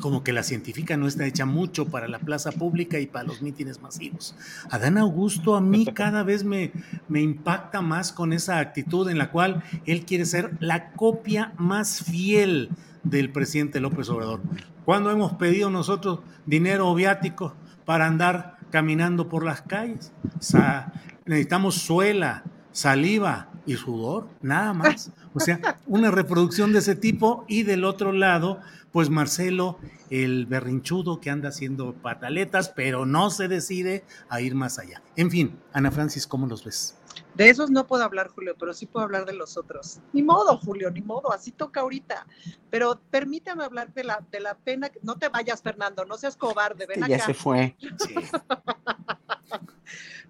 como 0.02 0.24
que 0.24 0.34
la 0.34 0.44
científica 0.44 0.98
no 0.98 1.08
está 1.08 1.26
hecha 1.26 1.46
mucho 1.46 1.88
para 1.88 2.08
la 2.08 2.20
plaza 2.20 2.52
pública 2.52 3.00
y 3.00 3.08
para 3.08 3.26
los 3.26 3.42
mítines 3.42 3.82
masivos. 3.82 4.36
Adán 4.70 4.98
Augusto 4.98 5.56
a 5.56 5.62
mí 5.62 5.86
cada 5.94 6.24
vez 6.24 6.44
me, 6.44 6.72
me 7.08 7.22
impacta 7.22 7.82
más 7.82 8.12
con 8.12 8.34
esa 8.34 8.60
actitud 8.60 9.10
en 9.10 9.18
la 9.18 9.32
cual 9.32 9.64
él 9.86 10.06
quiere 10.06 10.26
ser 10.26 10.58
la 10.60 10.92
copia 10.92 11.54
más 11.58 12.04
fiel 12.04 12.70
del 13.04 13.32
presidente 13.32 13.80
López 13.80 14.10
Obrador. 14.10 14.42
Cuando 14.86 15.12
hemos 15.12 15.34
pedido 15.34 15.70
nosotros 15.70 16.20
dinero 16.46 16.94
viático 16.94 17.56
para 17.86 18.06
andar 18.06 18.58
caminando 18.70 19.30
por 19.30 19.46
las 19.46 19.62
calles? 19.62 20.12
O 20.38 20.42
sea, 20.42 20.92
necesitamos 21.26 21.76
suela, 21.76 22.44
saliva 22.72 23.50
y 23.68 23.76
sudor, 23.76 24.28
nada 24.42 24.74
más. 24.74 25.12
O 25.34 25.40
sea, 25.40 25.78
una 25.86 26.10
reproducción 26.10 26.74
de 26.74 26.80
ese 26.80 26.96
tipo 26.96 27.46
y 27.48 27.64
del 27.64 27.84
otro 27.84 28.14
lado, 28.14 28.60
pues 28.92 29.10
Marcelo, 29.10 29.78
el 30.10 30.48
berrinchudo 30.48 31.20
que 31.20 31.30
anda 31.30 31.50
haciendo 31.50 31.94
pataletas, 31.94 32.70
pero 32.70 33.06
no 33.06 33.30
se 33.30 33.48
decide 33.48 34.06
a 34.30 34.42
ir 34.42 34.56
más 34.56 34.80
allá. 34.80 35.04
En 35.16 35.30
fin, 35.30 35.60
Ana 35.74 35.92
Francis, 35.92 36.26
¿cómo 36.26 36.48
los 36.48 36.64
ves? 36.64 36.98
De 37.36 37.50
esos 37.50 37.70
no 37.70 37.86
puedo 37.86 38.04
hablar, 38.04 38.30
Julio, 38.30 38.56
pero 38.58 38.74
sí 38.74 38.86
puedo 38.86 39.04
hablar 39.04 39.26
de 39.26 39.34
los 39.34 39.58
otros. 39.58 40.00
Ni 40.14 40.24
modo, 40.24 40.58
Julio, 40.58 40.90
ni 40.90 41.02
modo, 41.02 41.32
así 41.32 41.52
toca 41.52 41.82
ahorita. 41.82 42.26
Pero 42.70 43.00
permítame 43.12 43.64
hablar 43.64 43.94
de 43.94 44.04
la, 44.04 44.24
de 44.32 44.40
la 44.40 44.56
pena. 44.56 44.90
No 45.04 45.18
te 45.18 45.30
vayas, 45.30 45.62
Fernando, 45.62 46.06
no 46.06 46.18
seas 46.18 46.38
cobarde, 46.38 46.86
ven 46.86 47.04
acá. 47.04 47.18
Ya 47.18 47.26
se 47.26 47.34
fue. 47.34 47.76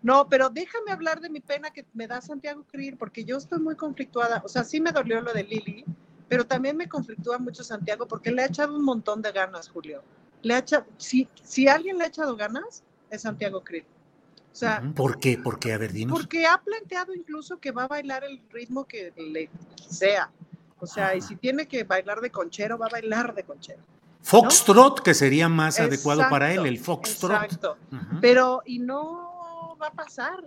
no, 0.04 0.28
pero 0.30 0.50
déjame 0.50 0.92
hablar 0.92 1.20
de 1.20 1.30
mi 1.30 1.40
pena 1.40 1.72
que 1.72 1.86
me 1.94 2.08
da 2.08 2.22
Santiago 2.22 2.64
Krill, 2.72 2.98
porque 2.98 3.26
yo 3.26 3.38
estoy 3.38 3.60
muy 3.60 3.76
conflictuada. 3.76 4.42
O 4.46 4.50
sea, 4.50 4.64
sí 4.64 4.80
me 4.80 4.92
dolió 4.92 5.22
lo 5.22 5.34
de 5.34 5.44
Lili, 5.44 5.86
pero 6.28 6.46
también 6.46 6.78
me 6.78 6.88
conflictúa 6.88 7.38
mucho 7.38 7.64
Santiago 7.64 8.08
porque 8.08 8.32
le 8.32 8.44
ha 8.44 8.46
echado 8.46 8.76
un 8.76 8.84
montón 8.84 9.22
de 9.22 9.32
ganas, 9.32 9.70
Julio. 9.70 10.04
Le 10.44 10.54
ha 10.54 10.60
echado, 10.60 10.86
si, 10.98 11.28
si 11.42 11.68
alguien 11.68 11.98
le 11.98 12.06
ha 12.06 12.08
echado 12.08 12.36
ganas, 12.36 12.84
es 13.10 13.22
Santiago 13.22 13.64
Krill. 13.64 13.86
O 14.52 14.56
sea, 14.60 14.82
¿Por 14.96 15.20
qué? 15.20 15.38
¿Por 15.38 15.60
qué? 15.60 15.74
A 15.74 15.78
ver, 15.78 15.94
dinos. 15.94 16.18
Porque 16.18 16.46
ha 16.46 16.60
planteado 16.60 17.14
incluso 17.14 17.60
que 17.60 17.72
va 17.72 17.84
a 17.84 17.88
bailar 17.88 18.24
el 18.24 18.42
ritmo 18.50 18.86
que 18.86 19.14
le 19.16 19.50
sea. 19.88 20.32
O 20.80 20.88
sea, 20.88 21.16
y 21.16 21.22
si 21.22 21.36
tiene 21.36 21.68
que 21.68 21.84
bailar 21.84 22.22
de 22.22 22.32
conchero, 22.32 22.78
va 22.78 22.88
a 22.88 22.90
bailar 22.90 23.34
de 23.34 23.44
conchero. 23.44 23.80
Foxtrot, 24.22 25.02
que 25.02 25.14
sería 25.14 25.48
más 25.48 25.80
adecuado 25.80 26.24
para 26.30 26.54
él, 26.54 26.66
el 26.66 26.80
foxtrot. 26.80 27.44
Exacto. 27.44 27.78
Pero, 28.20 28.62
y 28.66 28.80
no 28.80 29.27
va 29.78 29.88
a 29.88 29.94
pasar, 29.94 30.44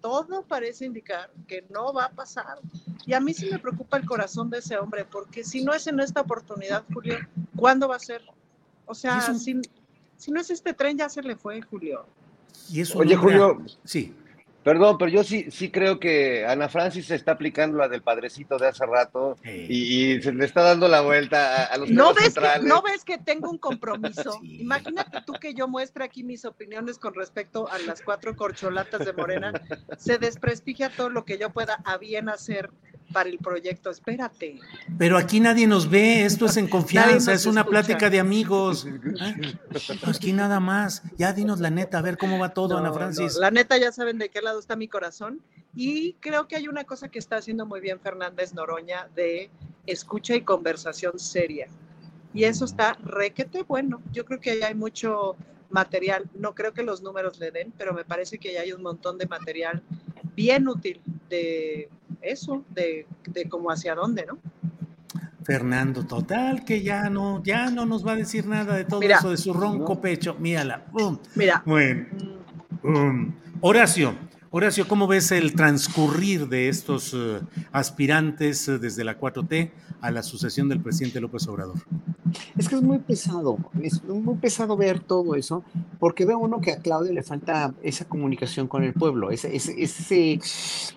todo 0.00 0.42
parece 0.42 0.84
indicar 0.84 1.30
que 1.46 1.64
no 1.70 1.92
va 1.92 2.06
a 2.06 2.10
pasar. 2.10 2.58
Y 3.06 3.14
a 3.14 3.20
mí 3.20 3.34
sí 3.34 3.48
me 3.50 3.58
preocupa 3.58 3.96
el 3.96 4.06
corazón 4.06 4.50
de 4.50 4.58
ese 4.58 4.78
hombre, 4.78 5.04
porque 5.04 5.44
si 5.44 5.64
no 5.64 5.72
es 5.74 5.86
en 5.86 6.00
esta 6.00 6.20
oportunidad, 6.20 6.84
Julio, 6.92 7.18
¿cuándo 7.56 7.88
va 7.88 7.96
a 7.96 8.00
ser? 8.00 8.22
O 8.86 8.94
sea, 8.94 9.20
si, 9.34 9.60
si 10.16 10.30
no 10.30 10.40
es 10.40 10.50
este 10.50 10.72
tren, 10.74 10.96
ya 10.96 11.08
se 11.08 11.22
le 11.22 11.36
fue, 11.36 11.60
Julio. 11.62 12.06
Oye, 12.94 13.16
Julio. 13.16 13.62
Sí. 13.84 14.14
Perdón, 14.64 14.96
pero 14.96 15.10
yo 15.10 15.22
sí, 15.22 15.50
sí 15.50 15.70
creo 15.70 16.00
que 16.00 16.46
Ana 16.46 16.70
Francis 16.70 17.06
se 17.06 17.14
está 17.14 17.32
aplicando 17.32 17.76
la 17.76 17.86
del 17.86 18.02
padrecito 18.02 18.56
de 18.56 18.68
hace 18.68 18.86
rato 18.86 19.36
y, 19.44 20.22
se 20.22 20.32
le 20.32 20.46
está 20.46 20.62
dando 20.62 20.88
la 20.88 21.02
vuelta 21.02 21.66
a, 21.66 21.76
los 21.76 21.90
¿No 21.90 22.14
ves 22.14 22.34
Que, 22.34 22.62
¿No 22.62 22.80
ves 22.80 23.04
que 23.04 23.18
tengo 23.18 23.50
un 23.50 23.58
compromiso? 23.58 24.40
Imagínate 24.42 25.20
tú 25.26 25.34
que 25.34 25.52
yo 25.52 25.68
muestre 25.68 26.04
aquí 26.04 26.24
mis 26.24 26.46
opiniones 26.46 26.98
con 26.98 27.12
respecto 27.12 27.68
a 27.70 27.78
las 27.80 28.00
cuatro 28.00 28.34
corcholatas 28.36 29.04
de 29.04 29.12
Morena. 29.12 29.52
Se 29.98 30.16
desprestigia 30.16 30.88
todo 30.88 31.10
lo 31.10 31.26
que 31.26 31.36
yo 31.36 31.50
pueda 31.50 31.74
a 31.84 31.98
bien 31.98 32.30
hacer 32.30 32.70
para 33.12 33.28
el 33.28 33.38
proyecto. 33.38 33.90
Espérate. 33.90 34.60
Pero 34.98 35.16
aquí 35.16 35.40
nadie 35.40 35.66
nos 35.66 35.88
ve, 35.88 36.24
esto 36.24 36.46
es 36.46 36.56
en 36.56 36.68
confianza, 36.68 37.32
es 37.32 37.46
una 37.46 37.64
plática 37.64 38.10
de 38.10 38.20
amigos. 38.20 38.86
Aquí 40.06 40.32
nada 40.32 40.60
más. 40.60 41.02
Ya 41.16 41.32
dinos 41.32 41.60
la 41.60 41.70
neta, 41.70 41.98
a 41.98 42.02
ver 42.02 42.18
cómo 42.18 42.38
va 42.38 42.54
todo, 42.54 42.76
Ana 42.76 42.92
Francis. 42.92 43.36
La 43.36 43.50
neta, 43.50 43.78
ya 43.78 43.92
saben 43.92 44.18
de 44.18 44.28
qué 44.28 44.42
lado 44.42 44.58
está 44.58 44.76
mi 44.76 44.88
corazón. 44.88 45.40
Y 45.74 46.14
creo 46.20 46.46
que 46.46 46.56
hay 46.56 46.68
una 46.68 46.84
cosa 46.84 47.08
que 47.08 47.18
está 47.18 47.36
haciendo 47.36 47.66
muy 47.66 47.80
bien 47.80 47.98
Fernández 47.98 48.54
Noroña 48.54 49.08
de 49.14 49.50
escucha 49.86 50.34
y 50.34 50.42
conversación 50.42 51.18
seria. 51.18 51.68
Y 52.32 52.44
eso 52.44 52.64
está 52.64 52.96
requete 53.02 53.62
bueno. 53.62 54.02
Yo 54.12 54.24
creo 54.24 54.40
que 54.40 54.64
hay 54.64 54.74
mucho 54.74 55.36
material. 55.70 56.28
No 56.34 56.54
creo 56.54 56.72
que 56.72 56.82
los 56.82 57.02
números 57.02 57.38
le 57.38 57.50
den, 57.50 57.72
pero 57.76 57.92
me 57.92 58.04
parece 58.04 58.38
que 58.38 58.52
ya 58.52 58.60
hay 58.62 58.72
un 58.72 58.82
montón 58.82 59.18
de 59.18 59.26
material 59.26 59.82
bien 60.34 60.68
útil 60.68 61.00
de 61.28 61.88
eso, 62.24 62.64
de, 62.70 63.06
de 63.26 63.48
cómo 63.48 63.70
hacia 63.70 63.94
dónde, 63.94 64.26
¿no? 64.26 64.38
Fernando, 65.44 66.06
total, 66.06 66.64
que 66.64 66.82
ya 66.82 67.10
no, 67.10 67.42
ya 67.42 67.70
no 67.70 67.84
nos 67.84 68.06
va 68.06 68.12
a 68.12 68.16
decir 68.16 68.46
nada 68.46 68.76
de 68.76 68.84
todo 68.84 69.02
eso 69.02 69.30
de 69.30 69.36
su 69.36 69.52
ronco 69.52 70.00
pecho. 70.00 70.36
Mírala. 70.38 70.86
Mira. 71.34 71.62
Bueno. 71.66 72.06
Horacio, 73.60 74.14
Horacio, 74.56 74.86
¿cómo 74.86 75.08
ves 75.08 75.32
el 75.32 75.52
transcurrir 75.56 76.46
de 76.46 76.68
estos 76.68 77.12
eh, 77.12 77.40
aspirantes 77.72 78.68
eh, 78.68 78.78
desde 78.78 79.02
la 79.02 79.18
4T 79.18 79.72
a 80.00 80.12
la 80.12 80.22
sucesión 80.22 80.68
del 80.68 80.80
presidente 80.80 81.20
López 81.20 81.48
Obrador? 81.48 81.74
Es 82.56 82.68
que 82.68 82.76
es 82.76 82.82
muy 82.82 83.00
pesado, 83.00 83.58
es 83.82 84.04
muy 84.04 84.36
pesado 84.36 84.76
ver 84.76 85.00
todo 85.00 85.34
eso, 85.34 85.64
porque 85.98 86.24
ve 86.24 86.36
uno 86.36 86.60
que 86.60 86.70
a 86.70 86.78
Claudio 86.78 87.12
le 87.12 87.24
falta 87.24 87.74
esa 87.82 88.04
comunicación 88.04 88.68
con 88.68 88.84
el 88.84 88.92
pueblo, 88.92 89.32
ese, 89.32 89.56
ese, 89.56 90.38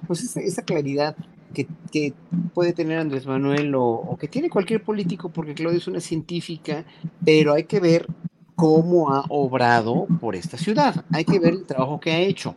pues 0.05 0.37
esa, 0.37 0.61
claridad 0.61 1.15
que, 1.51 2.13
puede 2.53 2.73
tener 2.73 2.99
Andrés 2.99 3.25
Manuel 3.25 3.73
o, 3.73 3.85
o, 3.85 4.17
que 4.17 4.27
tiene 4.27 4.51
cualquier 4.51 4.83
político, 4.83 5.29
porque 5.29 5.55
Claudio 5.55 5.79
es 5.79 5.87
una 5.87 5.99
científica, 5.99 6.85
pero 7.25 7.55
hay 7.55 7.63
que 7.63 7.79
ver 7.79 8.05
cómo 8.55 9.11
ha 9.11 9.25
obrado 9.29 10.05
por 10.21 10.35
esta 10.35 10.59
ciudad, 10.59 11.05
hay 11.11 11.25
que 11.25 11.39
ver 11.39 11.53
el 11.53 11.65
trabajo 11.65 11.99
que 11.99 12.11
ha 12.11 12.19
hecho. 12.19 12.55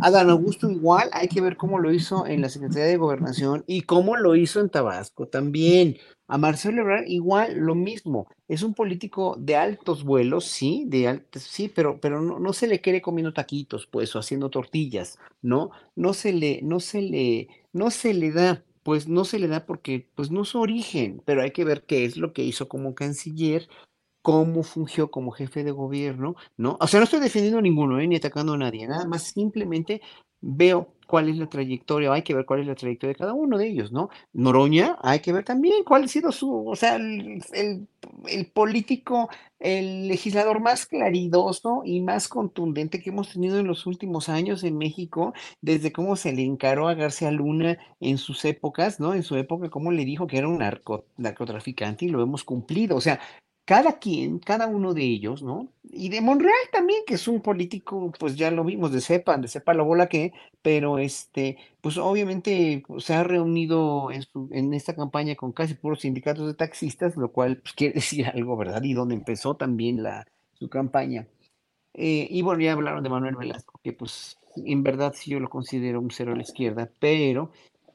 Adán 0.00 0.30
Augusto 0.30 0.70
igual, 0.70 1.10
hay 1.12 1.28
que 1.28 1.40
ver 1.40 1.56
cómo 1.56 1.78
lo 1.78 1.92
hizo 1.92 2.26
en 2.26 2.40
la 2.40 2.48
Secretaría 2.48 2.86
de 2.86 2.96
Gobernación 2.96 3.64
y 3.66 3.82
cómo 3.82 4.16
lo 4.16 4.36
hizo 4.36 4.60
en 4.60 4.70
Tabasco 4.70 5.26
también. 5.26 5.96
A 6.28 6.38
Marcelo 6.38 6.82
Ebrard 6.82 7.06
igual 7.08 7.56
lo 7.56 7.74
mismo. 7.74 8.28
Es 8.46 8.62
un 8.62 8.72
político 8.72 9.36
de 9.38 9.56
altos 9.56 10.04
vuelos, 10.04 10.44
sí, 10.44 10.84
de 10.86 11.08
altos, 11.08 11.42
sí, 11.42 11.70
pero, 11.74 12.00
pero 12.00 12.20
no, 12.20 12.38
no, 12.38 12.52
se 12.52 12.68
le 12.68 12.80
quiere 12.80 13.02
comiendo 13.02 13.32
taquitos, 13.32 13.86
pues, 13.86 14.14
o 14.14 14.20
haciendo 14.20 14.48
tortillas, 14.48 15.18
¿no? 15.42 15.70
No 15.96 16.14
se 16.14 16.32
le, 16.32 16.60
no 16.62 16.78
se 16.78 17.02
le, 17.02 17.48
no 17.72 17.90
se 17.90 18.14
le 18.14 18.30
da, 18.30 18.62
pues 18.84 19.08
no 19.08 19.24
se 19.24 19.40
le 19.40 19.48
da 19.48 19.66
porque, 19.66 20.08
pues, 20.14 20.30
no 20.30 20.42
es 20.42 20.48
su 20.50 20.60
origen, 20.60 21.20
pero 21.24 21.42
hay 21.42 21.50
que 21.50 21.64
ver 21.64 21.82
qué 21.82 22.04
es 22.04 22.16
lo 22.16 22.32
que 22.32 22.44
hizo 22.44 22.68
como 22.68 22.94
canciller, 22.94 23.68
cómo 24.22 24.62
fungió 24.62 25.10
como 25.10 25.30
jefe 25.30 25.64
de 25.64 25.70
gobierno, 25.70 26.36
¿no? 26.56 26.76
O 26.80 26.86
sea, 26.86 27.00
no 27.00 27.04
estoy 27.04 27.20
defendiendo 27.20 27.58
a 27.58 27.62
ninguno, 27.62 28.00
¿eh? 28.00 28.06
ni 28.06 28.16
atacando 28.16 28.54
a 28.54 28.58
nadie, 28.58 28.86
nada 28.86 29.06
más 29.06 29.22
simplemente 29.22 30.00
veo 30.40 30.94
cuál 31.06 31.28
es 31.28 31.36
la 31.38 31.48
trayectoria, 31.48 32.12
hay 32.12 32.22
que 32.22 32.34
ver 32.34 32.46
cuál 32.46 32.60
es 32.60 32.66
la 32.68 32.76
trayectoria 32.76 33.12
de 33.14 33.18
cada 33.18 33.34
uno 33.34 33.58
de 33.58 33.66
ellos, 33.66 33.90
¿no? 33.90 34.10
Noroña, 34.32 34.96
hay 35.02 35.18
que 35.18 35.32
ver 35.32 35.44
también 35.44 35.82
cuál 35.84 36.04
ha 36.04 36.08
sido 36.08 36.30
su, 36.30 36.68
o 36.68 36.76
sea, 36.76 36.94
el, 36.96 37.42
el, 38.28 38.46
político, 38.52 39.28
el 39.58 40.06
legislador 40.06 40.60
más 40.60 40.86
claridoso 40.86 41.82
y 41.84 42.00
más 42.00 42.28
contundente 42.28 43.00
que 43.00 43.10
hemos 43.10 43.32
tenido 43.32 43.58
en 43.58 43.66
los 43.66 43.86
últimos 43.86 44.28
años 44.28 44.62
en 44.62 44.78
México, 44.78 45.34
desde 45.60 45.92
cómo 45.92 46.14
se 46.14 46.32
le 46.32 46.44
encaró 46.44 46.88
a 46.88 46.94
García 46.94 47.32
Luna 47.32 47.78
en 47.98 48.16
sus 48.16 48.44
épocas, 48.44 49.00
¿no? 49.00 49.12
En 49.12 49.24
su 49.24 49.36
época, 49.36 49.68
cómo 49.68 49.90
le 49.90 50.04
dijo 50.04 50.28
que 50.28 50.38
era 50.38 50.48
un 50.48 50.58
narcotraficante 51.16 52.04
y 52.04 52.08
lo 52.08 52.22
hemos 52.22 52.44
cumplido, 52.44 52.96
o 52.96 53.00
sea, 53.00 53.20
cada 53.70 54.00
quien, 54.00 54.40
cada 54.40 54.66
uno 54.66 54.94
de 54.94 55.04
ellos, 55.04 55.44
¿no? 55.44 55.68
Y 55.84 56.08
de 56.08 56.20
Monreal 56.20 56.52
también, 56.72 57.02
que 57.06 57.14
es 57.14 57.28
un 57.28 57.40
político, 57.40 58.12
pues 58.18 58.34
ya 58.34 58.50
lo 58.50 58.64
vimos, 58.64 58.90
de 58.90 59.00
cepa, 59.00 59.36
de 59.36 59.46
cepa 59.46 59.74
la 59.74 59.84
bola 59.84 60.08
que, 60.08 60.32
pero 60.60 60.98
este, 60.98 61.56
pues 61.80 61.96
obviamente 61.96 62.82
pues, 62.84 63.04
se 63.04 63.14
ha 63.14 63.22
reunido 63.22 64.10
en, 64.10 64.24
en 64.50 64.74
esta 64.74 64.96
campaña 64.96 65.36
con 65.36 65.52
casi 65.52 65.74
puros 65.74 66.00
sindicatos 66.00 66.48
de 66.48 66.54
taxistas, 66.54 67.16
lo 67.16 67.30
cual 67.30 67.58
pues, 67.58 67.72
quiere 67.76 67.94
decir 67.94 68.26
algo, 68.26 68.56
¿verdad? 68.56 68.82
Y 68.82 68.92
donde 68.92 69.14
empezó 69.14 69.54
también 69.54 70.02
la, 70.02 70.26
su 70.54 70.68
campaña. 70.68 71.28
Eh, 71.94 72.26
y 72.28 72.42
bueno, 72.42 72.62
ya 72.62 72.72
hablaron 72.72 73.04
de 73.04 73.10
Manuel 73.10 73.36
Velasco, 73.36 73.78
que 73.84 73.92
pues 73.92 74.36
en 74.56 74.82
verdad 74.82 75.14
sí 75.14 75.30
yo 75.30 75.38
lo 75.38 75.48
considero 75.48 76.00
un 76.00 76.10
cero 76.10 76.32
a 76.32 76.36
la 76.36 76.42
izquierda, 76.42 76.90
pero 76.98 77.52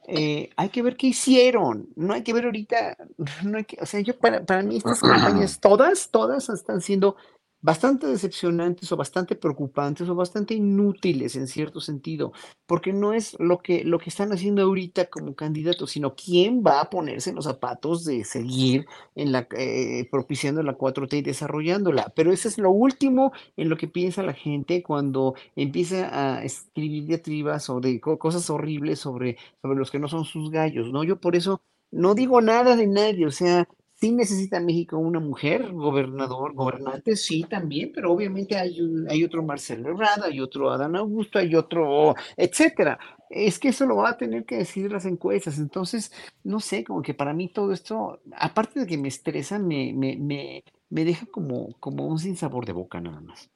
eh, 0.08 0.50
hay 0.56 0.68
que 0.68 0.82
ver 0.82 0.96
qué 0.96 1.08
hicieron. 1.08 1.88
No 1.96 2.14
hay 2.14 2.22
que 2.22 2.32
ver 2.32 2.44
ahorita, 2.44 2.96
no 3.44 3.58
hay 3.58 3.64
que, 3.64 3.78
o 3.80 3.86
sea, 3.86 4.00
yo 4.00 4.16
para, 4.18 4.44
para 4.44 4.62
mí 4.62 4.76
estas 4.76 5.00
campañas, 5.00 5.58
todas, 5.60 6.10
todas 6.10 6.48
están 6.48 6.80
siendo 6.80 7.16
bastante 7.60 8.06
decepcionantes 8.06 8.90
o 8.92 8.96
bastante 8.96 9.34
preocupantes 9.34 10.08
o 10.08 10.14
bastante 10.14 10.54
inútiles 10.54 11.36
en 11.36 11.46
cierto 11.48 11.80
sentido, 11.80 12.32
porque 12.66 12.92
no 12.92 13.12
es 13.12 13.36
lo 13.40 13.58
que, 13.58 13.84
lo 13.84 13.98
que 13.98 14.10
están 14.10 14.32
haciendo 14.32 14.62
ahorita 14.62 15.06
como 15.06 15.34
candidatos, 15.34 15.90
sino 15.90 16.14
quién 16.14 16.62
va 16.64 16.80
a 16.80 16.90
ponerse 16.90 17.30
en 17.30 17.36
los 17.36 17.44
zapatos 17.46 18.04
de 18.04 18.24
seguir 18.24 18.86
en 19.14 19.32
la, 19.32 19.48
eh, 19.56 20.08
propiciando 20.10 20.62
la 20.62 20.76
4T 20.76 21.18
y 21.18 21.22
desarrollándola. 21.22 22.12
Pero 22.14 22.32
eso 22.32 22.48
es 22.48 22.58
lo 22.58 22.70
último 22.70 23.32
en 23.56 23.68
lo 23.68 23.76
que 23.76 23.88
piensa 23.88 24.22
la 24.22 24.34
gente 24.34 24.82
cuando 24.82 25.34
empieza 25.56 26.36
a 26.38 26.44
escribir 26.44 27.06
diatribas 27.06 27.64
sobre 27.64 28.00
cosas 28.00 28.48
horribles 28.50 29.00
sobre, 29.00 29.36
sobre 29.62 29.78
los 29.78 29.90
que 29.90 29.98
no 29.98 30.08
son 30.08 30.24
sus 30.24 30.50
gallos, 30.50 30.92
¿no? 30.92 31.04
Yo 31.04 31.20
por 31.20 31.36
eso 31.36 31.62
no 31.90 32.14
digo 32.14 32.40
nada 32.40 32.76
de 32.76 32.86
nadie, 32.86 33.26
o 33.26 33.30
sea, 33.30 33.68
Sí 33.98 34.12
necesita 34.12 34.60
México 34.60 34.98
una 34.98 35.20
mujer, 35.20 35.72
gobernador, 35.72 36.52
gobernante, 36.52 37.16
sí, 37.16 37.44
también, 37.48 37.92
pero 37.94 38.12
obviamente 38.12 38.56
hay, 38.56 38.78
hay 39.08 39.24
otro 39.24 39.42
Marcelo 39.42 39.88
Ebrard, 39.88 40.22
hay 40.24 40.40
otro 40.40 40.70
Adán 40.70 40.96
Augusto, 40.96 41.38
hay 41.38 41.54
otro, 41.54 42.14
etcétera. 42.36 42.98
Es 43.30 43.58
que 43.58 43.68
eso 43.68 43.86
lo 43.86 43.96
va 43.96 44.10
a 44.10 44.18
tener 44.18 44.44
que 44.44 44.58
decidir 44.58 44.92
las 44.92 45.06
encuestas. 45.06 45.58
Entonces, 45.58 46.12
no 46.44 46.60
sé, 46.60 46.84
como 46.84 47.00
que 47.00 47.14
para 47.14 47.32
mí 47.32 47.48
todo 47.48 47.72
esto, 47.72 48.20
aparte 48.36 48.80
de 48.80 48.86
que 48.86 48.98
me 48.98 49.08
estresa, 49.08 49.58
me, 49.58 49.94
me, 49.94 50.16
me, 50.16 50.62
me 50.90 51.04
deja 51.04 51.24
como, 51.26 51.72
como 51.80 52.06
un 52.06 52.18
sinsabor 52.18 52.66
de 52.66 52.72
boca 52.72 53.00
nada 53.00 53.20
más. 53.22 53.50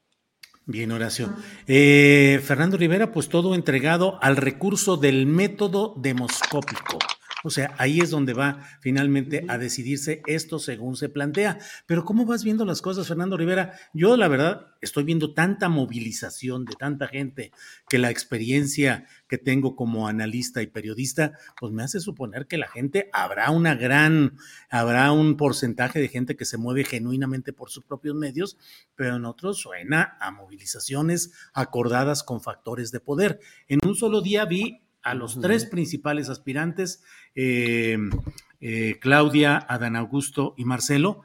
Bien, 0.65 0.91
Horacio. 0.93 1.35
Eh, 1.67 2.41
Fernando 2.45 2.77
Rivera, 2.77 3.13
pues 3.13 3.29
todo 3.29 3.55
entregado 3.55 4.23
al 4.23 4.37
recurso 4.37 4.97
del 4.97 5.27
método 5.27 5.95
demoscópico. 5.97 6.99
O 7.43 7.51
sea, 7.51 7.75
ahí 7.79 8.01
es 8.01 8.11
donde 8.11 8.35
va 8.35 8.67
finalmente 8.81 9.45
a 9.49 9.57
decidirse 9.57 10.23
esto 10.27 10.59
según 10.59 10.97
se 10.97 11.09
plantea. 11.09 11.59
Pero 11.87 12.05
¿cómo 12.05 12.27
vas 12.27 12.45
viendo 12.45 12.65
las 12.65 12.83
cosas, 12.83 13.09
Fernando 13.09 13.37
Rivera? 13.37 13.79
Yo, 13.95 14.17
la 14.17 14.29
verdad, 14.29 14.75
estoy 14.81 15.05
viendo 15.05 15.33
tanta 15.33 15.69
movilización 15.69 16.65
de 16.65 16.75
tanta 16.75 17.09
gente 17.09 17.53
que 17.89 17.99
la 17.99 18.11
experiencia 18.11 19.07
que 19.27 19.39
tengo 19.39 19.75
como 19.75 20.07
analista 20.07 20.61
y 20.61 20.67
periodista, 20.67 21.33
pues 21.59 21.73
me 21.73 21.83
hace 21.83 22.01
suponer 22.01 22.47
que 22.47 22.59
la 22.59 22.69
gente 22.69 23.09
habrá 23.13 23.51
una 23.51 23.75
gran, 23.75 24.37
habrá 24.69 25.13
un 25.13 25.37
porcentaje 25.37 25.99
de 25.99 26.09
gente 26.09 26.37
que 26.37 26.45
se 26.45 26.59
mueve 26.59 26.85
genuinamente 26.85 27.53
por 27.53 27.71
sus 27.71 27.85
propios 27.85 28.15
medios, 28.15 28.59
pero 28.97 29.17
en 29.17 29.25
otros 29.25 29.59
suena 29.59 30.17
a 30.21 30.31
movilizaciones 30.31 31.33
acordadas 31.55 32.23
con 32.23 32.43
factores 32.43 32.93
de 32.93 33.01
poder. 33.01 33.41
En 33.69 33.81
un 33.87 33.95
solo 33.95 34.21
día 34.21 34.45
vi 34.45 34.83
a 35.03 35.15
los 35.15 35.41
tres 35.41 35.65
principales 35.67 36.29
aspirantes, 36.29 37.03
eh, 37.35 37.99
eh, 38.61 38.99
Claudia, 39.01 39.57
Adán 39.57 39.97
Augusto 39.97 40.55
y 40.57 40.65
Marcelo, 40.65 41.23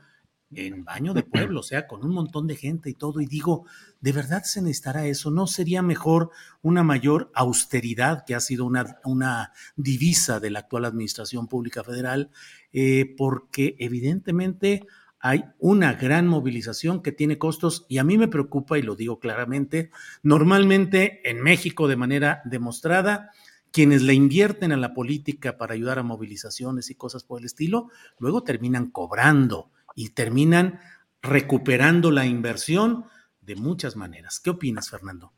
en 0.52 0.86
baño 0.86 1.14
de 1.14 1.24
pueblo, 1.24 1.60
o 1.60 1.64
sea, 1.64 1.88
con 1.88 2.06
un 2.06 2.14
montón 2.14 2.48
de 2.48 2.56
gente 2.56 2.90
y 2.90 2.94
todo, 2.94 3.20
y 3.20 3.26
digo, 3.26 3.66
¿de 4.00 4.12
verdad 4.12 4.44
se 4.44 4.62
necesitará 4.62 5.06
eso? 5.06 5.32
¿No 5.32 5.48
sería 5.48 5.82
mejor 5.82 6.30
una 6.62 6.84
mayor 6.84 7.32
austeridad, 7.34 8.24
que 8.26 8.36
ha 8.36 8.40
sido 8.40 8.66
una, 8.66 9.00
una 9.04 9.52
divisa 9.76 10.40
de 10.40 10.52
la 10.52 10.60
actual 10.60 10.86
Administración 10.86 11.48
Pública 11.48 11.84
Federal? 11.84 12.32
Eh, 12.72 13.16
porque 13.18 13.76
evidentemente 13.80 14.86
hay 15.20 15.46
una 15.58 15.94
gran 15.94 16.28
movilización 16.28 17.02
que 17.02 17.12
tiene 17.12 17.38
costos 17.38 17.86
y 17.90 17.98
a 17.98 18.04
mí 18.04 18.18
me 18.18 18.28
preocupa, 18.28 18.78
y 18.78 18.84
lo 18.84 18.96
digo 18.96 19.20
claramente, 19.20 19.90
normalmente 20.22 21.28
en 21.30 21.42
México 21.42 21.88
de 21.88 21.96
manera 21.96 22.42
demostrada, 22.46 23.32
quienes 23.76 24.04
le 24.04 24.14
invierten 24.14 24.72
a 24.72 24.78
la 24.78 24.94
política 24.94 25.58
para 25.58 25.74
ayudar 25.74 26.00
a 26.00 26.04
movilizaciones 26.04 26.90
y 26.90 26.96
cosas 26.96 27.26
por 27.26 27.42
el 27.42 27.46
estilo, 27.46 27.90
luego 28.20 28.42
terminan 28.42 28.90
cobrando 28.90 29.70
y 29.96 30.12
terminan 30.12 30.80
recuperando 31.22 32.10
la 32.10 32.26
inversión 32.26 33.04
de 33.42 33.58
muchas 33.58 33.98
maneras. 33.98 34.40
¿Qué 34.40 34.52
opinas, 34.52 34.90
Fernando? 34.90 35.34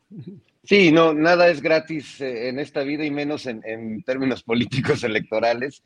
Sí, 0.62 0.92
no, 0.92 1.12
nada 1.12 1.48
es 1.48 1.60
gratis 1.60 2.20
eh, 2.20 2.48
en 2.48 2.60
esta 2.60 2.84
vida 2.84 3.04
y 3.04 3.10
menos 3.10 3.44
en, 3.46 4.04
términos 4.04 4.42
políticos 4.44 5.02
electorales. 5.02 5.82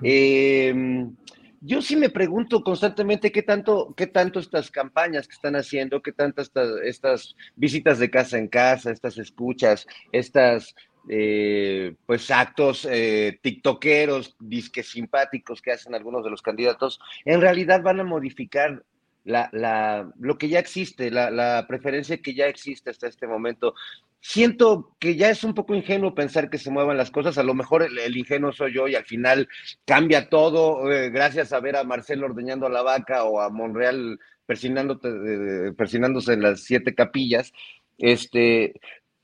Em, 0.00 1.12
yo 1.60 1.82
sí 1.82 1.96
me 1.96 2.10
pregunto 2.10 2.62
constantemente 2.62 3.32
qué 3.32 3.42
tanto, 3.42 3.92
qué 3.96 4.06
tanto 4.06 4.38
estas 4.38 4.70
campañas 4.70 5.26
que 5.26 5.34
están 5.34 5.56
haciendo, 5.56 6.00
qué 6.00 6.12
tantas 6.12 6.46
estas, 6.46 6.68
estas 6.84 7.36
visitas 7.56 7.98
de 7.98 8.10
casa 8.10 8.38
en 8.38 8.46
casa, 8.46 8.92
estas 8.92 9.18
escuchas, 9.18 9.88
estas 10.12 10.72
eh, 11.08 11.94
pues 12.04 12.30
actos 12.30 12.86
eh, 12.90 13.38
tiktokeros, 13.42 14.36
disque 14.40 14.82
simpáticos 14.82 15.62
que 15.62 15.72
hacen 15.72 15.94
algunos 15.94 16.24
de 16.24 16.30
los 16.30 16.42
candidatos, 16.42 17.00
en 17.24 17.40
realidad 17.40 17.82
van 17.82 18.00
a 18.00 18.04
modificar 18.04 18.82
la, 19.26 20.08
lo 20.20 20.38
que 20.38 20.48
ya 20.48 20.58
existe, 20.58 21.10
la, 21.10 21.64
preferencia 21.68 22.18
que 22.18 22.34
ya 22.34 22.46
existe 22.46 22.90
hasta 22.90 23.08
este 23.08 23.26
momento. 23.26 23.74
Siento 24.20 24.94
que 24.98 25.16
ya 25.16 25.30
es 25.30 25.44
un 25.44 25.54
poco 25.54 25.74
ingenuo 25.74 26.14
pensar 26.14 26.48
que 26.48 26.58
se 26.58 26.70
muevan 26.70 26.96
las 26.96 27.10
cosas, 27.10 27.38
a 27.38 27.42
lo 27.42 27.54
mejor 27.54 27.82
el, 27.82 28.16
ingenuo 28.16 28.52
soy 28.52 28.74
yo 28.74 28.88
y 28.88 28.94
al 28.94 29.04
final 29.04 29.48
cambia 29.84 30.28
todo 30.28 30.90
eh, 30.90 31.10
gracias 31.10 31.52
a 31.52 31.60
ver 31.60 31.76
a 31.76 31.84
Marcelo 31.84 32.26
ordeñando 32.26 32.66
a 32.66 32.70
la 32.70 32.82
vaca 32.82 33.24
o 33.24 33.40
a 33.40 33.50
Monreal 33.50 34.18
persinándose 34.46 36.32
en 36.32 36.42
las 36.42 36.60
siete 36.60 36.94
capillas, 36.94 37.52
este, 37.98 38.74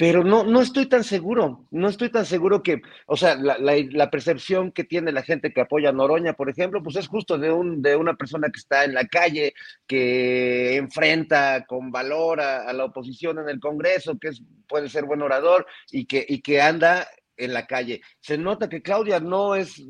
pero 0.03 0.25
no, 0.25 0.43
no 0.43 0.61
estoy 0.61 0.87
tan 0.87 1.05
seguro, 1.05 1.69
no 1.71 1.89
estoy 1.89 2.11
tan 2.11 2.27
seguro 2.27 2.61
que, 2.61 2.83
o 3.07 3.17
sea, 3.17 3.37
la, 3.37 3.57
la, 3.57 4.11
percepción 4.11 4.73
que 4.73 4.83
tiene 4.83 5.13
la 5.13 5.23
gente 5.23 5.53
que 5.53 5.61
apoya 5.61 5.91
a 5.91 5.93
Noroña, 5.93 6.33
por 6.33 6.51
ejemplo, 6.51 6.83
pues 6.83 6.97
es 6.97 7.07
justo 7.07 7.39
de, 7.39 7.53
un, 7.53 7.83
de 7.83 7.95
una 7.95 8.15
persona 8.15 8.49
que 8.49 8.59
está 8.59 8.83
en 8.83 8.95
la 8.95 9.07
calle, 9.07 9.55
que 9.87 10.75
enfrenta 10.75 11.65
con 11.67 11.93
valor 11.93 12.41
a, 12.41 12.73
la 12.73 12.87
oposición 12.87 13.39
en 13.39 13.49
el 13.49 13.61
Congreso, 13.61 14.19
que 14.19 14.31
es, 14.31 14.43
puede 14.67 14.89
ser 14.89 15.05
buen 15.05 15.23
orador 15.23 15.69
y 15.93 16.05
que, 16.07 16.27
y 16.29 16.43
que 16.43 16.61
anda 16.61 17.07
en 17.37 17.55
la 17.55 17.69
calle. 17.69 18.01
Se 18.19 18.37
nota 18.37 18.69
que 18.69 18.83
Claudia 18.83 19.21
no 19.21 19.55
es 19.55 19.81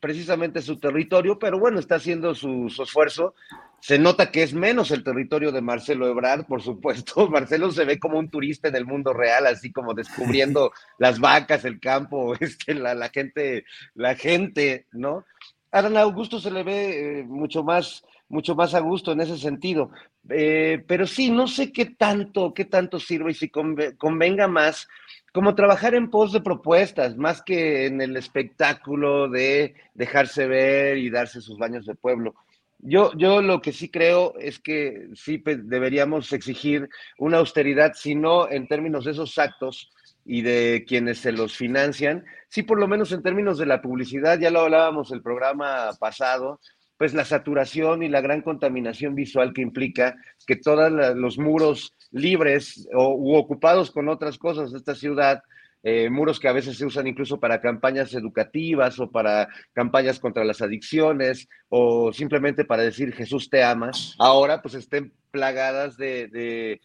precisamente 0.00 0.62
su 0.62 0.78
territorio, 0.78 1.38
pero 1.38 1.58
bueno, 1.58 1.78
está 1.78 1.96
haciendo 1.96 2.34
su, 2.34 2.66
esfuerzo. 2.66 3.34
Se 3.80 3.98
nota 3.98 4.30
que 4.30 4.42
es 4.42 4.52
menos 4.54 4.90
el 4.90 5.04
territorio 5.04 5.52
de 5.52 5.60
Marcelo 5.60 6.08
Ebrard, 6.08 6.46
por 6.46 6.62
supuesto. 6.62 7.28
Marcelo 7.30 7.70
se 7.70 7.84
ve 7.84 7.98
como 7.98 8.18
un 8.18 8.30
turista 8.30 8.68
en 8.68 8.76
el 8.76 8.86
mundo 8.86 9.12
real, 9.12 9.46
así 9.46 9.70
como 9.70 9.94
descubriendo 9.94 10.72
las 10.98 11.20
vacas, 11.20 11.64
el 11.64 11.78
campo, 11.78 12.34
este, 12.40 12.74
la, 12.74 12.94
la 12.94 13.10
gente, 13.10 13.64
la 13.94 14.14
gente, 14.14 14.86
¿no? 14.92 15.24
A 15.72 15.86
Augusto 16.00 16.40
se 16.40 16.50
le 16.50 16.64
ve 16.64 17.20
eh, 17.20 17.24
mucho 17.24 17.62
más, 17.62 18.02
mucho 18.28 18.56
más 18.56 18.74
a 18.74 18.80
gusto 18.80 19.12
en 19.12 19.20
ese 19.20 19.38
sentido. 19.38 19.90
Eh, 20.28 20.82
pero 20.86 21.06
sí, 21.06 21.30
no 21.30 21.46
sé 21.46 21.70
qué 21.72 21.86
tanto, 21.86 22.52
qué 22.52 22.64
tanto 22.64 22.98
sirve 22.98 23.30
y 23.30 23.34
si 23.34 23.50
convenga 23.50 24.48
más 24.48 24.88
como 25.32 25.54
trabajar 25.54 25.94
en 25.94 26.10
pos 26.10 26.32
de 26.32 26.40
propuestas, 26.40 27.16
más 27.16 27.42
que 27.42 27.86
en 27.86 28.00
el 28.00 28.16
espectáculo 28.16 29.28
de 29.28 29.74
dejarse 29.94 30.46
ver 30.46 30.98
y 30.98 31.10
darse 31.10 31.40
sus 31.40 31.58
baños 31.58 31.86
de 31.86 31.94
pueblo. 31.94 32.34
Yo, 32.78 33.12
yo 33.16 33.42
lo 33.42 33.60
que 33.60 33.72
sí 33.72 33.90
creo 33.90 34.34
es 34.38 34.58
que 34.58 35.08
sí 35.14 35.42
deberíamos 35.44 36.32
exigir 36.32 36.88
una 37.18 37.38
austeridad, 37.38 37.92
si 37.94 38.14
no 38.14 38.50
en 38.50 38.66
términos 38.68 39.04
de 39.04 39.10
esos 39.12 39.36
actos 39.38 39.90
y 40.24 40.42
de 40.42 40.84
quienes 40.88 41.18
se 41.18 41.32
los 41.32 41.56
financian, 41.56 42.24
sí 42.48 42.62
por 42.62 42.78
lo 42.78 42.88
menos 42.88 43.12
en 43.12 43.22
términos 43.22 43.58
de 43.58 43.66
la 43.66 43.82
publicidad, 43.82 44.38
ya 44.38 44.50
lo 44.50 44.60
hablábamos 44.60 45.12
el 45.12 45.22
programa 45.22 45.90
pasado, 45.98 46.60
pues 47.00 47.14
la 47.14 47.24
saturación 47.24 48.02
y 48.02 48.10
la 48.10 48.20
gran 48.20 48.42
contaminación 48.42 49.14
visual 49.14 49.54
que 49.54 49.62
implica 49.62 50.16
que 50.46 50.56
todos 50.56 50.92
los 51.16 51.38
muros 51.38 51.96
libres 52.10 52.86
o, 52.92 53.14
u 53.14 53.36
ocupados 53.36 53.90
con 53.90 54.10
otras 54.10 54.36
cosas 54.36 54.70
de 54.70 54.76
esta 54.76 54.94
ciudad, 54.94 55.42
eh, 55.82 56.10
muros 56.10 56.38
que 56.38 56.48
a 56.48 56.52
veces 56.52 56.76
se 56.76 56.84
usan 56.84 57.06
incluso 57.06 57.40
para 57.40 57.62
campañas 57.62 58.12
educativas 58.12 59.00
o 59.00 59.10
para 59.10 59.48
campañas 59.72 60.20
contra 60.20 60.44
las 60.44 60.60
adicciones 60.60 61.48
o 61.70 62.12
simplemente 62.12 62.66
para 62.66 62.82
decir 62.82 63.14
Jesús 63.14 63.48
te 63.48 63.64
ama, 63.64 63.92
ahora 64.18 64.60
pues 64.60 64.74
estén 64.74 65.14
plagadas 65.30 65.96
de, 65.96 66.28
de 66.28 66.82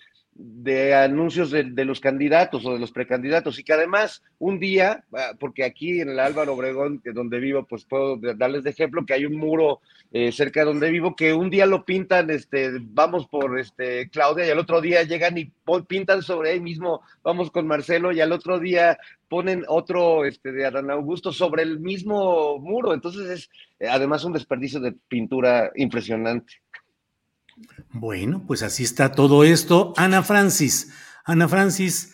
anuncios 0.93 1.51
de, 1.51 1.85
los 1.85 1.99
candidatos 1.99 2.65
o 2.65 2.73
de 2.73 2.79
los 2.79 2.91
precandidatos 2.91 3.57
y 3.57 3.63
que 3.63 3.73
además 3.73 4.21
un 4.37 4.59
día, 4.59 5.05
ah, 5.13 5.31
porque 5.39 5.63
aquí 5.63 6.01
en 6.01 6.09
el 6.09 6.19
Álvaro 6.19 6.53
Obregón, 6.53 7.01
donde 7.13 7.39
vivo, 7.39 7.65
pues 7.65 7.85
puedo 7.85 8.17
darles 8.17 8.63
de 8.63 8.71
ejemplo 8.71 9.05
que 9.05 9.13
hay 9.13 9.25
un 9.25 9.37
muro 9.37 9.79
eh, 10.11 10.31
cerca 10.31 10.61
de 10.61 10.65
donde 10.65 10.91
vivo 10.91 11.15
que 11.15 11.33
un 11.33 11.49
día 11.49 11.65
lo 11.65 11.85
pintan, 11.85 12.29
este, 12.29 12.71
vamos 12.81 13.27
por 13.27 13.57
este 13.59 14.09
Claudia 14.09 14.45
y 14.45 14.49
al 14.49 14.59
otro 14.59 14.81
día 14.81 15.03
llegan 15.03 15.37
y 15.37 15.51
pintan 15.87 16.21
sobre 16.21 16.51
ahí 16.51 16.59
mismo, 16.59 17.01
vamos 17.23 17.49
con 17.49 17.65
Marcelo 17.65 18.11
y 18.11 18.19
al 18.19 18.31
otro 18.31 18.59
día 18.59 18.97
ponen 19.29 19.63
otro 19.67 20.25
este, 20.25 20.51
de 20.51 20.65
Adán 20.65 20.91
Augusto 20.91 21.31
sobre 21.31 21.63
el 21.63 21.79
mismo 21.79 22.59
muro, 22.59 22.93
entonces 22.93 23.29
es 23.29 23.49
eh, 23.79 23.87
además 23.89 24.23
un 24.23 24.33
desperdicio 24.33 24.79
de 24.79 24.93
pintura 24.93 25.71
impresionante. 25.75 26.61
Bueno, 27.91 28.43
pues 28.45 28.63
así 28.63 28.83
está 28.83 29.11
todo 29.11 29.43
esto. 29.43 29.93
Ana 29.97 30.23
Francis, 30.23 30.91
Ana 31.23 31.47
Francis, 31.47 32.13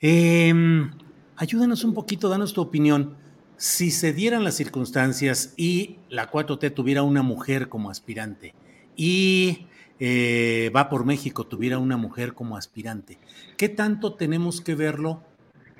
em, 0.00 0.90
ayúdanos 1.36 1.84
un 1.84 1.94
poquito, 1.94 2.28
danos 2.28 2.52
tu 2.52 2.60
opinión. 2.60 3.16
Si 3.56 3.90
se 3.90 4.12
dieran 4.12 4.44
las 4.44 4.54
circunstancias 4.54 5.54
y 5.56 5.98
la 6.08 6.30
4T 6.30 6.70
tuviera 6.70 7.02
una 7.02 7.22
mujer 7.22 7.68
como 7.68 7.90
aspirante 7.90 8.54
y 8.94 9.66
eh, 9.98 10.70
Va 10.76 10.90
por 10.90 11.06
México 11.06 11.46
tuviera 11.46 11.78
una 11.78 11.96
mujer 11.96 12.34
como 12.34 12.58
aspirante, 12.58 13.18
¿qué 13.56 13.70
tanto 13.70 14.14
tenemos 14.14 14.60
que 14.60 14.74
verlo 14.74 15.22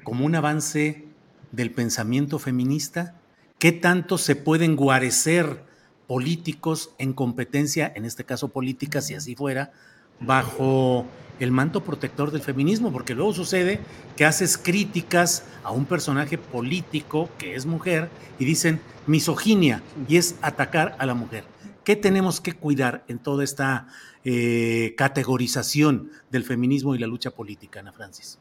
como 0.05 0.25
un 0.25 0.35
avance 0.35 1.05
del 1.53 1.71
pensamiento 1.71 2.39
feminista? 2.39 3.21
¿Qué 3.59 3.73
tanto 3.73 4.17
se 4.17 4.35
pueden 4.35 4.75
guarecer 4.75 5.66
políticos 6.07 6.91
en 6.99 7.13
competencia, 7.13 7.93
en 7.95 8.05
este 8.05 8.25
caso 8.25 8.49
política, 8.49 9.01
si 9.01 9.15
así 9.15 9.35
fuera, 9.35 9.73
bajo 10.21 11.07
el 11.39 11.51
manto 11.51 11.85
protector 11.85 12.31
del 12.31 12.41
feminismo, 12.41 12.93
porque 12.93 13.15
luego 13.15 13.33
sucede 13.33 13.81
que 14.17 14.25
haces 14.25 14.57
críticas 14.57 15.45
a 15.63 15.71
un 15.71 15.85
personaje 15.85 16.39
político 16.39 17.29
que 17.39 17.55
es 17.55 17.67
mujer 17.67 18.09
y 18.39 18.45
dicen 18.45 18.81
misoginia 19.07 19.83
y 20.09 20.17
es 20.17 20.37
atacar 20.41 20.97
a 20.99 21.07
la 21.07 21.15
mujer. 21.15 21.45
¿Qué 21.85 21.95
tenemos 21.95 22.41
que 22.41 22.53
cuidar 22.53 23.05
en 23.07 23.19
toda 23.19 23.45
esta 23.45 23.87
eh, 24.25 24.95
categorización 24.97 26.11
del 26.31 26.43
feminismo 26.43 26.95
y 26.95 26.99
la 26.99 27.07
lucha 27.07 27.31
política, 27.31 27.81
Ana 27.81 27.93
Francis? 27.93 28.39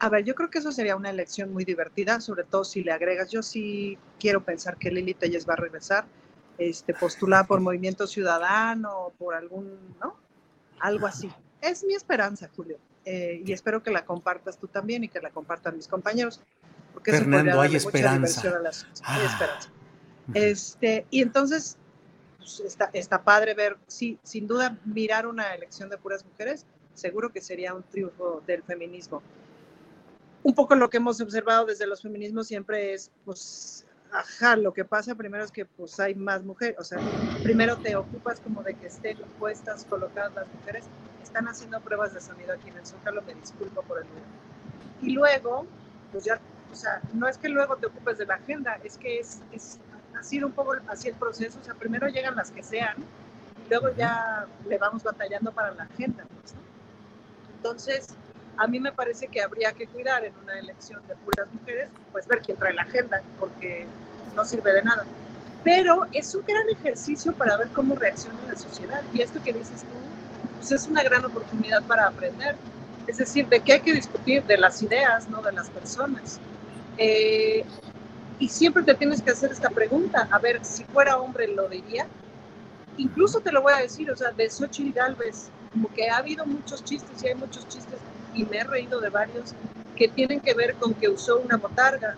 A 0.00 0.08
ver, 0.10 0.24
yo 0.24 0.34
creo 0.34 0.50
que 0.50 0.58
eso 0.58 0.70
sería 0.70 0.94
una 0.94 1.10
elección 1.10 1.52
muy 1.52 1.64
divertida, 1.64 2.20
sobre 2.20 2.44
todo 2.44 2.64
si 2.64 2.84
le 2.84 2.92
agregas, 2.92 3.30
yo 3.30 3.42
sí 3.42 3.98
quiero 4.20 4.44
pensar 4.44 4.76
que 4.76 4.90
Lili 4.90 5.14
Telles 5.14 5.48
va 5.48 5.54
a 5.54 5.56
regresar, 5.56 6.06
este, 6.58 6.94
postulada 6.94 7.44
por 7.44 7.60
Movimiento 7.60 8.06
Ciudadano 8.06 9.06
o 9.06 9.10
por 9.10 9.34
algún, 9.34 9.96
¿no? 10.00 10.16
Algo 10.80 11.06
así. 11.06 11.30
Es 11.60 11.84
mi 11.84 11.94
esperanza, 11.94 12.48
Julio, 12.54 12.78
eh, 13.04 13.42
y 13.44 13.52
espero 13.52 13.82
que 13.82 13.90
la 13.90 14.04
compartas 14.04 14.58
tú 14.58 14.68
también 14.68 15.04
y 15.04 15.08
que 15.08 15.20
la 15.20 15.30
compartan 15.30 15.76
mis 15.76 15.88
compañeros. 15.88 16.40
Porque 16.92 17.12
Fernando, 17.12 17.60
hay 17.60 17.76
esperanza. 17.76 18.42
Hay 19.04 19.24
esperanza. 19.24 19.70
Este, 20.34 21.06
y 21.10 21.22
entonces, 21.22 21.76
pues, 22.38 22.60
está, 22.60 22.90
está 22.92 23.22
padre 23.22 23.54
ver, 23.54 23.78
sí, 23.86 24.18
sin 24.22 24.46
duda, 24.46 24.78
mirar 24.84 25.26
una 25.26 25.54
elección 25.54 25.88
de 25.88 25.96
puras 25.96 26.24
mujeres, 26.24 26.66
seguro 26.94 27.30
que 27.32 27.40
sería 27.40 27.72
un 27.72 27.82
triunfo 27.82 28.42
del 28.46 28.62
feminismo 28.62 29.22
un 30.42 30.54
poco 30.54 30.74
lo 30.74 30.88
que 30.88 30.98
hemos 30.98 31.20
observado 31.20 31.66
desde 31.66 31.86
los 31.86 32.02
feminismos 32.02 32.46
siempre 32.46 32.94
es, 32.94 33.10
pues, 33.24 33.86
ajá, 34.12 34.56
lo 34.56 34.72
que 34.72 34.84
pasa 34.84 35.14
primero 35.14 35.44
es 35.44 35.52
que 35.52 35.64
pues 35.64 35.98
hay 36.00 36.14
más 36.14 36.42
mujeres, 36.42 36.76
o 36.78 36.84
sea, 36.84 36.98
primero 37.42 37.76
te 37.76 37.96
ocupas 37.96 38.40
como 38.40 38.62
de 38.62 38.74
que 38.74 38.86
estén 38.86 39.18
puestas, 39.38 39.84
colocadas 39.84 40.34
las 40.34 40.46
mujeres, 40.54 40.84
están 41.22 41.48
haciendo 41.48 41.80
pruebas 41.80 42.14
de 42.14 42.20
sonido 42.20 42.54
aquí 42.54 42.68
en 42.68 42.78
el 42.78 42.86
Zócalo, 42.86 43.22
me 43.22 43.34
disculpo 43.34 43.82
por 43.82 43.98
el 43.98 44.04
ruido. 44.04 44.26
Y 45.02 45.10
luego, 45.10 45.66
pues 46.12 46.24
ya, 46.24 46.40
o 46.72 46.74
sea, 46.74 47.00
no 47.12 47.28
es 47.28 47.38
que 47.38 47.48
luego 47.48 47.76
te 47.76 47.86
ocupes 47.86 48.18
de 48.18 48.26
la 48.26 48.34
agenda, 48.34 48.78
es 48.82 48.96
que 48.96 49.18
es, 49.18 49.40
es 49.52 49.78
ha 50.18 50.22
sido 50.22 50.46
un 50.46 50.52
poco 50.52 50.74
así 50.88 51.08
el 51.08 51.14
proceso, 51.14 51.58
o 51.60 51.64
sea, 51.64 51.74
primero 51.74 52.08
llegan 52.08 52.34
las 52.34 52.50
que 52.50 52.62
sean, 52.62 52.96
y 53.64 53.68
luego 53.68 53.94
ya 53.96 54.46
le 54.66 54.78
vamos 54.78 55.02
batallando 55.02 55.52
para 55.52 55.72
la 55.74 55.84
agenda, 55.84 56.24
pues, 56.40 56.54
Entonces, 57.56 58.08
a 58.58 58.66
mí 58.66 58.80
me 58.80 58.92
parece 58.92 59.28
que 59.28 59.40
habría 59.40 59.72
que 59.72 59.86
cuidar 59.86 60.24
en 60.24 60.32
una 60.42 60.58
elección 60.58 61.00
de 61.06 61.14
puras 61.14 61.46
mujeres, 61.52 61.88
pues 62.10 62.26
ver 62.26 62.40
quién 62.40 62.56
trae 62.56 62.74
la 62.74 62.82
agenda, 62.82 63.22
porque 63.38 63.86
no 64.34 64.44
sirve 64.44 64.72
de 64.72 64.82
nada. 64.82 65.04
Pero 65.62 66.06
es 66.12 66.34
un 66.34 66.44
gran 66.44 66.68
ejercicio 66.68 67.32
para 67.32 67.56
ver 67.56 67.68
cómo 67.68 67.94
reacciona 67.94 68.38
la 68.48 68.56
sociedad. 68.56 69.00
Y 69.14 69.22
esto 69.22 69.40
que 69.42 69.52
dices 69.52 69.82
tú, 69.82 70.56
pues 70.56 70.72
es 70.72 70.88
una 70.88 71.04
gran 71.04 71.24
oportunidad 71.24 71.84
para 71.84 72.08
aprender. 72.08 72.56
Es 73.06 73.18
decir, 73.18 73.48
de 73.48 73.60
qué 73.60 73.74
hay 73.74 73.80
que 73.80 73.92
discutir, 73.92 74.42
de 74.44 74.58
las 74.58 74.82
ideas, 74.82 75.28
no 75.28 75.40
de 75.40 75.52
las 75.52 75.70
personas. 75.70 76.40
Eh, 76.96 77.64
y 78.40 78.48
siempre 78.48 78.82
te 78.82 78.94
tienes 78.94 79.22
que 79.22 79.30
hacer 79.30 79.52
esta 79.52 79.70
pregunta, 79.70 80.28
a 80.30 80.38
ver, 80.38 80.64
si 80.64 80.82
fuera 80.84 81.16
hombre 81.16 81.46
lo 81.46 81.68
diría. 81.68 82.06
Incluso 82.96 83.40
te 83.40 83.52
lo 83.52 83.62
voy 83.62 83.72
a 83.72 83.78
decir, 83.78 84.10
o 84.10 84.16
sea, 84.16 84.32
de 84.32 84.50
Xochitl 84.50 84.92
Galvez, 84.92 85.48
como 85.72 85.88
que 85.94 86.10
ha 86.10 86.16
habido 86.16 86.44
muchos 86.44 86.82
chistes 86.82 87.22
y 87.22 87.28
hay 87.28 87.34
muchos 87.36 87.66
chistes 87.68 87.98
y 88.34 88.44
me 88.44 88.58
he 88.58 88.64
reído 88.64 89.00
de 89.00 89.10
varios 89.10 89.54
que 89.96 90.08
tienen 90.08 90.40
que 90.40 90.54
ver 90.54 90.74
con 90.76 90.94
que 90.94 91.08
usó 91.08 91.38
una 91.38 91.56
botarga, 91.56 92.16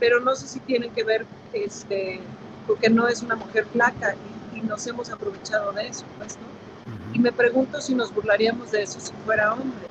pero 0.00 0.20
no 0.20 0.34
sé 0.34 0.46
si 0.46 0.60
tienen 0.60 0.90
que 0.92 1.04
ver 1.04 1.26
este, 1.52 2.20
porque 2.66 2.88
no 2.88 3.06
es 3.08 3.22
una 3.22 3.36
mujer 3.36 3.66
flaca 3.66 4.14
y, 4.14 4.60
nos 4.62 4.84
hemos 4.88 5.08
aprovechado 5.08 5.70
de 5.72 5.86
eso, 5.86 6.04
pues, 6.18 6.36
¿no? 6.36 7.14
Y 7.14 7.20
me 7.20 7.30
pregunto 7.30 7.80
si 7.80 7.94
nos 7.94 8.12
burlaríamos 8.12 8.72
de 8.72 8.82
eso 8.82 8.98
si 8.98 9.12
fuera 9.24 9.54
hombre. 9.54 9.86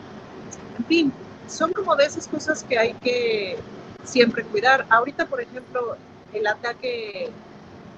En 0.78 0.86
fin, 0.86 1.14
son 1.48 1.72
como 1.72 1.96
de 1.96 2.06
esas 2.06 2.28
cosas 2.28 2.66
que 2.66 2.78
hay 2.78 2.94
que 2.96 3.58
siempre 4.04 4.44
cuidar. 4.44 4.86
Ahorita, 4.90 5.26
por 5.26 5.40
ejemplo, 5.40 5.96
el 6.34 6.46
ataque 6.48 7.32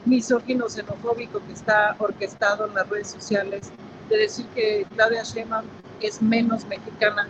misógino 0.06 0.70
xenofóbico 0.70 1.42
que 1.48 1.54
está 1.54 1.96
orquestado 1.98 2.68
en 2.68 2.76
las 2.76 2.88
redes 2.88 3.10
sociales 3.10 3.72
de 4.08 4.18
decir 4.18 4.46
que 4.54 4.86
Claudia 4.94 5.24
Sheinbaum 5.24 5.66
es 6.02 6.22
menos 6.22 6.66
mexicana 6.66 7.28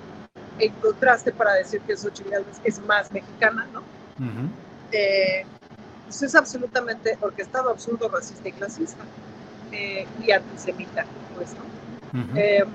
en 0.60 0.74
contraste 0.74 1.32
para 1.32 1.53
decir 1.53 1.82
que 1.82 1.95
Xochitl 1.95 2.34
es 2.64 2.80
más 2.86 3.12
mexicana, 3.12 3.68
¿no? 3.74 3.84
Eh, 4.91 5.45
pues 6.05 6.22
es 6.24 6.36
absolutamente 6.36 7.18
orquestado, 7.22 7.70
absurdo, 7.70 8.10
racista 8.10 8.49
y 8.49 8.51
clasista 8.51 9.03
eh, 9.72 10.07
y 10.22 10.32
antisemita, 10.32 11.05
pues, 11.36 11.49
¿no? 11.53 12.39
Eh, 12.39 12.66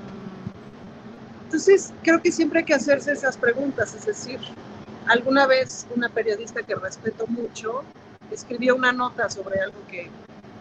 entonces, 1.44 1.92
creo 2.02 2.20
que 2.20 2.32
siempre 2.32 2.60
hay 2.60 2.64
que 2.64 2.74
hacerse 2.74 3.12
esas 3.12 3.36
preguntas, 3.36 3.94
es 3.94 4.06
decir, 4.06 4.38
alguna 5.06 5.46
vez 5.46 5.86
una 5.94 6.08
periodista 6.08 6.62
que 6.62 6.74
respeto 6.74 7.26
mucho 7.26 7.82
escribió 8.30 8.74
una 8.74 8.92
nota 8.92 9.28
sobre 9.28 9.60
algo 9.60 9.78
que 9.88 10.08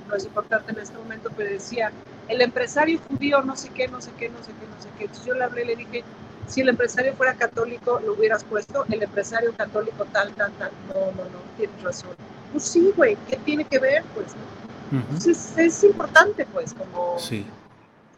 no 0.08 0.16
es 0.16 0.26
importante 0.26 0.72
en 0.72 0.80
este 0.80 0.98
momento, 0.98 1.30
pero 1.36 1.50
decía, 1.50 1.92
el 2.28 2.42
empresario 2.42 3.00
judío 3.08 3.42
no 3.42 3.56
sé 3.56 3.70
qué, 3.70 3.88
no 3.88 4.02
sé 4.02 4.12
qué, 4.18 4.30
no 4.30 4.38
sé 4.44 4.52
qué, 4.60 4.68
no 4.68 4.82
sé 4.82 4.90
qué. 4.98 5.06
Entonces 5.06 5.26
yo 5.26 5.34
le 5.34 5.44
hablé 5.44 5.64
y 5.64 5.68
le 5.68 5.76
dije, 5.76 6.04
si 6.48 6.62
el 6.62 6.70
empresario 6.70 7.14
fuera 7.16 7.34
católico, 7.36 8.00
lo 8.06 8.14
hubieras 8.14 8.44
puesto, 8.44 8.86
el 8.90 9.04
empresario 9.04 9.54
católico 9.56 10.06
tal, 10.12 10.34
tal, 10.34 10.52
tal. 10.54 10.72
No, 10.88 11.12
no, 11.12 11.30
no, 11.30 11.40
tienes 11.58 11.82
razón. 11.82 12.12
Pues 12.52 12.64
sí, 12.64 12.94
güey, 12.96 13.18
¿qué 13.30 13.38
tiene 13.38 13.66
que 13.66 13.80
ver? 13.80 14.04
Pues, 14.14 14.28
¿no? 14.28 15.00
Entonces 15.00 15.54
es 15.58 15.84
importante, 15.84 16.46
pues, 16.54 16.74
como 16.74 17.18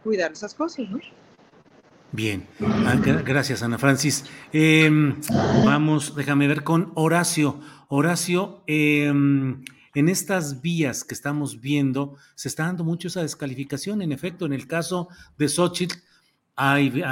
cuidar 0.04 0.32
esas 0.34 0.54
cosas, 0.54 0.90
¿no? 0.90 1.00
Bien, 2.12 2.48
ah, 2.62 2.96
gracias 3.26 3.62
Ana 3.64 3.78
Francis. 3.78 4.26
Em, 4.54 5.20
vamos, 5.66 6.16
déjame 6.16 6.48
ver 6.48 6.64
con 6.64 6.92
Horacio. 6.96 7.60
Horacio, 7.90 8.64
em, 8.68 9.64
en 9.96 10.10
estas 10.10 10.62
vías 10.62 11.04
que 11.04 11.14
estamos 11.14 11.60
viendo, 11.60 12.16
se 12.36 12.48
está 12.48 12.64
dando 12.64 12.84
mucho 12.84 13.08
esa 13.08 13.22
descalificación. 13.22 14.02
En 14.02 14.12
efecto, 14.12 14.46
en 14.46 14.54
el 14.54 14.68
caso 14.68 15.10
de 15.38 15.50
Xochitl, 15.50 15.98
hay, 16.56 17.04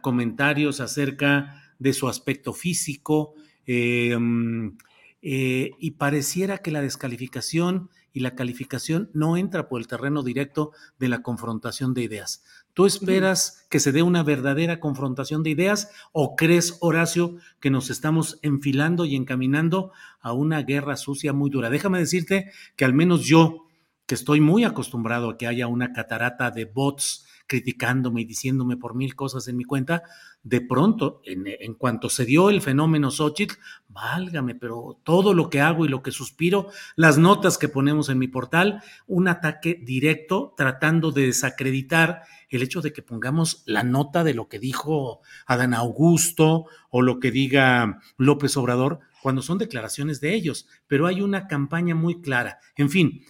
comentarios 0.00 0.80
acerca 0.80 1.62
de 1.78 1.92
su 1.92 2.08
aspecto 2.08 2.52
físico 2.52 3.34
em, 3.66 4.76
eh, 5.22 5.70
y 5.78 5.92
pareciera 5.92 6.58
que 6.58 6.70
la 6.70 6.80
descalificación 6.80 7.90
y 8.16 8.20
la 8.20 8.34
calificación 8.34 9.10
no 9.12 9.36
entra 9.36 9.68
por 9.68 9.78
el 9.78 9.88
terreno 9.88 10.22
directo 10.22 10.72
de 10.98 11.08
la 11.08 11.22
confrontación 11.22 11.92
de 11.92 12.00
ideas. 12.00 12.42
¿Tú 12.72 12.86
esperas 12.86 13.66
que 13.68 13.78
se 13.78 13.92
dé 13.92 14.02
una 14.02 14.22
verdadera 14.22 14.80
confrontación 14.80 15.42
de 15.42 15.50
ideas 15.50 15.90
o 16.12 16.34
crees, 16.34 16.78
Horacio, 16.80 17.36
que 17.60 17.68
nos 17.68 17.90
estamos 17.90 18.38
enfilando 18.40 19.04
y 19.04 19.16
encaminando 19.16 19.92
a 20.20 20.32
una 20.32 20.62
guerra 20.62 20.96
sucia 20.96 21.34
muy 21.34 21.50
dura? 21.50 21.68
Déjame 21.68 21.98
decirte 21.98 22.50
que 22.74 22.86
al 22.86 22.94
menos 22.94 23.26
yo, 23.26 23.66
que 24.06 24.14
estoy 24.14 24.40
muy 24.40 24.64
acostumbrado 24.64 25.28
a 25.28 25.36
que 25.36 25.46
haya 25.46 25.66
una 25.66 25.92
catarata 25.92 26.50
de 26.50 26.64
bots 26.64 27.25
criticándome 27.46 28.22
y 28.22 28.24
diciéndome 28.24 28.76
por 28.76 28.94
mil 28.94 29.14
cosas 29.14 29.48
en 29.48 29.56
mi 29.56 29.64
cuenta, 29.64 30.02
de 30.42 30.60
pronto, 30.60 31.20
en, 31.24 31.74
cuanto 31.74 32.08
se 32.08 32.24
dio 32.24 32.50
el 32.50 32.60
fenómeno 32.60 33.10
Xochitl, 33.10 33.56
válgame, 33.88 34.54
pero 34.54 35.00
todo 35.02 35.34
lo 35.34 35.50
que 35.50 35.60
hago 35.60 35.84
y 35.84 35.88
lo 35.88 36.02
que 36.02 36.12
suspiro, 36.12 36.68
las 36.94 37.18
notas 37.18 37.58
que 37.58 37.68
ponemos 37.68 38.08
en 38.08 38.18
mi 38.18 38.28
portal, 38.28 38.82
un 39.06 39.28
ataque 39.28 39.80
directo 39.82 40.54
tratando 40.56 41.10
de 41.10 41.26
desacreditar 41.26 42.22
el 42.48 42.62
hecho 42.62 42.80
de 42.80 42.92
que 42.92 43.02
pongamos 43.02 43.64
la 43.66 43.82
nota 43.82 44.22
de 44.22 44.34
lo 44.34 44.48
que 44.48 44.58
dijo 44.58 45.20
Adán 45.46 45.74
Augusto 45.74 46.66
o 46.90 47.02
lo 47.02 47.18
que 47.18 47.30
diga 47.30 48.00
López 48.16 48.56
Obrador, 48.56 49.00
cuando 49.22 49.42
son 49.42 49.58
declaraciones 49.58 50.20
de 50.20 50.34
ellos, 50.34 50.68
pero 50.86 51.08
hay 51.08 51.20
una 51.20 51.48
campaña 51.48 51.96
muy 51.96 52.20
clara. 52.20 52.60
En 52.76 52.90
fin, 52.90 53.24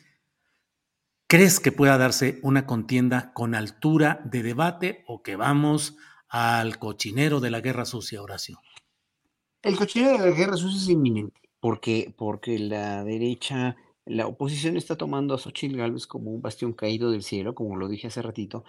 ¿Crees 1.29 1.59
que 1.59 1.73
pueda 1.73 1.99
darse 1.99 2.39
una 2.45 2.67
contienda 2.67 3.33
con 3.33 3.57
altura 3.57 4.21
de 4.25 4.45
debate 4.45 5.03
o 5.09 5.25
que 5.25 5.35
vamos 5.35 5.97
al 6.29 6.79
cochinero 6.79 7.41
de 7.41 7.51
la 7.51 7.61
guerra 7.61 7.85
sucia, 7.85 8.23
Horacio? 8.23 8.61
El 9.61 9.77
cochinero 9.77 10.19
de 10.19 10.31
la 10.31 10.37
guerra 10.37 10.57
sucia 10.57 10.79
es 10.79 10.89
inminente, 10.89 11.41
porque, 11.59 12.15
porque 12.17 12.61
la 12.61 13.03
derecha, 13.03 13.75
la 14.05 14.29
oposición 14.29 14.77
está 14.77 14.95
tomando 14.95 15.35
a 15.35 15.39
Xochitl 15.39 15.77
Gálvez 15.77 16.07
como 16.07 16.31
un 16.31 16.43
bastión 16.43 16.73
caído 16.75 17.11
del 17.11 17.25
cielo, 17.25 17.57
como 17.57 17.75
lo 17.75 17.89
dije 17.89 18.07
hace 18.07 18.23
ratito, 18.23 18.63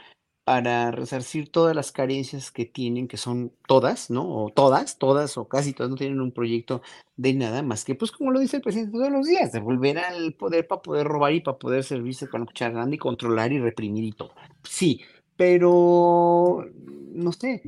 para 0.47 0.91
resarcir 0.91 1.49
todas 1.49 1.75
las 1.75 1.91
carencias 1.91 2.51
que 2.51 2.63
tienen, 2.63 3.09
que 3.09 3.17
son 3.17 3.51
todas, 3.67 4.09
¿no? 4.09 4.45
O 4.45 4.49
todas, 4.49 4.97
todas 4.97 5.37
o 5.37 5.49
casi 5.49 5.73
todas 5.73 5.89
no 5.89 5.97
tienen 5.97 6.21
un 6.21 6.31
proyecto 6.31 6.81
de 7.17 7.33
nada 7.33 7.61
más 7.63 7.83
que, 7.83 7.95
pues 7.95 8.13
como 8.13 8.31
lo 8.31 8.39
dice 8.39 8.55
el 8.55 8.61
presidente 8.63 8.93
todos 8.93 9.11
los 9.11 9.27
días, 9.27 9.51
de 9.51 9.59
volver 9.59 9.97
al 9.97 10.35
poder 10.35 10.65
para 10.65 10.81
poder 10.81 11.05
robar 11.05 11.33
y 11.33 11.41
para 11.41 11.57
poder 11.57 11.83
servirse 11.83 12.29
con 12.29 12.39
la 12.39 12.45
cuchara 12.45 12.87
y 12.89 12.97
controlar 12.97 13.51
y 13.51 13.59
reprimir 13.59 14.05
y 14.05 14.13
todo. 14.13 14.31
Sí, 14.63 15.01
pero 15.35 16.65
no 17.11 17.33
sé, 17.33 17.61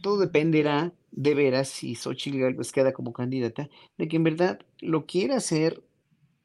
todo 0.00 0.16
dependerá 0.16 0.94
de 1.10 1.34
veras 1.34 1.68
si 1.68 1.94
Xochitl 1.94 2.38
Gálvez 2.38 2.72
queda 2.72 2.94
como 2.94 3.12
candidata, 3.12 3.68
de 3.98 4.08
que 4.08 4.16
en 4.16 4.24
verdad 4.24 4.60
lo 4.80 5.04
quiera 5.04 5.36
hacer 5.36 5.82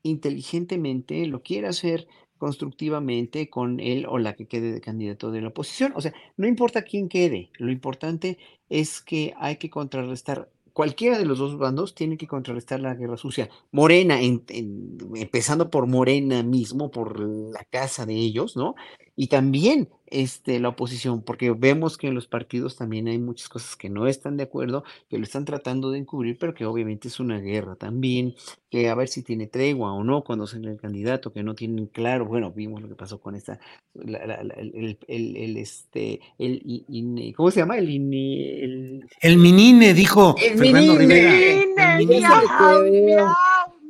inteligentemente, 0.03 1.26
lo 1.26 1.41
quiera 1.41 1.70
hacer 1.70 2.05
constructivamente 2.39 3.49
con 3.49 3.79
él 3.79 4.07
o 4.09 4.17
la 4.17 4.33
que 4.33 4.47
quede 4.47 4.71
de 4.71 4.81
candidato 4.81 5.29
de 5.29 5.41
la 5.41 5.49
oposición. 5.49 5.93
O 5.95 6.01
sea, 6.01 6.13
no 6.37 6.47
importa 6.47 6.81
quién 6.81 7.09
quede, 7.09 7.51
lo 7.59 7.71
importante 7.71 8.39
es 8.69 9.01
que 9.01 9.35
hay 9.37 9.57
que 9.57 9.69
contrarrestar 9.69 10.49
cualquiera 10.79 11.17
de 11.17 11.25
los 11.25 11.39
dos 11.39 11.57
bandos 11.57 11.93
tiene 11.93 12.15
que 12.15 12.25
contrarrestar 12.25 12.79
la 12.79 12.95
guerra 12.95 13.17
sucia. 13.17 13.49
Morena, 13.71 14.21
empezando 14.21 15.69
por 15.69 15.87
Morena 15.87 16.41
mismo, 16.41 16.89
por 16.89 17.19
la 17.19 17.65
casa 17.65 18.05
de 18.05 18.15
ellos, 18.15 18.55
¿no? 18.55 18.75
Y 19.13 19.27
también 19.27 19.89
este, 20.12 20.60
la 20.60 20.70
oposición, 20.70 21.22
porque 21.22 21.51
vemos 21.51 21.97
que 21.97 22.07
en 22.07 22.16
los 22.16 22.28
partidos 22.28 22.76
también 22.76 23.07
hay 23.07 23.18
muchas 23.18 23.49
cosas 23.49 23.76
que 23.76 23.89
no 23.89 24.07
están 24.07 24.38
de 24.38 24.43
acuerdo, 24.43 24.84
que 25.10 25.18
lo 25.18 25.24
están 25.24 25.45
tratando 25.45 25.91
de 25.91 25.99
encubrir, 25.99 26.38
pero 26.38 26.53
que 26.53 26.66
obviamente 26.66 27.07
es 27.07 27.20
una 27.20 27.39
guerra 27.39 27.76
también, 27.76 28.36
que 28.70 28.89
a 28.89 28.95
ver 28.95 29.07
si 29.07 29.24
tiene 29.24 29.47
tregua 29.47 29.93
o 29.93 30.03
no 30.03 30.24
cuando 30.24 30.47
sale 30.47 30.70
el 30.72 30.80
candidato, 30.80 31.32
que 31.32 31.43
no 31.43 31.55
tienen 31.55 31.88
claro, 31.88 32.26
bueno, 32.26 32.51
vimos 32.51 32.82
lo 32.82 32.88
que 32.88 32.95
pasó 32.95 33.20
con 33.20 33.36
esta, 33.36 33.60
el, 33.95 34.97
el, 35.07 35.57
este, 35.57 36.20
el, 36.38 37.34
¿cómo 37.36 37.51
se 37.51 37.60
llama? 37.62 37.78
El, 37.78 37.89
el, 37.89 39.05
el 39.22 39.38
minine, 39.38 39.93
dijo 39.93 40.36
Fernando 40.38 40.97
Rivera. 40.97 41.34
El 41.34 42.05
minine, 42.05 43.24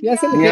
ya 0.01 0.17
se 0.17 0.27
le 0.27 0.49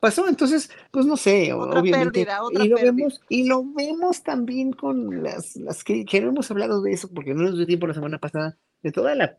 pasó, 0.00 0.28
entonces, 0.28 0.70
pues 0.90 1.06
no 1.06 1.16
sé, 1.16 1.52
obviamente. 1.52 2.26
y 2.52 2.68
lo 2.68 2.76
vemos, 2.76 3.20
y 3.28 3.44
lo 3.44 3.64
vemos 3.64 4.22
también 4.22 4.72
con 4.72 5.22
las, 5.22 5.56
las 5.56 5.84
que, 5.84 6.04
que, 6.04 6.20
no 6.20 6.30
hemos 6.30 6.50
hablado 6.50 6.82
de 6.82 6.92
eso, 6.92 7.08
porque 7.12 7.34
no 7.34 7.42
nos 7.42 7.56
dio 7.56 7.66
tiempo 7.66 7.86
la 7.86 7.94
semana 7.94 8.18
pasada, 8.18 8.58
de 8.82 8.92
toda 8.92 9.14
la 9.14 9.38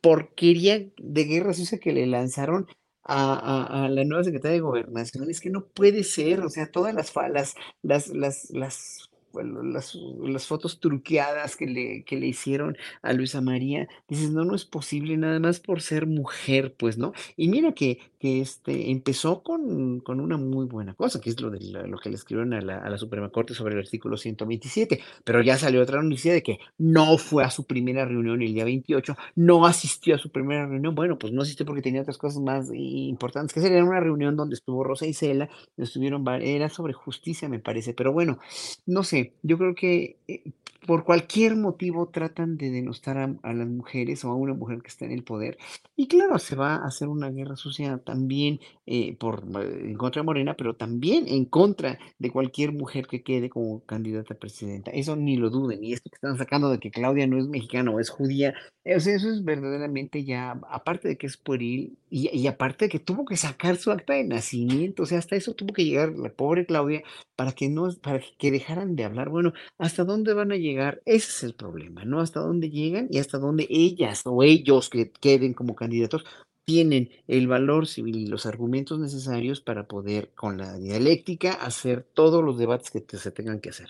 porquería 0.00 0.86
de 0.96 1.24
guerra 1.24 1.52
sucia 1.52 1.78
que 1.78 1.92
le 1.92 2.06
lanzaron 2.06 2.66
a, 3.02 3.84
a, 3.84 3.88
la 3.88 4.04
nueva 4.04 4.24
secretaria 4.24 4.56
de 4.56 4.60
gobernación. 4.60 5.30
Es 5.30 5.40
que 5.40 5.50
no 5.50 5.66
puede 5.66 6.04
ser, 6.04 6.40
o 6.40 6.50
sea, 6.50 6.70
todas 6.70 6.94
las 6.94 7.10
falas, 7.10 7.54
las, 7.82 8.08
las, 8.08 8.50
las 8.50 9.08
las, 9.44 9.94
las, 9.94 10.46
fotos 10.46 10.80
truqueadas 10.80 11.56
que 11.56 11.66
le, 11.66 12.04
que 12.04 12.16
le 12.16 12.26
hicieron 12.26 12.76
a 13.02 13.12
Luisa 13.12 13.40
María, 13.40 13.88
dices, 14.08 14.30
no, 14.30 14.44
no 14.44 14.54
es 14.54 14.64
posible 14.64 15.16
nada 15.16 15.40
más 15.40 15.60
por 15.60 15.82
ser 15.82 16.06
mujer, 16.06 16.74
pues, 16.76 16.98
¿no? 16.98 17.12
Y 17.36 17.48
mira 17.48 17.72
que, 17.72 17.98
que 18.18 18.40
este, 18.40 18.90
empezó 18.90 19.42
con, 19.42 20.00
con 20.00 20.20
una 20.20 20.36
muy 20.36 20.66
buena 20.66 20.94
cosa, 20.94 21.20
que 21.20 21.30
es 21.30 21.40
lo, 21.40 21.50
de 21.50 21.60
lo 21.60 21.98
que 21.98 22.10
le 22.10 22.16
escribieron 22.16 22.52
a 22.54 22.60
la, 22.60 22.78
a 22.78 22.90
la, 22.90 22.98
Suprema 22.98 23.30
Corte 23.30 23.54
sobre 23.54 23.74
el 23.74 23.80
artículo 23.80 24.16
127, 24.16 25.00
pero 25.24 25.40
ya 25.42 25.56
salió 25.56 25.82
otra 25.82 26.02
noticia 26.02 26.32
de 26.32 26.42
que 26.42 26.58
no 26.78 27.16
fue 27.18 27.44
a 27.44 27.50
su 27.50 27.66
primera 27.66 28.04
reunión 28.04 28.42
el 28.42 28.54
día 28.54 28.64
28, 28.64 29.16
no 29.36 29.66
asistió 29.66 30.16
a 30.16 30.18
su 30.18 30.30
primera 30.30 30.66
reunión, 30.66 30.94
bueno, 30.94 31.18
pues 31.18 31.32
no 31.32 31.42
asistió 31.42 31.64
porque 31.64 31.82
tenía 31.82 32.02
otras 32.02 32.18
cosas 32.18 32.40
más 32.42 32.70
importantes 32.72 33.52
que 33.52 33.60
hacer, 33.60 33.72
era 33.72 33.84
una 33.84 34.00
reunión 34.00 34.36
donde 34.36 34.54
estuvo 34.54 34.82
Rosa 34.84 35.06
y 35.06 35.14
Cela, 35.14 35.48
estuvieron, 35.76 36.26
era 36.42 36.68
sobre 36.68 36.92
justicia, 36.92 37.48
me 37.48 37.60
parece, 37.60 37.94
pero 37.94 38.12
bueno, 38.12 38.38
no 38.86 39.02
sé, 39.04 39.27
yo 39.42 39.58
creo 39.58 39.74
que 39.74 40.16
eh, 40.28 40.42
por 40.88 41.04
cualquier 41.04 41.54
motivo 41.54 42.08
tratan 42.08 42.56
de 42.56 42.70
denostar 42.70 43.18
a, 43.18 43.52
las 43.52 43.68
mujeres 43.68 44.24
o 44.24 44.30
a 44.30 44.34
una 44.34 44.54
mujer 44.54 44.80
que 44.80 44.88
está 44.88 45.04
en 45.04 45.12
el 45.12 45.22
poder. 45.22 45.58
Y 45.96 46.08
claro, 46.08 46.38
se 46.38 46.56
va 46.56 46.76
a 46.76 46.86
hacer 46.86 47.08
una 47.08 47.28
guerra 47.28 47.56
sucia 47.56 47.98
también 47.98 48.58
eh, 48.86 49.14
por, 49.18 49.44
eh, 49.60 49.82
en 49.84 49.96
contra 49.98 50.22
de 50.22 50.24
Morena, 50.24 50.56
pero 50.56 50.76
también 50.76 51.28
en 51.28 51.44
contra 51.44 51.98
de 52.18 52.30
cualquier 52.30 52.72
mujer 52.72 53.06
que 53.06 53.22
quede 53.22 53.50
como 53.50 53.84
candidata 53.84 54.32
a 54.32 54.38
presidenta. 54.38 54.90
Eso 54.92 55.14
ni 55.14 55.36
lo 55.36 55.50
duden. 55.50 55.84
Y 55.84 55.92
esto 55.92 56.08
que 56.08 56.14
están 56.14 56.38
sacando 56.38 56.70
de 56.70 56.78
que 56.78 56.90
Claudia 56.90 57.26
no 57.26 57.36
es 57.36 57.46
mexicana 57.48 57.90
o 57.90 58.00
es 58.00 58.08
judía, 58.08 58.54
eso 58.84 59.10
es 59.10 59.44
verdaderamente 59.44 60.24
ya, 60.24 60.58
aparte 60.70 61.08
de 61.08 61.18
que 61.18 61.26
es 61.26 61.36
pueril, 61.36 61.98
y, 62.08 62.34
y 62.34 62.46
aparte 62.46 62.86
de 62.86 62.88
que 62.88 62.98
tuvo 62.98 63.26
que 63.26 63.36
sacar 63.36 63.76
su 63.76 63.90
acta 63.90 64.14
de 64.14 64.24
nacimiento, 64.24 65.02
o 65.02 65.06
sea, 65.06 65.18
hasta 65.18 65.36
eso 65.36 65.52
tuvo 65.52 65.74
que 65.74 65.84
llegar 65.84 66.12
la 66.16 66.30
pobre 66.30 66.64
Claudia 66.64 67.02
para 67.36 67.52
que 67.52 67.68
no, 67.68 67.88
para 68.02 68.20
que 68.38 68.50
dejaran 68.50 68.96
de 68.96 69.04
hablar. 69.04 69.28
Bueno, 69.28 69.52
¿hasta 69.78 70.04
dónde 70.04 70.32
van 70.32 70.52
a 70.52 70.56
llegar? 70.56 70.77
Ese 71.04 71.28
es 71.30 71.42
el 71.44 71.54
problema, 71.54 72.04
¿no? 72.04 72.20
Hasta 72.20 72.40
dónde 72.40 72.70
llegan 72.70 73.08
y 73.10 73.18
hasta 73.18 73.38
dónde 73.38 73.66
ellas 73.70 74.22
o 74.24 74.42
ellos 74.42 74.88
que 74.88 75.10
queden 75.10 75.54
como 75.54 75.74
candidatos 75.74 76.24
tienen 76.64 77.10
el 77.26 77.48
valor 77.48 77.86
civil 77.86 78.16
y 78.16 78.26
los 78.26 78.44
argumentos 78.46 78.98
necesarios 78.98 79.60
para 79.60 79.86
poder, 79.86 80.30
con 80.34 80.58
la 80.58 80.76
dialéctica, 80.76 81.54
hacer 81.54 82.02
todos 82.02 82.44
los 82.44 82.58
debates 82.58 82.90
que 82.90 83.16
se 83.16 83.30
tengan 83.30 83.60
que 83.60 83.70
hacer. 83.70 83.88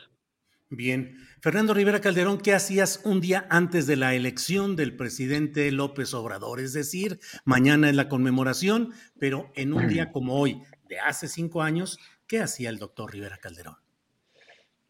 Bien. 0.70 1.16
Fernando 1.41 1.74
Rivera 1.74 2.01
Calderón, 2.01 2.39
¿qué 2.39 2.53
hacías 2.53 3.01
un 3.05 3.20
día 3.20 3.47
antes 3.49 3.86
de 3.86 3.97
la 3.97 4.14
elección 4.14 4.76
del 4.76 4.95
presidente 4.95 5.72
López 5.72 6.14
Obrador? 6.14 6.61
Es 6.61 6.72
decir, 6.72 7.18
mañana 7.45 7.89
es 7.89 7.97
la 7.97 8.09
conmemoración, 8.09 8.93
pero 9.18 9.51
en 9.55 9.72
un 9.72 9.89
día 9.89 10.11
como 10.12 10.39
hoy, 10.39 10.62
de 10.89 11.01
hace 11.01 11.26
cinco 11.26 11.62
años, 11.62 11.99
¿Qué 12.28 12.41
hacía 12.41 12.68
el 12.68 12.78
doctor 12.78 13.11
Rivera 13.11 13.39
Calderón? 13.39 13.76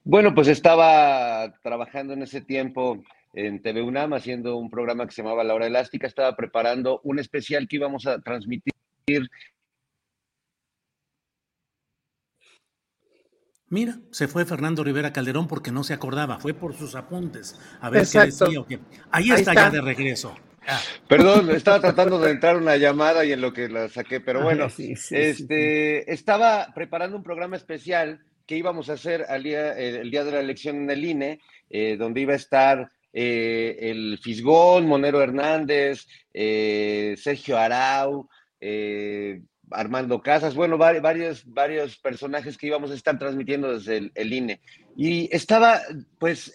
Bueno, 0.08 0.34
pues 0.34 0.48
estaba 0.48 1.52
trabajando 1.62 2.14
en 2.14 2.22
ese 2.22 2.40
tiempo 2.40 3.04
en 3.34 3.60
TV 3.60 3.82
UNAM 3.82 4.14
haciendo 4.14 4.56
un 4.56 4.70
programa 4.70 5.04
que 5.04 5.12
se 5.12 5.20
llamaba 5.20 5.44
La 5.44 5.52
Hora 5.52 5.66
Elástica. 5.66 6.06
Estaba 6.06 6.34
preparando 6.34 7.02
un 7.04 7.18
especial 7.18 7.68
que 7.68 7.76
íbamos 7.76 8.06
a 8.06 8.18
transmitir. 8.22 8.72
Mira, 13.68 13.98
se 14.10 14.28
fue 14.28 14.46
Fernando 14.46 14.82
Rivera 14.82 15.12
Calderón 15.12 15.46
porque 15.46 15.72
no 15.72 15.84
se 15.84 15.92
acordaba, 15.92 16.38
fue 16.38 16.54
por 16.54 16.72
sus 16.72 16.94
apuntes. 16.94 17.60
A 17.82 17.90
ver 17.90 18.06
qué 18.10 18.20
decía. 18.20 18.64
Ahí, 19.10 19.30
está, 19.30 19.52
ya 19.52 19.68
de 19.68 19.82
regreso. 19.82 20.34
Perdón, 21.06 21.50
estaba 21.50 21.80
tratando 21.80 22.18
de 22.18 22.30
entrar 22.30 22.56
una 22.56 22.78
llamada 22.78 23.26
y 23.26 23.32
en 23.32 23.42
lo 23.42 23.52
que 23.52 23.68
la 23.68 23.90
saqué, 23.90 24.22
pero 24.22 24.42
bueno, 24.42 24.68
este, 24.78 26.10
estaba 26.10 26.72
preparando 26.74 27.18
un 27.18 27.22
programa 27.22 27.56
especial 27.56 28.24
que 28.48 28.56
íbamos 28.56 28.88
a 28.88 28.94
hacer 28.94 29.26
el 29.28 29.42
día 29.42 29.74
de 30.24 30.32
la 30.32 30.40
elección 30.40 30.76
en 30.76 30.90
el 30.90 31.04
INE, 31.04 31.40
eh, 31.68 31.96
donde 31.98 32.22
iba 32.22 32.32
a 32.32 32.36
estar 32.36 32.90
eh, 33.12 33.76
el 33.78 34.18
Fisgón, 34.22 34.86
Monero 34.86 35.22
Hernández, 35.22 36.06
eh, 36.32 37.14
Sergio 37.18 37.58
Arau, 37.58 38.26
Armando 39.70 40.22
Casas, 40.22 40.54
bueno, 40.54 40.78
varios, 40.78 41.44
varios 41.44 41.98
personajes 41.98 42.56
que 42.56 42.68
íbamos 42.68 42.90
a 42.90 42.94
estar 42.94 43.18
transmitiendo 43.18 43.74
desde 43.74 44.10
el, 44.14 44.32
INE. 44.32 44.60
Y 44.96 45.28
estaba, 45.30 45.82
pues, 46.18 46.54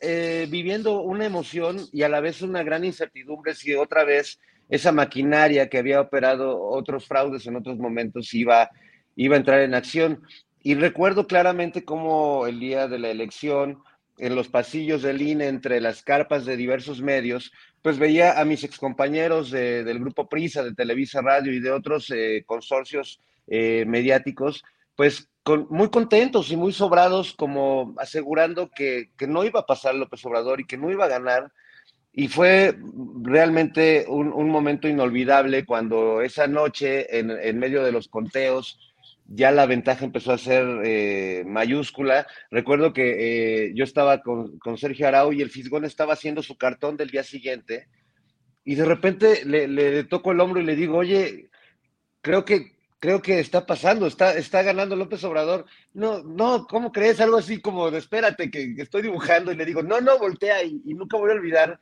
viviendo 0.50 1.00
una 1.02 1.28
emoción 1.28 1.80
y 1.94 2.02
a 2.02 2.10
la 2.10 2.22
vez 2.22 2.42
una 2.42 2.64
gran 2.64 2.84
incertidumbre 2.84 3.54
si 3.54 3.76
otra 3.76 4.04
vez 4.04 4.40
esa 4.68 4.92
maquinaria 4.92 5.70
que 5.70 5.78
había 5.78 6.02
operado 6.02 6.60
otros 6.60 7.06
fraudes 7.06 7.46
en 7.46 7.56
otros 7.56 7.78
momentos 7.78 8.34
iba, 8.34 8.72
iba 9.16 9.36
a 9.36 9.40
entrar 9.40 9.62
en 9.62 9.76
acción. 9.76 10.24
Y 10.64 10.76
recuerdo 10.76 11.28
claramente 11.28 11.84
cómo 11.84 12.48
el 12.48 12.62
día 12.62 12.88
de 12.88 12.98
la 12.98 13.12
elección, 13.12 13.84
en 14.18 14.36
los 14.36 14.48
pasillos 14.48 15.02
del 15.02 15.22
INE, 15.22 15.48
entre 15.48 15.82
las 15.82 16.04
carpas 16.04 16.46
de 16.46 16.56
diversos 16.56 17.02
medios, 17.02 17.52
pues 17.82 18.00
veía 18.00 18.40
a 18.40 18.46
mis 18.46 18.64
excompañeros 18.64 19.52
del 19.52 20.00
grupo 20.00 20.30
Prisa, 20.30 20.64
de 20.64 20.74
Televisa 20.74 21.22
Radio 21.22 21.52
y 21.52 21.60
de 21.60 21.72
otros 21.72 22.10
eh, 22.12 22.44
consorcios 22.46 23.20
eh, 23.48 23.84
mediáticos, 23.86 24.64
pues 24.96 25.28
muy 25.70 25.90
contentos 25.90 26.50
y 26.50 26.56
muy 26.56 26.72
sobrados, 26.72 27.34
como 27.34 27.94
asegurando 27.98 28.72
que, 28.74 29.10
no 29.28 29.44
iba 29.44 29.60
a 29.60 29.66
pasar 29.66 29.96
López 29.96 30.26
Obrador 30.26 30.62
y 30.62 30.66
que 30.66 30.78
no 30.78 30.90
iba 30.90 31.04
a 31.06 31.10
ganar. 31.10 31.52
Y 32.14 32.30
fue 32.30 32.78
realmente 33.22 34.06
un, 34.08 34.50
momento 34.50 34.88
inolvidable 34.88 35.66
cuando 35.66 36.22
esa 36.22 36.48
noche, 36.48 37.20
en, 37.20 37.32
en 37.32 37.60
medio 37.60 37.84
de 37.84 37.92
los 37.92 38.08
conteos, 38.08 38.93
ya 39.26 39.52
la 39.52 39.66
ventaja 39.66 40.06
empezó 40.06 40.34
a 40.34 40.38
ser 40.38 40.66
eh, 40.84 41.44
mayúscula. 41.46 42.28
Recuerdo 42.52 42.94
que 42.94 43.68
eh, 43.68 43.72
yo 43.76 43.84
estaba 43.84 44.22
con, 44.22 44.60
Sergio 44.78 45.08
Arau 45.08 45.34
y 45.34 45.42
el 45.42 45.50
Fisgón 45.50 45.86
estaba 45.86 46.14
haciendo 46.14 46.44
su 46.44 46.58
cartón 46.58 46.98
del 46.98 47.10
día 47.10 47.24
siguiente 47.24 47.88
y 48.66 48.76
de 48.76 48.86
repente 48.86 49.44
le, 49.46 50.04
toco 50.06 50.32
el 50.32 50.40
hombro 50.40 50.62
y 50.62 50.66
le 50.66 50.76
digo, 50.76 50.98
oye, 50.98 51.50
creo 52.22 52.46
que, 52.46 52.74
creo 53.00 53.22
que 53.22 53.40
está 53.40 53.66
pasando, 53.66 54.08
está, 54.08 54.38
está 54.38 54.62
ganando 54.62 54.96
López 54.96 55.24
Obrador. 55.24 55.66
No, 55.94 56.24
no, 56.24 56.68
¿cómo 56.68 56.92
crees? 56.92 57.20
Algo 57.20 57.38
así 57.38 57.60
como 57.60 57.92
de 57.92 58.00
espérate 58.00 58.52
que, 58.52 58.76
estoy 58.78 59.04
dibujando 59.04 59.52
y 59.52 59.56
le 59.56 59.66
digo, 59.66 59.84
no, 59.84 60.02
no, 60.02 60.18
voltea 60.18 60.64
y, 60.64 60.82
nunca 60.94 61.18
voy 61.18 61.32
a 61.32 61.36
olvidar 61.36 61.80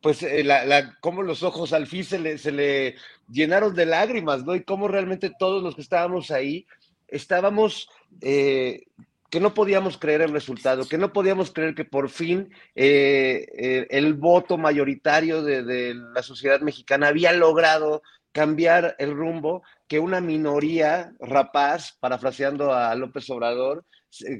pues 0.00 0.22
eh, 0.22 0.44
la, 0.44 0.96
cómo 1.00 1.22
los 1.22 1.42
ojos 1.42 1.72
al 1.72 1.88
fin 1.88 2.04
se 2.04 2.20
le, 2.20 2.38
se 2.38 2.52
le 2.52 2.94
llenaron 3.28 3.74
de 3.74 3.84
lágrimas, 3.84 4.44
¿no? 4.44 4.54
Y 4.54 4.62
cómo 4.62 4.86
realmente 4.86 5.32
todos 5.38 5.60
los 5.60 5.74
que 5.74 5.80
estábamos 5.80 6.30
ahí 6.30 6.66
estábamos, 7.08 7.88
eh, 8.20 8.84
que 9.30 9.40
no 9.40 9.54
podíamos 9.54 9.98
creer 9.98 10.22
el 10.22 10.32
resultado, 10.32 10.88
que 10.88 10.98
no 10.98 11.12
podíamos 11.12 11.50
creer 11.50 11.74
que 11.74 11.84
por 11.84 12.08
fin 12.08 12.50
eh, 12.74 13.46
eh, 13.56 13.86
el 13.90 14.14
voto 14.14 14.56
mayoritario 14.56 15.42
de, 15.42 15.94
la 15.94 16.22
sociedad 16.22 16.60
mexicana 16.60 17.08
había 17.08 17.32
logrado 17.32 18.02
cambiar 18.32 18.94
el 18.98 19.14
rumbo, 19.14 19.62
que 19.88 19.98
una 19.98 20.20
minoría 20.20 21.12
rapaz, 21.18 21.96
parafraseando 21.98 22.72
a 22.72 22.94
López 22.94 23.28
Obrador, 23.30 23.84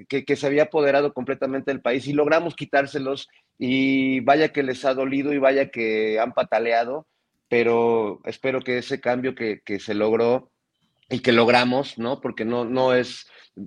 que, 0.08 0.24
que, 0.24 0.36
se 0.36 0.46
había 0.46 0.64
apoderado 0.64 1.12
completamente 1.12 1.70
del 1.70 1.82
país 1.82 2.06
y 2.06 2.12
logramos 2.12 2.54
quitárselos 2.54 3.28
y 3.58 4.20
vaya 4.20 4.52
que 4.52 4.62
les 4.62 4.84
ha 4.84 4.94
dolido 4.94 5.32
y 5.32 5.38
vaya 5.38 5.70
que 5.70 6.18
han 6.20 6.32
pataleado, 6.32 7.06
pero 7.48 8.20
espero 8.24 8.60
que 8.60 8.78
ese 8.78 9.00
cambio 9.00 9.34
que, 9.34 9.60
que 9.64 9.80
se 9.80 9.94
logró 9.94 10.50
y 11.08 11.20
que 11.20 11.32
logramos, 11.32 11.98
¿no? 11.98 12.20
Porque 12.20 12.44
no, 12.44 12.64
no 12.64 12.94
es 12.94 13.26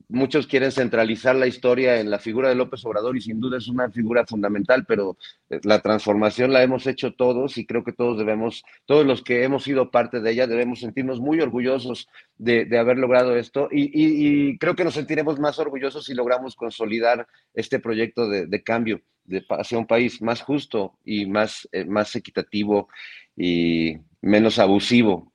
muchos 0.10 0.48
quieren 0.48 0.72
centralizar 0.72 1.36
la 1.36 1.48
historia 1.48 2.00
en 2.00 2.10
la 2.10 2.20
figura 2.20 2.50
de 2.50 2.56
López 2.56 2.84
Obrador 2.86 3.18
y 3.18 3.22
sin 3.22 3.40
duda 3.40 3.58
es 3.58 3.68
una 3.68 3.90
figura 3.92 4.26
fundamental, 4.26 4.86
pero 4.88 5.18
eh, 5.50 5.60
la 5.64 5.82
transformación 5.82 6.54
la 6.54 6.64
hemos 6.64 6.88
hecho 6.88 7.14
todos 7.14 7.58
y 7.58 7.66
creo 7.66 7.84
que 7.84 7.94
todos 7.94 8.18
debemos, 8.18 8.64
todos 8.86 9.06
los 9.06 9.22
que 9.22 9.44
hemos 9.44 9.64
sido 9.64 9.92
parte 9.92 10.20
de 10.20 10.32
ella, 10.32 10.48
debemos 10.48 10.80
sentirnos 10.80 11.20
muy 11.20 11.40
orgullosos 11.42 12.08
de, 12.38 12.68
haber 12.78 12.98
logrado 12.98 13.36
esto 13.36 13.68
y, 13.72 14.58
creo 14.58 14.76
que 14.76 14.84
nos 14.84 14.96
sentiremos 14.96 15.40
más 15.40 15.60
orgullosos 15.60 16.06
si 16.06 16.14
logramos 16.14 16.56
consolidar 16.56 17.28
este 17.54 17.80
proyecto 17.80 18.28
de, 18.28 18.64
cambio 18.64 19.02
de, 19.26 19.44
hacia 19.50 19.78
un 19.78 19.86
país 19.86 20.22
más 20.22 20.42
justo 20.42 20.98
y 21.06 21.26
más, 21.28 21.68
eh, 21.72 21.86
más 21.86 22.16
equitativo 22.16 22.90
y 23.36 23.98
menos 24.22 24.58
abusivo. 24.58 25.31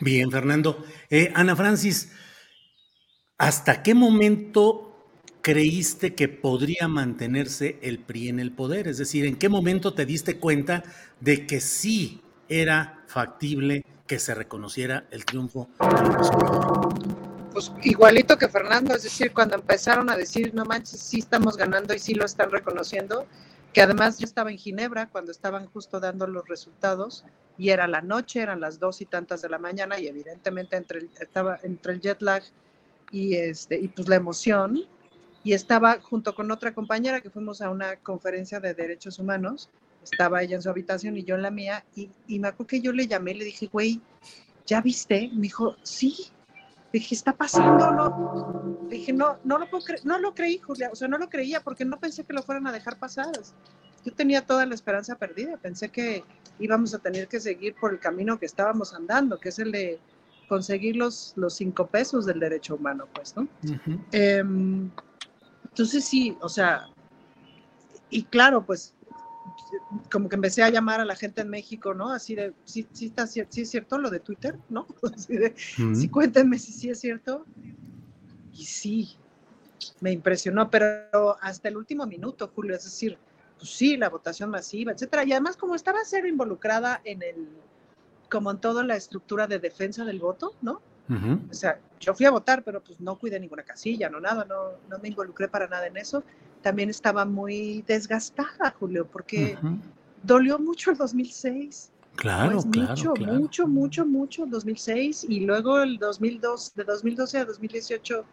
Bien, 0.00 0.30
Fernando. 0.30 0.84
Eh, 1.10 1.32
Ana 1.34 1.56
Francis, 1.56 2.10
¿Hasta 3.38 3.82
qué 3.82 3.94
momento 3.94 5.10
creíste 5.42 6.14
que 6.14 6.26
podría 6.26 6.88
mantenerse 6.88 7.78
el 7.82 7.98
PRI 7.98 8.30
en 8.30 8.40
el 8.40 8.50
poder? 8.50 8.88
Es 8.88 8.96
decir, 8.96 9.26
¿en 9.26 9.36
qué 9.36 9.50
momento 9.50 9.92
te 9.92 10.06
diste 10.06 10.38
cuenta 10.38 10.84
de 11.20 11.46
que 11.46 11.60
sí 11.60 12.22
era 12.48 13.04
factible 13.08 13.84
que 14.06 14.18
se 14.18 14.34
reconociera 14.34 15.06
el 15.10 15.26
triunfo 15.26 15.68
Pues 17.52 17.70
igualito 17.82 18.38
que 18.38 18.48
Fernando, 18.48 18.94
es 18.94 19.02
decir, 19.02 19.32
cuando 19.34 19.56
empezaron 19.56 20.08
a 20.08 20.16
decir, 20.16 20.54
no 20.54 20.64
manches, 20.64 20.98
sí 20.98 21.18
estamos 21.18 21.58
ganando 21.58 21.92
y 21.92 21.98
sí 21.98 22.14
lo 22.14 22.24
están 22.24 22.50
reconociendo, 22.50 23.26
que 23.72 23.82
además 23.82 24.18
yo 24.18 24.24
estaba 24.24 24.50
en 24.50 24.58
Ginebra 24.58 25.08
cuando 25.08 25.32
estaban 25.32 25.66
justo 25.66 26.00
dando 26.00 26.26
los 26.26 26.48
resultados 26.48 27.24
y 27.58 27.70
era 27.70 27.86
la 27.86 28.00
noche, 28.00 28.40
eran 28.40 28.60
las 28.60 28.78
dos 28.78 29.00
y 29.00 29.06
tantas 29.06 29.42
de 29.42 29.48
la 29.48 29.58
mañana 29.58 29.98
y 29.98 30.06
evidentemente 30.06 30.76
entre 30.76 31.08
estaba 31.20 31.58
entre 31.62 31.92
el 31.94 32.00
jet 32.00 32.20
lag 32.22 32.42
y, 33.10 33.34
este, 33.34 33.78
y 33.78 33.88
pues 33.88 34.08
la 34.08 34.16
emoción. 34.16 34.82
Y 35.44 35.52
estaba 35.52 36.00
junto 36.00 36.34
con 36.34 36.50
otra 36.50 36.74
compañera 36.74 37.20
que 37.20 37.30
fuimos 37.30 37.60
a 37.60 37.70
una 37.70 37.96
conferencia 37.96 38.58
de 38.58 38.74
derechos 38.74 39.18
humanos. 39.18 39.70
Estaba 40.02 40.42
ella 40.42 40.56
en 40.56 40.62
su 40.62 40.68
habitación 40.68 41.16
y 41.16 41.22
yo 41.22 41.36
en 41.36 41.42
la 41.42 41.50
mía. 41.50 41.84
Y, 41.94 42.10
y 42.26 42.40
me 42.40 42.48
acuerdo 42.48 42.66
que 42.66 42.80
yo 42.80 42.92
le 42.92 43.06
llamé 43.06 43.30
y 43.32 43.34
le 43.34 43.44
dije, 43.44 43.68
güey, 43.72 44.00
¿ya 44.66 44.80
viste? 44.80 45.30
Me 45.32 45.42
dijo, 45.42 45.76
sí. 45.82 46.16
Dije, 46.92 47.14
está 47.14 47.32
pasando, 47.32 47.92
¿no? 47.92 48.75
Dije, 48.88 49.12
no, 49.12 49.38
no 49.44 49.58
lo, 49.58 49.68
puedo 49.68 49.84
no 50.04 50.18
lo 50.18 50.34
creí, 50.34 50.58
Julia. 50.58 50.90
O 50.92 50.96
sea, 50.96 51.08
no 51.08 51.18
lo 51.18 51.28
creía 51.28 51.60
porque 51.60 51.84
no 51.84 51.98
pensé 51.98 52.24
que 52.24 52.32
lo 52.32 52.42
fueran 52.42 52.66
a 52.66 52.72
dejar 52.72 52.98
pasar. 52.98 53.32
Yo 54.04 54.12
tenía 54.12 54.46
toda 54.46 54.66
la 54.66 54.74
esperanza 54.74 55.16
perdida. 55.16 55.56
Pensé 55.56 55.88
que 55.90 56.24
íbamos 56.58 56.94
a 56.94 56.98
tener 56.98 57.28
que 57.28 57.40
seguir 57.40 57.74
por 57.74 57.92
el 57.92 57.98
camino 57.98 58.38
que 58.38 58.46
estábamos 58.46 58.94
andando, 58.94 59.38
que 59.38 59.50
es 59.50 59.58
el 59.58 59.72
de 59.72 59.98
conseguir 60.48 60.96
los, 60.96 61.32
los 61.36 61.54
cinco 61.54 61.86
pesos 61.86 62.24
del 62.26 62.40
derecho 62.40 62.76
humano, 62.76 63.08
pues, 63.12 63.36
¿no? 63.36 63.48
Em, 64.12 64.90
entonces 65.64 66.04
sí, 66.04 66.36
o 66.40 66.48
sea, 66.48 66.86
y 68.10 68.22
claro, 68.24 68.64
pues 68.64 68.94
como 70.10 70.28
que 70.28 70.36
empecé 70.36 70.62
a 70.62 70.70
llamar 70.70 71.00
a 71.00 71.04
la 71.04 71.16
gente 71.16 71.42
en 71.42 71.48
México, 71.48 71.94
¿no? 71.94 72.10
Así 72.10 72.34
de, 72.34 72.52
sí, 72.64 72.86
sí, 72.92 73.06
está, 73.06 73.26
sí 73.26 73.40
es 73.40 73.70
cierto 73.70 73.98
lo 73.98 74.10
de 74.10 74.20
Twitter, 74.20 74.58
¿no? 74.68 74.86
Así 75.14 75.36
de, 75.36 75.54
sí, 75.56 76.08
cuéntenme 76.08 76.58
si 76.58 76.72
sí 76.72 76.90
es 76.90 77.00
cierto. 77.00 77.44
Y 78.58 78.64
sí, 78.64 79.16
me 80.00 80.12
impresionó, 80.12 80.70
pero 80.70 81.36
hasta 81.40 81.68
el 81.68 81.76
último 81.76 82.06
minuto, 82.06 82.50
Julio, 82.54 82.74
es 82.74 82.84
decir, 82.84 83.18
pues 83.58 83.70
sí, 83.70 83.96
la 83.96 84.08
votación 84.08 84.50
masiva, 84.50 84.92
etcétera. 84.92 85.24
Y 85.24 85.32
además, 85.32 85.56
como 85.56 85.74
estaba 85.74 86.04
ser 86.04 86.26
involucrada 86.26 87.00
en 87.04 87.22
el, 87.22 87.48
como 88.30 88.50
en 88.50 88.58
toda 88.58 88.84
la 88.84 88.96
estructura 88.96 89.46
de 89.46 89.58
defensa 89.58 90.04
del 90.04 90.20
voto, 90.20 90.54
¿no? 90.62 90.80
O 91.08 91.54
sea, 91.54 91.78
yo 92.00 92.14
fui 92.14 92.26
a 92.26 92.32
votar, 92.32 92.64
pero 92.64 92.82
pues 92.82 92.98
no 92.98 93.16
cuidé 93.16 93.38
ninguna 93.38 93.62
casilla, 93.62 94.10
no 94.10 94.18
nada, 94.18 94.44
no, 94.44 94.72
no 94.90 94.98
me 94.98 95.08
involucré 95.08 95.46
para 95.46 95.68
nada 95.68 95.86
en 95.86 95.96
eso. 95.96 96.24
También 96.62 96.90
estaba 96.90 97.24
muy 97.24 97.84
desgastada, 97.86 98.74
Julio, 98.76 99.06
porque 99.06 99.56
dolió 100.24 100.58
mucho 100.58 100.90
el 100.90 100.96
2006. 100.96 101.92
Claro, 102.16 102.54
pues 102.54 102.66
claro, 102.72 102.88
mucho, 102.88 103.14
mucho, 103.14 103.68
mucho, 103.68 104.06
mucho 104.06 104.44
el 104.44 104.50
2006 104.50 105.26
y 105.28 105.40
luego 105.40 105.78
el 105.80 105.98
2002, 105.98 106.74
de 106.74 106.84
2012 106.84 107.38
a 107.38 107.44
2018 107.44 108.24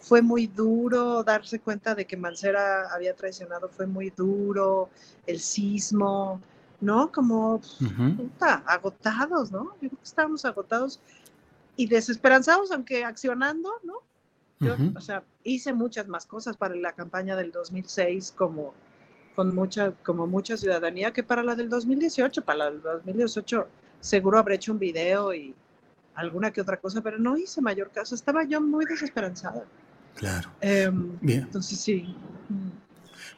fue 0.00 0.22
muy 0.22 0.46
duro 0.46 1.22
darse 1.22 1.60
cuenta 1.60 1.94
de 1.94 2.06
que 2.06 2.16
Mancera 2.16 2.92
había 2.92 3.14
traicionado, 3.14 3.68
fue 3.68 3.86
muy 3.86 4.10
duro, 4.10 4.88
el 5.26 5.40
sismo, 5.40 6.40
¿no? 6.80 7.10
Como 7.10 7.60
agotados, 8.66 9.50
¿no? 9.50 9.64
Yo 9.80 9.88
creo 9.88 9.90
que 9.90 10.04
estábamos 10.04 10.44
agotados 10.44 11.00
y 11.76 11.86
desesperanzados, 11.86 12.70
aunque 12.72 13.04
accionando, 13.04 13.70
¿no? 13.82 13.94
Yo, 14.60 14.74
o 14.96 15.00
sea, 15.00 15.22
hice 15.44 15.72
muchas 15.72 16.08
más 16.08 16.26
cosas 16.26 16.56
para 16.56 16.74
la 16.74 16.92
campaña 16.92 17.36
del 17.36 17.52
2006 17.52 18.34
como 18.36 18.74
con 19.36 19.54
mucha, 19.54 19.92
como 20.02 20.26
mucha 20.26 20.56
ciudadanía 20.56 21.12
que 21.12 21.22
para 21.22 21.44
la 21.44 21.54
del 21.54 21.68
2018. 21.68 22.44
Para 22.44 22.58
la 22.58 22.70
del 22.72 22.82
2018 22.82 23.68
seguro 24.00 24.38
habré 24.38 24.56
hecho 24.56 24.72
un 24.72 24.80
video 24.80 25.32
y 25.32 25.54
alguna 26.16 26.50
que 26.50 26.60
otra 26.60 26.76
cosa, 26.78 27.00
pero 27.02 27.18
no 27.18 27.36
hice 27.36 27.60
mayor 27.60 27.90
caso. 27.90 28.16
Estaba 28.16 28.42
yo 28.42 28.60
muy 28.60 28.84
desesperanzada. 28.84 29.64
Claro. 30.18 30.50
Em, 30.60 31.16
Bien. 31.20 31.42
Entonces 31.42 31.78
sí. 31.80 32.14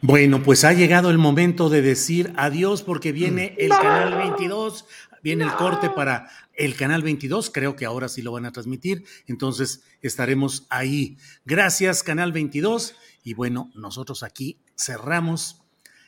Bueno, 0.01 0.43
pues 0.43 0.65
ha 0.65 0.73
llegado 0.73 1.11
el 1.11 1.19
momento 1.19 1.69
de 1.69 1.83
decir 1.83 2.33
adiós 2.37 2.83
porque 2.83 3.13
viene 3.13 3.55
el 3.59 3.69
canal 3.69 4.17
22, 4.17 4.87
viene 5.23 5.45
el 5.45 5.53
corte 5.53 5.91
para 5.91 6.31
el 6.55 6.75
canal 6.75 7.03
22, 7.03 7.51
creo 7.51 7.77
que 7.77 7.85
ahora 7.85 8.09
sí 8.09 8.23
lo 8.23 8.33
van 8.33 8.47
a 8.47 8.53
transmitir, 8.53 9.05
entonces 9.27 9.83
estaremos 10.01 10.67
ahí. 10.71 11.19
Gracias, 11.45 12.03
canal 12.03 12.33
22, 12.33 12.95
y 13.23 13.35
bueno, 13.35 13.71
nosotros 13.75 14.23
aquí 14.23 14.59
cerramos. 14.75 15.61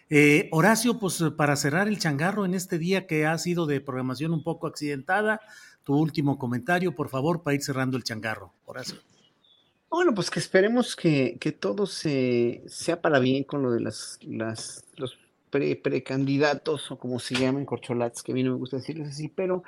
Eh, 0.09 0.49
Horacio, 0.53 0.99
pues 0.99 1.23
para 1.37 1.57
cerrar 1.57 1.87
el 1.87 1.99
changarro 1.99 2.47
en 2.47 2.55
este 2.55 2.79
día 2.79 3.07
que 3.07 3.27
ha 3.27 3.37
sido 3.37 3.67
de 3.67 3.83
programación 3.83 4.33
un 4.33 4.43
poco 4.43 4.67
accidentada, 4.67 5.41
tu 5.85 5.95
último 5.97 6.39
comentario, 6.39 6.95
por 6.95 7.11
favor, 7.11 7.43
para 7.43 7.55
ir 7.55 7.63
cerrando 7.63 7.99
el 7.99 8.05
changarro. 8.05 8.55
Horacio. 8.65 8.97
Bueno, 9.93 10.15
pues 10.15 10.31
que 10.31 10.39
esperemos 10.41 10.97
que, 10.97 11.37
todo 11.61 11.85
se, 11.85 12.63
sea 12.67 13.03
para 13.03 13.19
bien 13.19 13.45
con 13.45 13.63
lo 13.63 13.71
de 13.73 13.81
las, 13.81 14.19
las 14.23 14.87
los 14.97 15.19
pre, 15.51 15.77
precandidatos 15.77 16.91
o 16.91 16.99
como 16.99 17.19
se 17.19 17.35
llaman, 17.35 17.67
corcholates, 17.67 18.23
que 18.23 18.33
a 18.33 18.35
mí 18.35 18.43
no 18.43 18.53
me 18.53 18.57
gusta 18.59 18.79
decirles 18.79 19.11
así, 19.11 19.29
pero 19.29 19.65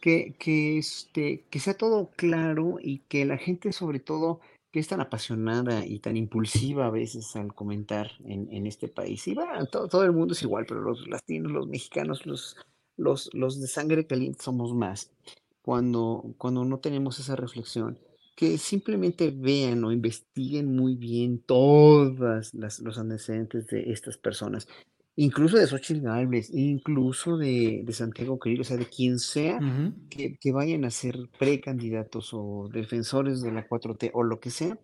que, 0.00 0.34
que, 0.40 0.78
este, 0.78 1.44
que 1.50 1.60
sea 1.60 1.74
todo 1.74 2.10
claro 2.16 2.78
y 2.82 2.98
que 3.08 3.24
la 3.24 3.38
gente 3.38 3.72
sobre 3.72 4.00
todo 4.00 4.40
que 4.72 4.80
es 4.80 4.88
tan 4.88 5.00
apasionada 5.00 5.86
y 5.86 6.00
tan 6.00 6.16
impulsiva 6.16 6.86
a 6.86 6.90
veces 6.90 7.36
al 7.36 7.54
comentar 7.54 8.10
en, 8.24 8.52
en 8.52 8.66
este 8.66 8.88
país. 8.88 9.28
Y 9.28 9.34
bueno, 9.34 9.66
todo, 9.66 9.86
todo, 9.86 10.04
el 10.04 10.12
mundo 10.12 10.34
es 10.34 10.42
igual, 10.42 10.66
pero 10.66 10.80
los 10.80 11.06
latinos, 11.06 11.52
los 11.52 11.68
mexicanos, 11.68 12.26
los, 12.26 12.56
los, 12.96 13.30
los 13.34 13.60
de 13.60 13.68
sangre 13.68 14.04
caliente 14.04 14.42
somos 14.42 14.74
más 14.74 15.12
cuando, 15.62 16.34
cuando 16.38 16.64
no 16.64 16.78
tenemos 16.80 17.20
esa 17.20 17.36
reflexión 17.36 18.00
que 18.40 18.56
simplemente 18.56 19.30
vean 19.30 19.84
o 19.84 19.92
investiguen 19.92 20.74
muy 20.74 20.96
bien 20.96 21.40
todas 21.40 22.54
los 22.54 22.96
antecedentes 22.96 23.66
de 23.66 23.92
estas 23.92 24.16
personas, 24.16 24.66
incluso 25.14 25.58
de 25.58 25.66
Xochitl 25.66 26.00
Gálvez, 26.00 26.48
incluso 26.54 27.36
de, 27.36 27.82
de 27.84 27.92
Santiago 27.92 28.38
Krill, 28.38 28.62
o 28.62 28.64
sea, 28.64 28.78
de 28.78 28.86
quien 28.86 29.18
sea 29.18 29.58
que, 30.08 30.38
que, 30.38 30.52
vayan 30.52 30.86
a 30.86 30.90
ser 30.90 31.28
precandidatos 31.38 32.30
o 32.32 32.70
defensores 32.72 33.42
de 33.42 33.52
la 33.52 33.68
4T 33.68 34.10
o 34.14 34.22
lo 34.22 34.40
que 34.40 34.48
sea, 34.48 34.78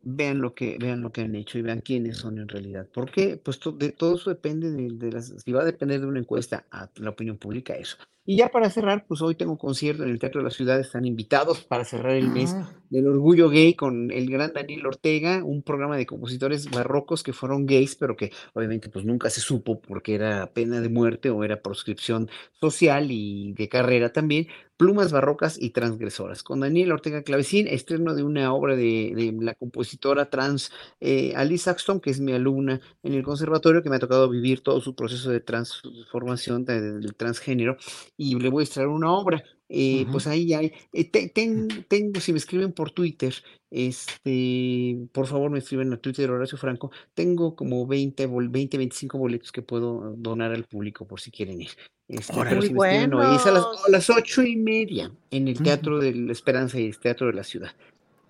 vean 0.00 0.40
lo 0.40 0.54
que, 0.54 0.78
vean 0.80 1.02
lo 1.02 1.12
que 1.12 1.20
han 1.20 1.34
hecho 1.34 1.58
y 1.58 1.62
vean 1.62 1.82
quiénes 1.82 2.16
son 2.16 2.38
en 2.38 2.48
realidad. 2.48 2.88
Porque 2.94 3.36
pues 3.36 3.60
de, 3.78 3.92
todo 3.92 4.16
eso 4.16 4.30
depende 4.30 4.70
de, 4.70 4.88
de, 4.92 5.12
las, 5.12 5.34
si 5.44 5.52
va 5.52 5.60
a 5.60 5.66
depender 5.66 6.00
de 6.00 6.06
una 6.06 6.20
encuesta 6.20 6.66
a 6.70 6.88
la 6.94 7.10
opinión 7.10 7.36
pública, 7.36 7.74
eso. 7.74 7.98
Y 8.28 8.36
ya 8.36 8.48
para 8.48 8.70
cerrar, 8.70 9.06
pues 9.06 9.22
hoy 9.22 9.36
tengo 9.36 9.56
concierto 9.56 10.02
en 10.02 10.10
el 10.10 10.18
Teatro 10.18 10.40
de 10.40 10.44
la 10.44 10.50
Ciudad, 10.50 10.80
están 10.80 11.04
invitados 11.04 11.62
para 11.62 11.84
cerrar 11.84 12.16
el 12.16 12.28
mes 12.28 12.54
ah. 12.54 12.72
del 12.90 13.06
orgullo 13.06 13.48
gay 13.48 13.74
con 13.74 14.10
el 14.10 14.28
gran 14.28 14.52
Daniel 14.52 14.84
Ortega, 14.84 15.44
un 15.44 15.62
programa 15.62 15.96
de 15.96 16.06
compositores 16.06 16.68
barrocos 16.68 17.22
que 17.22 17.32
fueron 17.32 17.66
gays, 17.66 17.94
pero 17.94 18.16
que 18.16 18.32
obviamente 18.52 18.88
pues 18.88 19.04
nunca 19.04 19.30
se 19.30 19.40
supo 19.40 19.80
porque 19.80 20.16
era 20.16 20.52
pena 20.52 20.80
de 20.80 20.88
muerte 20.88 21.30
o 21.30 21.44
era 21.44 21.62
proscripción 21.62 22.28
social 22.60 23.12
y 23.12 23.52
de 23.52 23.68
carrera 23.68 24.12
también, 24.12 24.48
Plumas 24.76 25.10
Barrocas 25.10 25.56
y 25.58 25.70
Transgresoras, 25.70 26.42
con 26.42 26.60
Daniel 26.60 26.92
Ortega 26.92 27.22
Clavecín, 27.22 27.66
estreno 27.66 28.14
de 28.14 28.22
una 28.22 28.52
obra 28.52 28.76
de, 28.76 29.34
la 29.40 29.54
compositora 29.54 30.28
trans 30.28 30.70
eh, 31.00 31.32
Alice 31.34 31.64
Saxton, 31.64 32.00
que 32.00 32.10
es 32.10 32.20
mi 32.20 32.32
alumna 32.32 32.80
en 33.02 33.14
el 33.14 33.22
conservatorio, 33.22 33.82
que 33.82 33.88
me 33.88 33.96
ha 33.96 34.00
tocado 34.00 34.28
vivir 34.28 34.60
todo 34.60 34.82
su 34.82 34.94
proceso 34.94 35.30
de 35.30 35.40
transformación 35.40 36.66
del 36.66 37.14
transgénero, 37.16 37.78
y 38.16 38.38
le 38.38 38.48
voy 38.48 38.62
a 38.62 38.64
extraer 38.64 38.88
una 38.88 39.12
obra. 39.12 39.42
Eh, 39.68 40.06
pues 40.12 40.28
ahí 40.28 40.54
hay, 40.54 40.72
eh, 40.92 41.10
tengo, 41.10 42.20
si 42.20 42.30
me 42.30 42.38
escriben 42.38 42.72
por 42.72 42.92
Twitter, 42.92 43.34
este, 43.68 44.96
por 45.10 45.26
favor 45.26 45.50
me 45.50 45.58
escriben 45.58 45.92
a 45.92 45.96
Twitter 45.96 46.30
Horacio 46.30 46.56
Franco, 46.56 46.92
tengo 47.14 47.56
como 47.56 47.84
20, 47.84 48.28
20, 48.28 48.78
25 48.78 49.18
boletos 49.18 49.50
que 49.50 49.62
puedo 49.62 50.14
donar 50.16 50.52
al 50.52 50.64
público 50.64 51.04
por 51.04 51.20
si 51.20 51.32
quieren 51.32 51.60
ir. 51.60 51.70
Este, 52.06 52.32
pero 52.32 52.62
si 52.62 52.72
me 52.72 52.86
escriben 52.86 53.14
a 53.14 53.88
las, 53.88 54.08
ocho 54.08 54.44
y 54.44 54.54
media 54.54 55.10
en 55.32 55.48
el 55.48 55.60
Teatro 55.60 55.98
de 55.98 56.14
la 56.14 56.30
Esperanza 56.30 56.78
y 56.78 56.86
el 56.86 56.98
Teatro 57.00 57.26
de 57.26 57.32
la 57.32 57.42
Ciudad. 57.42 57.72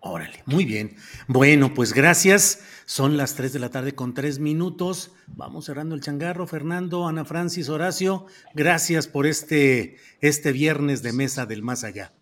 Órale, 0.09 0.43
muy 0.47 0.65
bien. 0.65 0.97
Bueno, 1.27 1.75
pues 1.75 1.93
gracias. 1.93 2.63
Son 2.85 3.17
las 3.17 3.35
3 3.35 3.53
de 3.53 3.59
la 3.59 3.71
tarde 3.71 3.97
con 3.97 4.15
3 4.15 4.39
minutos. 4.39 5.11
Vamos 5.27 5.65
cerrando 5.65 5.97
el 5.97 6.01
changarro. 6.01 6.47
Fernando, 6.47 7.09
Ana 7.09 7.25
Francis, 7.25 7.69
Horacio, 7.69 8.27
gracias 8.55 9.09
por 9.09 9.27
este, 9.27 9.97
este 10.21 10.53
viernes 10.53 11.03
de 11.03 11.13
mesa 11.13 11.47
del 11.47 11.63
más 11.63 11.83
allá. 11.83 12.13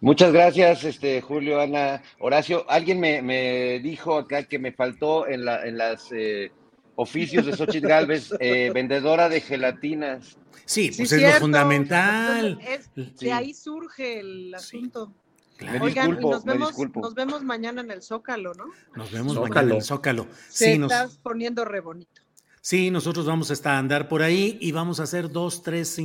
Muchas 0.00 0.32
gracias, 0.32 0.84
este, 0.84 1.20
Julio, 1.20 1.60
Ana, 1.60 2.02
Horacio. 2.18 2.64
Alguien 2.70 2.98
me, 2.98 3.80
dijo 3.80 4.16
acá 4.16 4.44
que 4.44 4.58
me 4.58 4.72
faltó 4.72 5.28
en, 5.28 5.44
la, 5.44 5.66
en 5.66 5.76
las 5.76 6.10
eh, 6.10 6.50
oficios 6.94 7.44
de 7.44 7.52
Xochitl 7.52 7.86
Galvez, 7.86 8.32
eh, 8.40 8.70
vendedora 8.72 9.28
de 9.28 9.42
gelatinas. 9.42 10.38
Sí, 10.64 10.90
pues 10.96 11.12
es 11.12 11.20
lo 11.20 11.32
fundamental. 11.40 12.58
De 12.94 13.32
ahí 13.32 13.52
surge 13.52 14.20
el 14.20 14.54
asunto. 14.54 15.12
Oigan, 15.80 16.18
y 16.20 16.24
nos 16.24 16.44
vemos, 16.44 16.74
nos 16.94 17.14
vemos 17.14 17.42
mañana 17.44 17.80
en 17.80 17.90
el 17.90 18.02
Zócalo, 18.02 18.54
¿no? 18.54 18.66
Nos 18.96 19.10
vemos 19.10 19.34
mañana 19.36 19.62
en 19.62 19.76
el 19.76 19.82
Zócalo. 19.82 20.26
Se 20.48 20.76
sí, 20.76 20.82
estás 20.82 21.18
poniendo 21.18 21.64
re 21.64 21.80
bonito. 21.80 22.22
Sí, 22.62 22.90
nosotros 22.90 23.24
vamos 23.24 23.50
a 23.50 23.78
andar 23.78 24.08
por 24.08 24.22
ahí 24.22 24.58
y 24.60 24.72
vamos 24.72 25.00
a 25.00 25.04
hacer 25.04 25.30
dos, 25.30 25.62
tres 25.62 25.96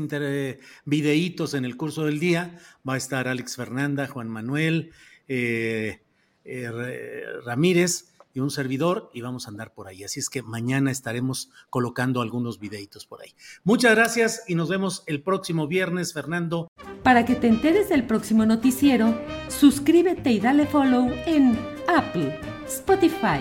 videitos 0.85 1.53
en 1.53 1.65
el 1.65 1.75
curso 1.75 2.05
del 2.05 2.19
día. 2.19 2.57
Va 2.87 2.93
a 2.93 2.97
estar 2.97 3.27
Alex 3.27 3.57
Fernanda, 3.57 4.07
Juan 4.07 4.29
Manuel, 4.29 4.91
eh, 5.27 6.01
eh, 6.45 7.23
Ramírez 7.43 8.14
y 8.35 8.41
un 8.41 8.51
servidor 8.51 9.09
y 9.13 9.21
vamos 9.21 9.47
a 9.47 9.49
andar 9.49 9.73
por 9.73 9.87
ahí. 9.87 10.03
Así 10.03 10.19
es 10.19 10.29
que 10.29 10.43
mañana 10.43 10.91
estaremos 10.91 11.49
colocando 11.71 12.21
algunos 12.21 12.59
videitos 12.59 13.07
por 13.07 13.21
ahí. 13.21 13.33
Muchas 13.63 13.95
gracias 13.95 14.43
y 14.47 14.53
nos 14.53 14.69
vemos 14.69 15.03
el 15.07 15.23
próximo 15.23 15.67
viernes, 15.67 16.13
Fernando. 16.13 16.67
Para 17.01 17.25
que 17.25 17.35
te 17.35 17.47
enteres 17.47 17.89
del 17.89 18.05
próximo 18.05 18.45
noticiero, 18.45 19.17
suscríbete 19.47 20.31
y 20.31 20.39
dale 20.39 20.67
follow 20.67 21.09
en 21.25 21.57
Apple, 21.87 22.37
Spotify, 22.67 23.39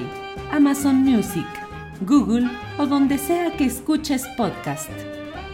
Amazon 0.53 0.97
Music, 0.97 1.47
Google 2.03 2.49
o 2.78 2.86
donde 2.86 3.18
sea 3.18 3.57
que 3.57 3.64
escuches 3.64 4.24
podcast. 4.36 4.90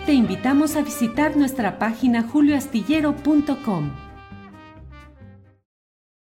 Te 0.04 0.12
invitamos 0.12 0.76
a 0.76 0.82
visitar 0.82 1.36
nuestra 1.36 1.78
página 1.78 2.22
julioastillero.com. 2.24 4.09